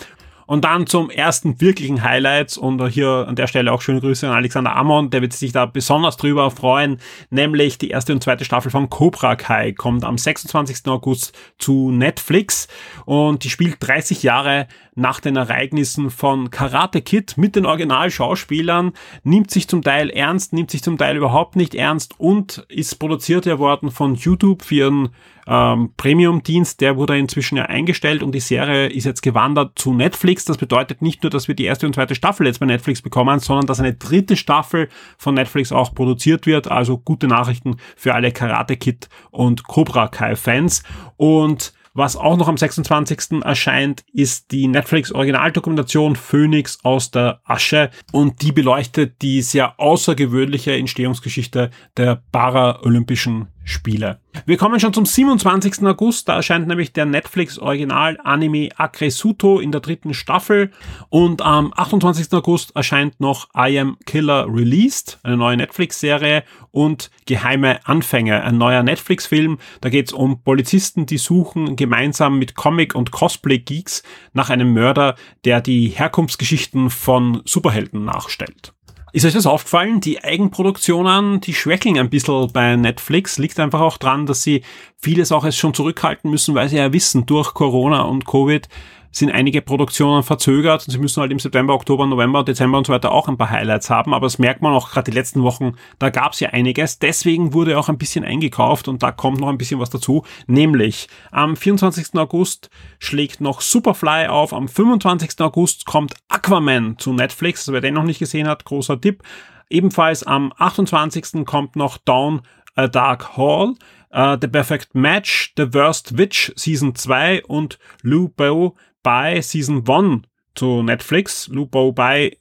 Und 0.46 0.64
dann 0.64 0.86
zum 0.86 1.10
ersten 1.10 1.60
wirklichen 1.60 2.02
Highlights 2.02 2.56
und 2.56 2.86
hier 2.88 3.26
an 3.28 3.36
der 3.36 3.46
Stelle 3.46 3.72
auch 3.72 3.80
schöne 3.80 4.00
Grüße 4.00 4.26
an 4.28 4.34
Alexander 4.34 4.76
Amon, 4.76 5.10
der 5.10 5.22
wird 5.22 5.32
sich 5.32 5.52
da 5.52 5.66
besonders 5.66 6.16
drüber 6.16 6.50
freuen, 6.50 6.98
nämlich 7.30 7.78
die 7.78 7.90
erste 7.90 8.12
und 8.12 8.22
zweite 8.22 8.44
Staffel 8.44 8.70
von 8.70 8.90
Cobra 8.90 9.36
Kai 9.36 9.72
kommt 9.72 10.04
am 10.04 10.18
26. 10.18 10.86
August 10.86 11.36
zu 11.58 11.90
Netflix 11.90 12.68
und 13.06 13.44
die 13.44 13.50
spielt 13.50 13.76
30 13.80 14.22
Jahre 14.22 14.66
nach 14.94 15.20
den 15.20 15.36
Ereignissen 15.36 16.10
von 16.10 16.50
Karate 16.50 17.02
Kid 17.02 17.36
mit 17.36 17.56
den 17.56 17.66
Originalschauspielern, 17.66 18.92
nimmt 19.24 19.50
sich 19.50 19.68
zum 19.68 19.82
Teil 19.82 20.10
ernst, 20.10 20.52
nimmt 20.52 20.70
sich 20.70 20.82
zum 20.82 20.98
Teil 20.98 21.16
überhaupt 21.16 21.56
nicht 21.56 21.74
ernst 21.74 22.18
und 22.18 22.64
ist 22.68 22.96
produziert 22.96 23.44
worden 23.58 23.90
von 23.90 24.14
YouTube 24.14 24.62
für 24.62 24.74
ihren 24.74 25.08
ähm, 25.46 25.92
Premium-Dienst, 25.96 26.80
der 26.80 26.96
wurde 26.96 27.18
inzwischen 27.18 27.56
ja 27.56 27.64
eingestellt 27.64 28.22
und 28.22 28.32
die 28.32 28.40
Serie 28.40 28.88
ist 28.88 29.04
jetzt 29.04 29.22
gewandert 29.22 29.78
zu 29.78 29.92
Netflix. 29.92 30.44
Das 30.44 30.58
bedeutet 30.58 31.02
nicht 31.02 31.22
nur, 31.22 31.30
dass 31.30 31.48
wir 31.48 31.54
die 31.54 31.64
erste 31.64 31.86
und 31.86 31.94
zweite 31.94 32.14
Staffel 32.14 32.46
jetzt 32.46 32.60
bei 32.60 32.66
Netflix 32.66 33.02
bekommen, 33.02 33.38
sondern 33.40 33.66
dass 33.66 33.80
eine 33.80 33.94
dritte 33.94 34.36
Staffel 34.36 34.88
von 35.18 35.34
Netflix 35.34 35.72
auch 35.72 35.94
produziert 35.94 36.46
wird. 36.46 36.70
Also 36.70 36.98
gute 36.98 37.26
Nachrichten 37.26 37.76
für 37.96 38.14
alle 38.14 38.32
Karate 38.32 38.76
Kid 38.76 39.08
und 39.30 39.64
Cobra 39.64 40.08
Kai 40.08 40.36
Fans. 40.36 40.82
Und 41.16 41.72
was 41.96 42.16
auch 42.16 42.36
noch 42.36 42.48
am 42.48 42.56
26. 42.56 43.44
erscheint, 43.44 44.04
ist 44.12 44.50
die 44.50 44.66
Netflix 44.66 45.12
Originaldokumentation 45.12 46.16
Phoenix 46.16 46.80
aus 46.82 47.12
der 47.12 47.40
Asche 47.44 47.90
und 48.10 48.42
die 48.42 48.50
beleuchtet 48.50 49.22
die 49.22 49.42
sehr 49.42 49.78
außergewöhnliche 49.78 50.76
Entstehungsgeschichte 50.76 51.70
der 51.96 52.20
Paralympischen 52.32 53.46
Spiele. 53.64 54.20
Wir 54.46 54.58
kommen 54.58 54.78
schon 54.78 54.92
zum 54.92 55.06
27. 55.06 55.82
August, 55.86 56.28
da 56.28 56.36
erscheint 56.36 56.68
nämlich 56.68 56.92
der 56.92 57.06
Netflix 57.06 57.58
Original 57.58 58.18
Anime 58.22 58.68
Akresuto 58.76 59.58
in 59.58 59.72
der 59.72 59.80
dritten 59.80 60.12
Staffel 60.12 60.70
und 61.08 61.40
am 61.40 61.72
28. 61.74 62.32
August 62.32 62.76
erscheint 62.76 63.20
noch 63.20 63.48
I 63.56 63.78
Am 63.78 63.96
Killer 64.04 64.46
Released, 64.48 65.18
eine 65.22 65.36
neue 65.36 65.56
Netflix-Serie 65.56 66.44
und 66.70 67.10
Geheime 67.26 67.80
Anfänge, 67.86 68.42
ein 68.42 68.58
neuer 68.58 68.82
Netflix-Film. 68.82 69.58
Da 69.80 69.88
geht 69.88 70.08
es 70.08 70.12
um 70.12 70.42
Polizisten, 70.42 71.06
die 71.06 71.18
suchen 71.18 71.76
gemeinsam 71.76 72.38
mit 72.38 72.54
Comic- 72.54 72.94
und 72.94 73.12
Cosplay-Geeks 73.12 74.02
nach 74.34 74.50
einem 74.50 74.74
Mörder, 74.74 75.14
der 75.44 75.60
die 75.60 75.88
Herkunftsgeschichten 75.88 76.90
von 76.90 77.40
Superhelden 77.44 78.04
nachstellt. 78.04 78.73
Ist 79.14 79.24
euch 79.24 79.32
das 79.32 79.46
aufgefallen? 79.46 80.00
Die 80.00 80.24
Eigenproduktionen, 80.24 81.40
die 81.40 81.54
schwächeln 81.54 82.00
ein 82.00 82.10
bisschen 82.10 82.50
bei 82.52 82.74
Netflix. 82.74 83.38
Liegt 83.38 83.60
einfach 83.60 83.80
auch 83.80 83.96
dran, 83.96 84.26
dass 84.26 84.42
sie 84.42 84.64
vieles 84.98 85.30
auch 85.30 85.44
jetzt 85.44 85.56
schon 85.56 85.72
zurückhalten 85.72 86.32
müssen, 86.32 86.56
weil 86.56 86.68
sie 86.68 86.78
ja 86.78 86.92
wissen, 86.92 87.24
durch 87.24 87.54
Corona 87.54 88.02
und 88.02 88.26
Covid 88.26 88.68
sind 89.16 89.30
einige 89.30 89.62
Produktionen 89.62 90.22
verzögert 90.22 90.86
und 90.86 90.92
sie 90.92 90.98
müssen 90.98 91.20
halt 91.20 91.30
im 91.30 91.38
September, 91.38 91.74
Oktober, 91.74 92.06
November, 92.06 92.42
Dezember 92.42 92.78
und 92.78 92.86
so 92.86 92.92
weiter 92.92 93.12
auch 93.12 93.28
ein 93.28 93.36
paar 93.36 93.50
Highlights 93.50 93.90
haben. 93.90 94.12
Aber 94.12 94.26
das 94.26 94.38
merkt 94.38 94.60
man 94.60 94.72
auch 94.72 94.90
gerade 94.90 95.10
die 95.10 95.16
letzten 95.16 95.42
Wochen, 95.42 95.74
da 95.98 96.10
gab 96.10 96.32
es 96.32 96.40
ja 96.40 96.50
einiges. 96.50 96.98
Deswegen 96.98 97.52
wurde 97.52 97.78
auch 97.78 97.88
ein 97.88 97.98
bisschen 97.98 98.24
eingekauft 98.24 98.88
und 98.88 99.02
da 99.02 99.12
kommt 99.12 99.40
noch 99.40 99.48
ein 99.48 99.58
bisschen 99.58 99.80
was 99.80 99.90
dazu. 99.90 100.24
Nämlich 100.46 101.08
am 101.30 101.56
24. 101.56 102.14
August 102.14 102.70
schlägt 102.98 103.40
noch 103.40 103.60
Superfly 103.60 104.26
auf, 104.26 104.52
am 104.52 104.68
25. 104.68 105.40
August 105.40 105.86
kommt 105.86 106.14
Aquaman 106.28 106.98
zu 106.98 107.12
Netflix. 107.12 107.62
Also 107.62 107.72
wer 107.72 107.80
den 107.80 107.94
noch 107.94 108.04
nicht 108.04 108.18
gesehen 108.18 108.48
hat, 108.48 108.64
großer 108.64 109.00
Tipp. 109.00 109.22
Ebenfalls 109.70 110.24
am 110.24 110.52
28. 110.58 111.44
kommt 111.46 111.76
noch 111.76 111.98
Down 111.98 112.42
a 112.74 112.88
Dark 112.88 113.36
Hall. 113.36 113.74
Uh, 114.16 114.36
The 114.40 114.46
Perfect 114.46 114.94
Match, 114.94 115.52
The 115.56 115.74
Worst 115.74 116.16
Witch 116.16 116.52
Season 116.54 116.94
2 116.94 117.46
und 117.46 117.80
Lou 118.02 118.28
Bow 118.28 118.76
bei 119.04 119.40
Season 119.40 119.88
1 119.88 120.22
zu 120.56 120.82
Netflix. 120.82 121.46
Lupo 121.46 121.92
bei 121.92 122.38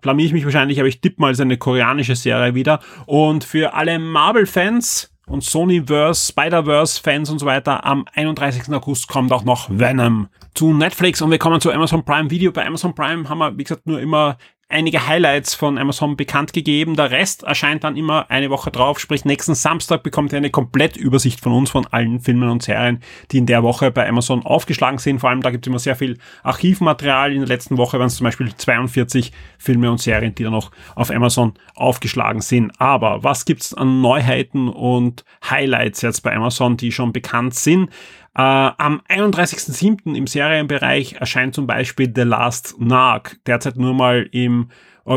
blamier 0.00 0.26
ich 0.26 0.32
mich 0.32 0.44
wahrscheinlich, 0.44 0.78
aber 0.78 0.88
ich 0.88 1.00
tippe 1.00 1.20
mal 1.20 1.34
seine 1.34 1.58
koreanische 1.58 2.16
Serie 2.16 2.54
wieder. 2.54 2.80
Und 3.04 3.44
für 3.44 3.74
alle 3.74 3.98
Marvel-Fans 3.98 5.12
und 5.26 5.42
Sonyverse, 5.42 6.32
Spider-Verse-Fans 6.32 7.30
und 7.30 7.40
so 7.40 7.46
weiter, 7.46 7.84
am 7.84 8.04
31. 8.14 8.72
August 8.72 9.08
kommt 9.08 9.32
auch 9.32 9.44
noch 9.44 9.68
Venom 9.70 10.28
zu 10.54 10.72
Netflix 10.72 11.20
und 11.20 11.30
wir 11.30 11.38
kommen 11.38 11.60
zu 11.60 11.72
Amazon 11.72 12.04
Prime 12.04 12.30
Video. 12.30 12.52
Bei 12.52 12.64
Amazon 12.64 12.94
Prime 12.94 13.28
haben 13.28 13.38
wir, 13.38 13.58
wie 13.58 13.64
gesagt, 13.64 13.86
nur 13.86 14.00
immer 14.00 14.38
einige 14.68 15.06
Highlights 15.06 15.54
von 15.54 15.78
Amazon 15.78 16.16
bekannt 16.16 16.52
gegeben. 16.52 16.96
Der 16.96 17.10
Rest 17.10 17.44
erscheint 17.44 17.84
dann 17.84 17.96
immer 17.96 18.30
eine 18.30 18.50
Woche 18.50 18.70
drauf, 18.70 18.98
sprich 18.98 19.24
nächsten 19.24 19.54
Samstag 19.54 20.02
bekommt 20.02 20.32
ihr 20.32 20.38
eine 20.38 20.50
Komplettübersicht 20.50 21.40
von 21.40 21.52
uns, 21.52 21.70
von 21.70 21.86
allen 21.86 22.20
Filmen 22.20 22.48
und 22.48 22.62
Serien, 22.62 23.00
die 23.30 23.38
in 23.38 23.46
der 23.46 23.62
Woche 23.62 23.90
bei 23.90 24.08
Amazon 24.08 24.44
aufgeschlagen 24.44 24.98
sind. 24.98 25.20
Vor 25.20 25.30
allem 25.30 25.40
da 25.40 25.50
gibt 25.50 25.66
es 25.66 25.70
immer 25.70 25.78
sehr 25.78 25.94
viel 25.94 26.18
Archivmaterial. 26.42 27.32
In 27.32 27.40
der 27.40 27.48
letzten 27.48 27.78
Woche 27.78 27.98
waren 27.98 28.08
es 28.08 28.16
zum 28.16 28.24
Beispiel 28.24 28.54
42 28.54 29.32
Filme 29.58 29.90
und 29.90 30.00
Serien, 30.00 30.34
die 30.34 30.42
dann 30.42 30.52
noch 30.52 30.72
auf 30.94 31.10
Amazon 31.10 31.54
aufgeschlagen 31.74 32.40
sind. 32.40 32.72
Aber 32.80 33.22
was 33.22 33.44
gibt's 33.44 33.72
an 33.72 34.00
Neuheiten 34.00 34.68
und 34.68 35.24
Highlights 35.48 36.02
jetzt 36.02 36.22
bei 36.22 36.34
Amazon, 36.34 36.76
die 36.76 36.90
schon 36.90 37.12
bekannt 37.12 37.54
sind? 37.54 37.90
Äh, 38.36 38.42
am 38.42 39.00
31.07. 39.08 40.14
im 40.14 40.26
Serienbereich 40.26 41.14
erscheint 41.14 41.54
zum 41.54 41.66
Beispiel 41.66 42.12
The 42.14 42.22
Last 42.22 42.78
Narc, 42.78 43.38
derzeit 43.46 43.78
nur 43.78 43.94
mal 43.94 44.28
im 44.30 44.68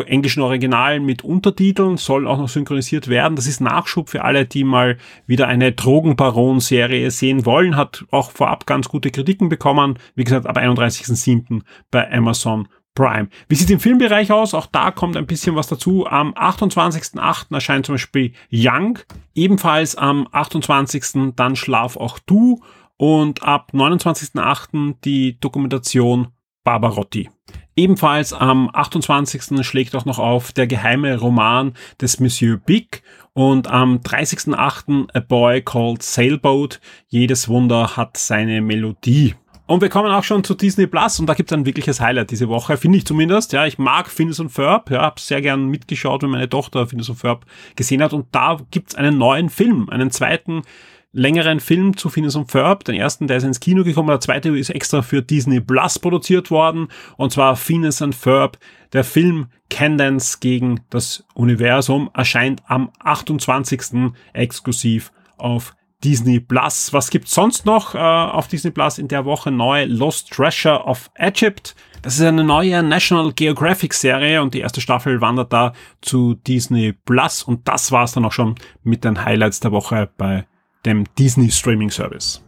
englischen 0.05 0.41
Original 0.41 0.99
mit 0.99 1.24
Untertiteln, 1.24 1.97
soll 1.97 2.28
auch 2.28 2.38
noch 2.38 2.47
synchronisiert 2.47 3.07
werden. 3.07 3.36
Das 3.36 3.47
ist 3.47 3.59
Nachschub 3.59 4.07
für 4.07 4.24
alle, 4.24 4.45
die 4.45 4.63
mal 4.63 4.97
wieder 5.26 5.47
eine 5.47 5.72
Drogenbaron-Serie 5.72 7.09
sehen 7.11 7.45
wollen, 7.45 7.76
hat 7.76 8.05
auch 8.11 8.32
vorab 8.32 8.67
ganz 8.67 8.88
gute 8.88 9.09
Kritiken 9.09 9.49
bekommen. 9.49 9.97
Wie 10.15 10.24
gesagt, 10.24 10.45
ab 10.45 10.57
31.07. 10.57 11.63
bei 11.89 12.09
Amazon 12.11 12.67
Prime. 12.93 13.30
Wie 13.47 13.55
sieht 13.55 13.70
im 13.70 13.80
Filmbereich 13.80 14.32
aus? 14.32 14.53
Auch 14.53 14.65
da 14.65 14.91
kommt 14.91 15.17
ein 15.17 15.26
bisschen 15.26 15.55
was 15.55 15.67
dazu. 15.67 16.05
Am 16.05 16.34
28.08. 16.34 17.53
erscheint 17.53 17.86
zum 17.86 17.95
Beispiel 17.95 18.34
Young. 18.51 18.99
Ebenfalls 19.34 19.95
am 19.95 20.28
28. 20.32 21.34
dann 21.36 21.55
Schlaf 21.55 21.97
auch 21.97 22.20
du 22.20 22.61
und 22.99 23.43
ab 23.43 23.71
29.08. 23.73 24.95
die 25.05 25.39
Dokumentation 25.39 26.27
Barbarotti. 26.65 27.29
Ebenfalls 27.75 28.33
am 28.33 28.69
28. 28.73 29.65
schlägt 29.65 29.95
auch 29.95 30.03
noch 30.03 30.19
auf 30.19 30.51
der 30.51 30.67
geheime 30.67 31.17
Roman 31.17 31.73
des 32.01 32.19
Monsieur 32.19 32.57
Big 32.57 33.01
und 33.31 33.69
am 33.69 33.99
30.08. 33.99 35.15
A 35.15 35.19
Boy 35.21 35.61
Called 35.61 36.03
Sailboat. 36.03 36.81
Jedes 37.07 37.47
Wunder 37.47 37.95
hat 37.95 38.17
seine 38.17 38.61
Melodie. 38.61 39.33
Und 39.65 39.81
wir 39.81 39.87
kommen 39.87 40.11
auch 40.11 40.25
schon 40.25 40.43
zu 40.43 40.53
Disney 40.53 40.85
Plus 40.85 41.21
und 41.21 41.27
da 41.27 41.35
gibt 41.35 41.51
es 41.51 41.57
ein 41.57 41.65
wirkliches 41.65 42.01
Highlight 42.01 42.31
diese 42.31 42.49
Woche, 42.49 42.75
finde 42.75 42.97
ich 42.97 43.05
zumindest. 43.05 43.53
Ja, 43.53 43.65
ich 43.65 43.77
mag 43.77 44.09
Phineas 44.09 44.41
und 44.41 44.49
Ferb, 44.49 44.91
ja, 44.91 45.03
habe 45.03 45.21
sehr 45.21 45.41
gern 45.41 45.67
mitgeschaut, 45.67 46.21
wenn 46.21 46.31
meine 46.31 46.49
Tochter 46.49 46.87
Phineas 46.87 47.07
und 47.07 47.15
Ferb 47.15 47.45
gesehen 47.77 48.03
hat 48.03 48.11
und 48.11 48.27
da 48.33 48.57
gibt 48.71 48.89
es 48.89 48.95
einen 48.95 49.17
neuen 49.17 49.49
Film, 49.49 49.87
einen 49.89 50.11
zweiten 50.11 50.63
längeren 51.12 51.60
Film 51.60 51.97
zu 51.97 52.10
Phineas 52.10 52.36
und 52.36 52.51
Ferb. 52.51 52.84
Den 52.84 52.95
ersten, 52.95 53.28
der 53.28 53.38
ist 53.38 53.43
ins 53.43 53.60
Kino 53.60 53.84
gekommen, 53.84 54.10
der 54.10 54.20
zweite 54.20 54.49
ist 54.57 54.70
extra 54.70 55.01
für 55.01 55.22
Disney 55.22 55.60
Plus 55.60 55.99
produziert 55.99 56.51
worden. 56.51 56.89
Und 57.18 57.32
zwar 57.32 57.55
Phineas 57.55 58.01
und 58.01 58.16
Ferb. 58.16 58.57
Der 58.93 59.03
Film 59.03 59.47
Candence 59.70 60.39
gegen 60.39 60.82
das 60.89 61.26
Universum 61.34 62.10
erscheint 62.14 62.62
am 62.68 62.91
28. 62.99 64.14
exklusiv 64.34 65.12
auf 65.38 65.76
Disney 66.03 66.39
Plus. 66.39 66.93
Was 66.93 67.10
gibt's 67.10 67.34
sonst 67.34 67.66
noch 67.66 67.93
äh, 67.93 67.97
auf 67.97 68.47
Disney 68.47 68.72
Plus 68.72 68.97
in 68.97 69.07
der 69.07 69.26
Woche 69.26 69.51
neu? 69.51 69.86
Lost 69.86 70.32
Treasure 70.32 70.86
of 70.86 71.12
Egypt. 71.16 71.76
Das 72.01 72.16
ist 72.16 72.22
eine 72.22 72.45
neue 72.45 72.82
National 72.82 73.34
Geographic 73.34 73.93
Serie 73.93 74.41
und 74.41 74.53
die 74.53 74.62
erste 74.62 74.80
Staffel 74.80 75.20
wandert 75.20 75.51
da 75.51 75.74
zu 76.01 76.36
Disney 76.36 76.93
Plus 76.93 77.43
und 77.43 77.68
das 77.68 77.91
war's 77.91 78.14
dann 78.14 78.24
auch 78.24 78.32
schon 78.32 78.55
mit 78.84 79.03
den 79.03 79.26
Highlights 79.26 79.60
der 79.60 79.74
Woche 79.74 80.10
bei 80.18 80.45
dem 80.86 81.05
Disney 81.17 81.51
Streaming 81.51 81.91
Service. 81.91 82.41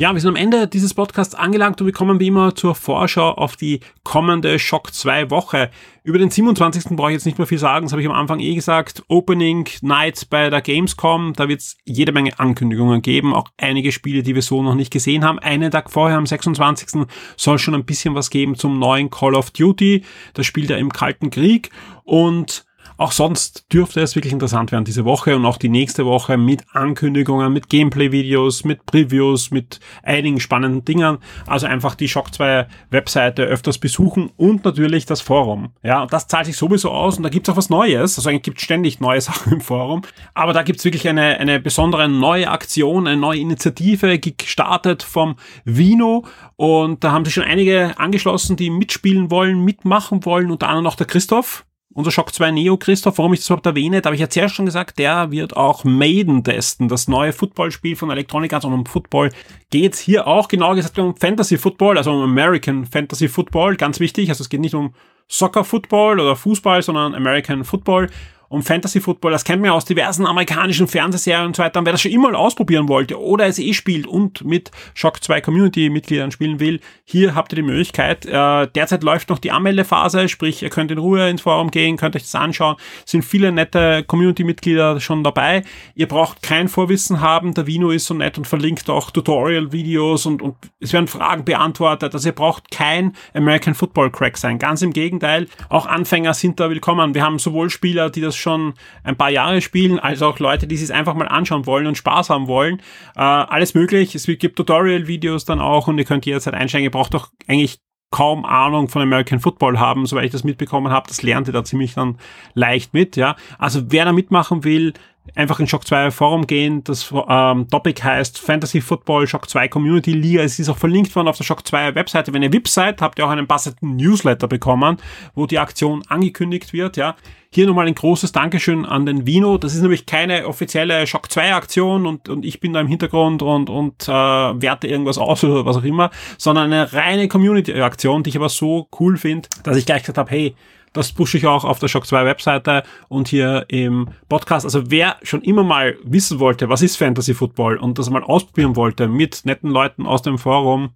Ja, 0.00 0.14
wir 0.14 0.20
sind 0.22 0.30
am 0.30 0.36
Ende 0.36 0.66
dieses 0.66 0.94
Podcasts 0.94 1.34
angelangt 1.34 1.78
und 1.78 1.86
wir 1.86 1.92
kommen 1.92 2.20
wie 2.20 2.28
immer 2.28 2.54
zur 2.54 2.74
Vorschau 2.74 3.32
auf 3.32 3.56
die 3.56 3.80
kommende 4.02 4.58
Shock 4.58 4.94
2 4.94 5.28
Woche. 5.28 5.70
Über 6.04 6.18
den 6.18 6.30
27. 6.30 6.96
brauche 6.96 7.10
ich 7.10 7.16
jetzt 7.16 7.26
nicht 7.26 7.36
mehr 7.36 7.46
viel 7.46 7.58
sagen, 7.58 7.84
das 7.84 7.92
habe 7.92 8.00
ich 8.00 8.08
am 8.08 8.14
Anfang 8.14 8.40
eh 8.40 8.54
gesagt. 8.54 9.02
Opening 9.08 9.68
Night 9.82 10.28
bei 10.30 10.48
der 10.48 10.62
Gamescom, 10.62 11.34
da 11.34 11.48
wird 11.50 11.60
es 11.60 11.76
jede 11.84 12.12
Menge 12.12 12.40
Ankündigungen 12.40 13.02
geben, 13.02 13.34
auch 13.34 13.48
einige 13.58 13.92
Spiele, 13.92 14.22
die 14.22 14.34
wir 14.34 14.40
so 14.40 14.62
noch 14.62 14.74
nicht 14.74 14.90
gesehen 14.90 15.22
haben. 15.22 15.38
Einen 15.38 15.70
Tag 15.70 15.90
vorher, 15.90 16.16
am 16.16 16.24
26. 16.24 17.06
soll 17.36 17.58
schon 17.58 17.74
ein 17.74 17.84
bisschen 17.84 18.14
was 18.14 18.30
geben 18.30 18.54
zum 18.54 18.78
neuen 18.78 19.10
Call 19.10 19.34
of 19.34 19.50
Duty. 19.50 20.02
Das 20.32 20.46
spielt 20.46 20.70
ja 20.70 20.78
im 20.78 20.94
Kalten 20.94 21.28
Krieg 21.28 21.68
und 22.04 22.64
auch 23.00 23.12
sonst 23.12 23.64
dürfte 23.72 24.02
es 24.02 24.14
wirklich 24.14 24.34
interessant 24.34 24.72
werden 24.72 24.84
diese 24.84 25.06
Woche 25.06 25.34
und 25.34 25.46
auch 25.46 25.56
die 25.56 25.70
nächste 25.70 26.04
Woche 26.04 26.36
mit 26.36 26.64
Ankündigungen, 26.74 27.50
mit 27.50 27.70
Gameplay-Videos, 27.70 28.64
mit 28.64 28.84
Previews, 28.84 29.50
mit 29.50 29.80
einigen 30.02 30.38
spannenden 30.38 30.84
Dingen. 30.84 31.16
Also 31.46 31.66
einfach 31.66 31.94
die 31.94 32.08
Shock 32.08 32.34
2 32.34 32.66
Webseite 32.90 33.44
öfters 33.44 33.78
besuchen 33.78 34.30
und 34.36 34.66
natürlich 34.66 35.06
das 35.06 35.22
Forum. 35.22 35.70
Ja, 35.82 36.02
und 36.02 36.12
das 36.12 36.28
zahlt 36.28 36.44
sich 36.44 36.58
sowieso 36.58 36.90
aus 36.90 37.16
und 37.16 37.22
da 37.22 37.30
gibt's 37.30 37.48
auch 37.48 37.56
was 37.56 37.70
Neues. 37.70 38.18
Also 38.18 38.28
eigentlich 38.28 38.42
gibt's 38.42 38.64
ständig 38.64 39.00
neue 39.00 39.20
Sachen 39.22 39.54
im 39.54 39.60
Forum. 39.62 40.02
Aber 40.34 40.52
da 40.52 40.62
gibt's 40.62 40.84
wirklich 40.84 41.08
eine, 41.08 41.38
eine 41.38 41.58
besondere 41.58 42.06
neue 42.06 42.50
Aktion, 42.50 43.06
eine 43.06 43.18
neue 43.18 43.40
Initiative 43.40 44.18
gestartet 44.18 45.02
vom 45.02 45.36
Vino 45.64 46.26
und 46.56 47.02
da 47.02 47.12
haben 47.12 47.24
sich 47.24 47.32
schon 47.32 47.44
einige 47.44 47.98
angeschlossen, 47.98 48.56
die 48.56 48.68
mitspielen 48.68 49.30
wollen, 49.30 49.64
mitmachen 49.64 50.26
wollen, 50.26 50.50
unter 50.50 50.68
anderem 50.68 50.84
noch 50.84 50.96
der 50.96 51.06
Christoph 51.06 51.64
unser 51.92 52.10
Shock 52.10 52.32
2 52.32 52.52
Neo 52.52 52.76
Christoph, 52.76 53.18
warum 53.18 53.32
ich 53.32 53.40
das 53.40 53.48
überhaupt 53.48 53.66
erwähne, 53.66 54.00
da 54.00 54.08
habe 54.08 54.14
ich 54.14 54.20
ja 54.20 54.30
zuerst 54.30 54.54
schon 54.54 54.66
gesagt, 54.66 54.98
der 54.98 55.30
wird 55.30 55.56
auch 55.56 55.84
Maiden 55.84 56.44
testen, 56.44 56.88
das 56.88 57.08
neue 57.08 57.32
Footballspiel 57.32 57.96
von 57.96 58.10
Electronic 58.10 58.52
Arts 58.52 58.64
und 58.64 58.72
um 58.72 58.86
Football 58.86 59.30
geht's 59.70 59.98
hier 59.98 60.26
auch. 60.26 60.48
Genauer 60.48 60.76
gesagt 60.76 60.98
um 60.98 61.16
Fantasy 61.16 61.58
Football, 61.58 61.98
also 61.98 62.12
um 62.12 62.22
American 62.22 62.86
Fantasy 62.86 63.28
Football, 63.28 63.76
ganz 63.76 63.98
wichtig, 63.98 64.28
also 64.28 64.42
es 64.42 64.48
geht 64.48 64.60
nicht 64.60 64.74
um 64.74 64.94
Soccer 65.26 65.64
Football 65.64 66.20
oder 66.20 66.36
Fußball, 66.36 66.82
sondern 66.82 67.14
American 67.14 67.64
Football 67.64 68.08
um 68.50 68.64
Fantasy 68.64 69.00
Football, 69.00 69.30
das 69.30 69.44
kennt 69.44 69.62
man 69.62 69.68
ja 69.68 69.74
aus 69.74 69.84
diversen 69.84 70.26
amerikanischen 70.26 70.88
Fernsehserien 70.88 71.46
und 71.46 71.56
so 71.56 71.62
weiter. 71.62 71.78
Und 71.78 71.86
wer 71.86 71.92
das 71.92 72.02
schon 72.02 72.10
immer 72.10 72.36
ausprobieren 72.36 72.88
wollte 72.88 73.18
oder 73.18 73.46
es 73.46 73.60
eh 73.60 73.72
spielt 73.72 74.08
und 74.08 74.44
mit 74.44 74.72
Shock 74.92 75.22
2 75.22 75.40
Community-Mitgliedern 75.40 76.32
spielen 76.32 76.58
will, 76.58 76.80
hier 77.04 77.36
habt 77.36 77.52
ihr 77.52 77.56
die 77.56 77.62
Möglichkeit. 77.62 78.26
Äh, 78.26 78.66
derzeit 78.66 79.04
läuft 79.04 79.30
noch 79.30 79.38
die 79.38 79.52
Anmeldephase, 79.52 80.28
sprich, 80.28 80.64
ihr 80.64 80.70
könnt 80.70 80.90
in 80.90 80.98
Ruhe 80.98 81.30
ins 81.30 81.42
Forum 81.42 81.70
gehen, 81.70 81.96
könnt 81.96 82.16
euch 82.16 82.22
das 82.22 82.34
anschauen. 82.34 82.74
Sind 83.06 83.24
viele 83.24 83.52
nette 83.52 84.02
Community-Mitglieder 84.02 84.98
schon 84.98 85.22
dabei. 85.22 85.62
Ihr 85.94 86.08
braucht 86.08 86.42
kein 86.42 86.66
Vorwissen 86.66 87.20
haben. 87.20 87.54
Der 87.54 87.68
Vino 87.68 87.90
ist 87.90 88.06
so 88.06 88.14
nett 88.14 88.36
und 88.36 88.48
verlinkt 88.48 88.90
auch 88.90 89.12
Tutorial-Videos 89.12 90.26
und, 90.26 90.42
und 90.42 90.56
es 90.80 90.92
werden 90.92 91.06
Fragen 91.06 91.44
beantwortet. 91.44 92.14
Also 92.14 92.28
ihr 92.28 92.34
braucht 92.34 92.72
kein 92.72 93.12
American 93.32 93.76
Football 93.76 94.10
Crack 94.10 94.36
sein. 94.36 94.58
Ganz 94.58 94.82
im 94.82 94.92
Gegenteil. 94.92 95.46
Auch 95.68 95.86
Anfänger 95.86 96.34
sind 96.34 96.58
da 96.58 96.68
willkommen. 96.68 97.14
Wir 97.14 97.22
haben 97.22 97.38
sowohl 97.38 97.70
Spieler, 97.70 98.10
die 98.10 98.20
das 98.20 98.39
schon 98.40 98.74
ein 99.04 99.16
paar 99.16 99.30
Jahre 99.30 99.60
spielen, 99.60 99.98
als 99.98 100.22
auch 100.22 100.38
Leute, 100.38 100.66
die 100.66 100.76
sich 100.76 100.92
einfach 100.92 101.14
mal 101.14 101.28
anschauen 101.28 101.66
wollen 101.66 101.86
und 101.86 101.96
Spaß 101.96 102.30
haben 102.30 102.46
wollen. 102.46 102.80
Äh, 103.16 103.20
alles 103.20 103.74
möglich. 103.74 104.14
Es 104.14 104.26
gibt 104.26 104.56
Tutorial-Videos 104.56 105.44
dann 105.44 105.60
auch 105.60 105.88
und 105.88 105.98
ihr 105.98 106.04
könnt 106.04 106.26
jederzeit 106.26 106.54
einsteigen. 106.54 106.84
Ihr 106.84 106.90
braucht 106.90 107.14
doch 107.14 107.28
eigentlich 107.46 107.78
kaum 108.10 108.44
Ahnung 108.44 108.88
von 108.88 109.02
American 109.02 109.38
Football 109.38 109.78
haben, 109.78 110.04
soweit 110.04 110.24
ich 110.24 110.32
das 110.32 110.44
mitbekommen 110.44 110.92
habe. 110.92 111.08
Das 111.08 111.22
lernt 111.22 111.48
ihr 111.48 111.52
da 111.52 111.62
ziemlich 111.64 111.94
dann 111.94 112.18
leicht 112.54 112.92
mit, 112.92 113.16
ja. 113.16 113.36
Also 113.58 113.92
wer 113.92 114.04
da 114.04 114.12
mitmachen 114.12 114.64
will, 114.64 114.94
einfach 115.34 115.60
in 115.60 115.68
Shock 115.68 115.86
2 115.86 116.10
Forum 116.10 116.46
gehen. 116.46 116.82
Das 116.82 117.12
ähm, 117.28 117.68
Topic 117.68 118.02
heißt 118.02 118.38
Fantasy 118.38 118.80
Football 118.80 119.26
Shock 119.26 119.48
2 119.48 119.68
Community 119.68 120.12
Liga. 120.12 120.42
Es 120.42 120.58
ist 120.58 120.68
auch 120.68 120.78
verlinkt 120.78 121.14
worden 121.14 121.28
auf 121.28 121.36
der 121.36 121.44
Shock 121.44 121.66
2 121.66 121.94
Webseite. 121.94 122.32
Wenn 122.32 122.42
ihr 122.42 122.52
VIP 122.52 122.68
seid, 122.68 123.00
habt 123.00 123.18
ihr 123.18 123.26
auch 123.26 123.30
einen 123.30 123.46
passenden 123.46 123.96
Newsletter 123.96 124.48
bekommen, 124.48 124.96
wo 125.34 125.46
die 125.46 125.58
Aktion 125.58 126.02
angekündigt 126.08 126.72
wird, 126.72 126.96
ja. 126.96 127.16
Hier 127.52 127.66
nochmal 127.66 127.88
ein 127.88 127.96
großes 127.96 128.30
Dankeschön 128.30 128.84
an 128.86 129.06
den 129.06 129.26
Vino. 129.26 129.58
Das 129.58 129.74
ist 129.74 129.82
nämlich 129.82 130.06
keine 130.06 130.46
offizielle 130.46 131.04
Shock 131.08 131.32
2 131.32 131.52
Aktion 131.52 132.06
und, 132.06 132.28
und 132.28 132.44
ich 132.44 132.60
bin 132.60 132.72
da 132.72 132.80
im 132.80 132.86
Hintergrund 132.86 133.42
und, 133.42 133.68
und 133.68 134.06
äh, 134.06 134.12
werte 134.12 134.86
irgendwas 134.86 135.18
aus 135.18 135.42
oder 135.42 135.66
was 135.66 135.76
auch 135.76 135.82
immer, 135.82 136.12
sondern 136.38 136.72
eine 136.72 136.92
reine 136.92 137.26
Community-Aktion, 137.26 138.22
die 138.22 138.30
ich 138.30 138.36
aber 138.36 138.50
so 138.50 138.86
cool 139.00 139.16
finde, 139.16 139.48
dass 139.64 139.76
ich 139.76 139.84
gleich 139.84 140.02
gesagt 140.02 140.18
habe, 140.18 140.30
hey, 140.30 140.54
das 140.92 141.10
pushe 141.10 141.38
ich 141.38 141.46
auch 141.48 141.64
auf 141.64 141.80
der 141.80 141.88
Shock 141.88 142.06
2 142.06 142.24
Webseite 142.24 142.84
und 143.08 143.26
hier 143.26 143.64
im 143.66 144.06
Podcast. 144.28 144.64
Also 144.64 144.88
wer 144.88 145.16
schon 145.24 145.42
immer 145.42 145.64
mal 145.64 145.96
wissen 146.04 146.38
wollte, 146.38 146.68
was 146.68 146.82
ist 146.82 146.98
Fantasy 146.98 147.34
Football 147.34 147.78
und 147.78 147.98
das 147.98 148.10
mal 148.10 148.22
ausprobieren 148.22 148.76
wollte 148.76 149.08
mit 149.08 149.44
netten 149.44 149.70
Leuten 149.70 150.06
aus 150.06 150.22
dem 150.22 150.38
Forum, 150.38 150.90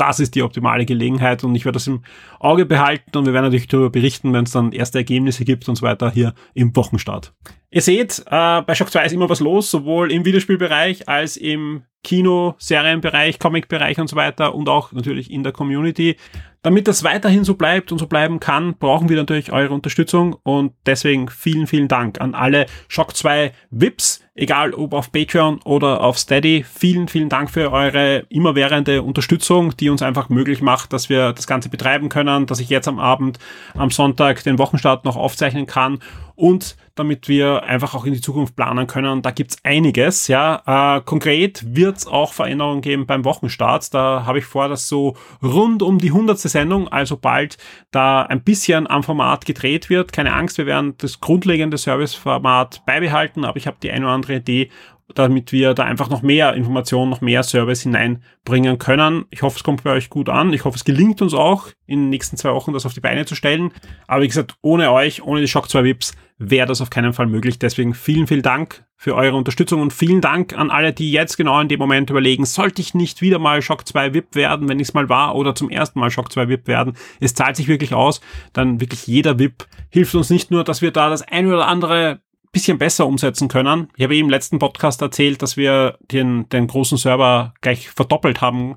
das 0.00 0.18
ist 0.20 0.34
die 0.34 0.42
optimale 0.42 0.86
Gelegenheit 0.86 1.44
und 1.44 1.54
ich 1.54 1.64
werde 1.64 1.76
das 1.76 1.86
im 1.86 2.02
Auge 2.38 2.64
behalten 2.64 3.16
und 3.16 3.26
wir 3.26 3.32
werden 3.32 3.44
natürlich 3.44 3.68
darüber 3.68 3.90
berichten, 3.90 4.32
wenn 4.32 4.44
es 4.44 4.52
dann 4.52 4.72
erste 4.72 4.98
Ergebnisse 4.98 5.44
gibt 5.44 5.68
und 5.68 5.76
so 5.76 5.82
weiter 5.82 6.10
hier 6.10 6.34
im 6.54 6.74
Wochenstart. 6.74 7.34
Ihr 7.70 7.82
seht, 7.82 8.24
äh, 8.26 8.62
bei 8.62 8.74
Shock 8.74 8.90
2 8.90 9.04
ist 9.04 9.12
immer 9.12 9.28
was 9.28 9.40
los, 9.40 9.70
sowohl 9.70 10.10
im 10.10 10.24
Videospielbereich 10.24 11.08
als 11.08 11.36
im 11.36 11.82
Kino, 12.02 12.54
Serienbereich, 12.58 13.38
Comicbereich 13.38 13.98
und 13.98 14.08
so 14.08 14.16
weiter 14.16 14.54
und 14.54 14.68
auch 14.68 14.92
natürlich 14.92 15.30
in 15.30 15.42
der 15.42 15.52
Community. 15.52 16.16
Damit 16.62 16.88
das 16.88 17.04
weiterhin 17.04 17.44
so 17.44 17.54
bleibt 17.54 17.90
und 17.90 17.98
so 17.98 18.06
bleiben 18.06 18.38
kann, 18.38 18.76
brauchen 18.76 19.08
wir 19.08 19.16
natürlich 19.16 19.50
eure 19.50 19.72
Unterstützung 19.72 20.36
und 20.42 20.72
deswegen 20.84 21.30
vielen, 21.30 21.66
vielen 21.66 21.88
Dank 21.88 22.20
an 22.20 22.34
alle 22.34 22.66
Shock 22.88 23.16
2 23.16 23.52
VIPs, 23.70 24.20
egal 24.34 24.74
ob 24.74 24.92
auf 24.92 25.10
Patreon 25.10 25.60
oder 25.64 26.02
auf 26.02 26.18
Steady. 26.18 26.62
Vielen, 26.70 27.08
vielen 27.08 27.30
Dank 27.30 27.50
für 27.50 27.72
eure 27.72 28.26
immerwährende 28.28 29.02
Unterstützung, 29.02 29.74
die 29.78 29.88
uns 29.88 30.02
einfach 30.02 30.28
möglich 30.28 30.60
macht, 30.60 30.92
dass 30.92 31.08
wir 31.08 31.32
das 31.32 31.46
Ganze 31.46 31.70
betreiben 31.70 32.10
können, 32.10 32.44
dass 32.44 32.60
ich 32.60 32.68
jetzt 32.68 32.88
am 32.88 32.98
Abend, 32.98 33.38
am 33.74 33.90
Sonntag 33.90 34.44
den 34.44 34.58
Wochenstart 34.58 35.06
noch 35.06 35.16
aufzeichnen 35.16 35.64
kann 35.64 36.00
und 36.40 36.76
damit 36.94 37.28
wir 37.28 37.62
einfach 37.64 37.94
auch 37.94 38.04
in 38.04 38.12
die 38.12 38.20
Zukunft 38.20 38.56
planen 38.56 38.86
können. 38.86 39.22
Da 39.22 39.30
gibt's 39.30 39.58
einiges. 39.62 40.26
Ja, 40.28 40.96
äh, 40.96 41.00
konkret 41.02 41.64
wird's 41.76 42.06
auch 42.06 42.32
Veränderungen 42.32 42.80
geben 42.80 43.06
beim 43.06 43.24
Wochenstart. 43.24 43.92
Da 43.94 44.24
habe 44.26 44.38
ich 44.38 44.44
vor, 44.44 44.68
dass 44.68 44.88
so 44.88 45.16
rund 45.42 45.82
um 45.82 45.98
die 45.98 46.12
hundertste 46.12 46.48
Sendung, 46.48 46.88
also 46.88 47.16
bald, 47.16 47.58
da 47.90 48.22
ein 48.22 48.42
bisschen 48.42 48.86
am 48.86 49.02
Format 49.02 49.44
gedreht 49.44 49.90
wird. 49.90 50.12
Keine 50.12 50.32
Angst, 50.32 50.58
wir 50.58 50.66
werden 50.66 50.94
das 50.98 51.20
grundlegende 51.20 51.78
Serviceformat 51.78 52.84
beibehalten, 52.86 53.44
aber 53.44 53.56
ich 53.56 53.66
habe 53.66 53.76
die 53.82 53.90
eine 53.90 54.06
oder 54.06 54.14
andere 54.14 54.36
Idee, 54.36 54.70
damit 55.14 55.52
wir 55.52 55.74
da 55.74 55.84
einfach 55.84 56.10
noch 56.10 56.22
mehr 56.22 56.54
Informationen, 56.54 57.10
noch 57.10 57.20
mehr 57.20 57.42
Service 57.42 57.82
hineinbringen 57.82 58.78
können. 58.78 59.24
Ich 59.30 59.42
hoffe, 59.42 59.56
es 59.56 59.64
kommt 59.64 59.84
bei 59.84 59.92
euch 59.92 60.10
gut 60.10 60.28
an. 60.28 60.52
Ich 60.52 60.64
hoffe, 60.64 60.76
es 60.76 60.84
gelingt 60.84 61.22
uns 61.22 61.34
auch 61.34 61.68
in 61.86 62.00
den 62.00 62.10
nächsten 62.10 62.36
zwei 62.36 62.52
Wochen, 62.52 62.72
das 62.72 62.86
auf 62.86 62.94
die 62.94 63.00
Beine 63.00 63.26
zu 63.26 63.34
stellen. 63.34 63.72
Aber 64.06 64.22
wie 64.22 64.28
gesagt, 64.28 64.54
ohne 64.62 64.92
euch, 64.92 65.22
ohne 65.22 65.40
die 65.40 65.48
Shock 65.48 65.68
2 65.68 65.84
Vips, 65.84 66.14
wäre 66.38 66.66
das 66.66 66.80
auf 66.80 66.90
keinen 66.90 67.12
Fall 67.12 67.26
möglich. 67.26 67.58
Deswegen 67.58 67.94
vielen, 67.94 68.26
vielen 68.26 68.42
Dank 68.42 68.84
für 68.96 69.14
eure 69.14 69.36
Unterstützung 69.36 69.80
und 69.80 69.92
vielen 69.92 70.20
Dank 70.20 70.56
an 70.56 70.70
alle, 70.70 70.92
die 70.92 71.12
jetzt 71.12 71.36
genau 71.36 71.60
in 71.60 71.68
dem 71.68 71.78
Moment 71.78 72.10
überlegen, 72.10 72.44
sollte 72.44 72.82
ich 72.82 72.94
nicht 72.94 73.20
wieder 73.20 73.38
mal 73.38 73.62
Shock 73.62 73.86
2 73.86 74.14
VIP 74.14 74.34
werden, 74.34 74.68
wenn 74.68 74.78
ich 74.78 74.88
es 74.88 74.94
mal 74.94 75.08
war, 75.08 75.36
oder 75.36 75.54
zum 75.54 75.70
ersten 75.70 76.00
Mal 76.00 76.10
Shock 76.10 76.32
2 76.32 76.48
VIP 76.48 76.66
werden. 76.66 76.94
Es 77.20 77.34
zahlt 77.34 77.56
sich 77.56 77.68
wirklich 77.68 77.94
aus. 77.94 78.20
Dann 78.52 78.80
wirklich 78.80 79.06
jeder 79.06 79.38
VIP 79.38 79.66
hilft 79.90 80.14
uns 80.14 80.30
nicht 80.30 80.50
nur, 80.50 80.64
dass 80.64 80.82
wir 80.82 80.90
da 80.90 81.10
das 81.10 81.22
ein 81.22 81.46
oder 81.46 81.68
andere 81.68 82.20
bisschen 82.52 82.78
besser 82.78 83.06
umsetzen 83.06 83.48
können. 83.48 83.88
Ich 83.96 84.02
habe 84.02 84.16
eben 84.16 84.26
im 84.26 84.30
letzten 84.30 84.58
Podcast 84.58 85.00
erzählt, 85.02 85.42
dass 85.42 85.56
wir 85.56 85.98
den, 86.00 86.48
den 86.48 86.66
großen 86.66 86.98
Server 86.98 87.54
gleich 87.60 87.90
verdoppelt 87.90 88.40
haben, 88.40 88.76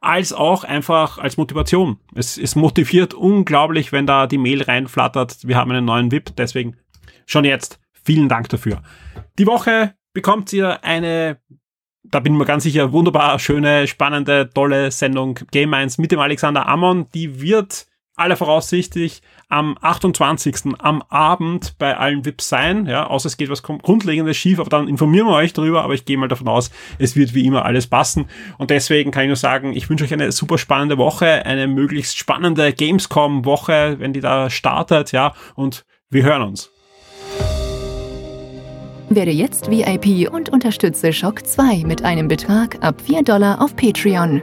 als 0.00 0.32
auch 0.32 0.64
einfach 0.64 1.18
als 1.18 1.36
Motivation. 1.36 1.98
Es, 2.14 2.36
es 2.36 2.56
motiviert 2.56 3.14
unglaublich, 3.14 3.92
wenn 3.92 4.06
da 4.06 4.26
die 4.26 4.38
Mail 4.38 4.62
reinflattert. 4.62 5.46
Wir 5.46 5.56
haben 5.56 5.70
einen 5.70 5.84
neuen 5.84 6.12
VIP, 6.12 6.36
deswegen 6.36 6.76
schon 7.26 7.44
jetzt 7.44 7.80
vielen 7.92 8.28
Dank 8.28 8.48
dafür. 8.48 8.82
Die 9.38 9.46
Woche 9.46 9.94
bekommt 10.12 10.52
ihr 10.52 10.84
eine 10.84 11.38
da 12.04 12.20
bin 12.20 12.34
ich 12.34 12.38
mir 12.38 12.44
ganz 12.44 12.64
sicher, 12.64 12.92
wunderbar, 12.92 13.38
schöne, 13.38 13.86
spannende, 13.86 14.50
tolle 14.52 14.90
Sendung 14.90 15.38
Game 15.50 15.72
1 15.72 15.98
mit 15.98 16.12
dem 16.12 16.20
Alexander 16.20 16.68
Ammon. 16.68 17.06
Die 17.14 17.40
wird 17.40 17.86
aller 18.16 18.36
voraussichtlich 18.36 19.22
am 19.48 19.76
28. 19.80 20.74
am 20.78 21.02
Abend 21.08 21.76
bei 21.78 21.96
allen 21.96 22.24
VIPs 22.24 22.48
sein, 22.48 22.86
ja, 22.86 23.06
außer 23.06 23.26
es 23.26 23.36
geht 23.36 23.50
was 23.50 23.62
Grundlegendes 23.62 24.36
schief, 24.36 24.60
aber 24.60 24.70
dann 24.70 24.88
informieren 24.88 25.26
wir 25.26 25.34
euch 25.34 25.52
darüber, 25.52 25.82
aber 25.82 25.94
ich 25.94 26.04
gehe 26.04 26.16
mal 26.16 26.28
davon 26.28 26.48
aus, 26.48 26.70
es 26.98 27.16
wird 27.16 27.34
wie 27.34 27.44
immer 27.44 27.64
alles 27.64 27.86
passen 27.86 28.26
und 28.58 28.70
deswegen 28.70 29.10
kann 29.10 29.24
ich 29.24 29.28
nur 29.28 29.36
sagen, 29.36 29.72
ich 29.74 29.90
wünsche 29.90 30.04
euch 30.04 30.12
eine 30.12 30.32
super 30.32 30.58
spannende 30.58 30.98
Woche, 30.98 31.44
eine 31.44 31.66
möglichst 31.66 32.16
spannende 32.16 32.72
Gamescom-Woche, 32.72 33.96
wenn 33.98 34.12
die 34.12 34.20
da 34.20 34.50
startet, 34.50 35.12
ja, 35.12 35.34
und 35.54 35.84
wir 36.10 36.22
hören 36.22 36.42
uns. 36.42 36.70
Werde 39.10 39.32
jetzt 39.32 39.70
VIP 39.70 40.32
und 40.32 40.48
unterstütze 40.48 41.12
Shock 41.12 41.46
2 41.46 41.84
mit 41.84 42.02
einem 42.02 42.26
Betrag 42.26 42.82
ab 42.82 43.00
4 43.00 43.22
Dollar 43.22 43.60
auf 43.60 43.76
Patreon. 43.76 44.42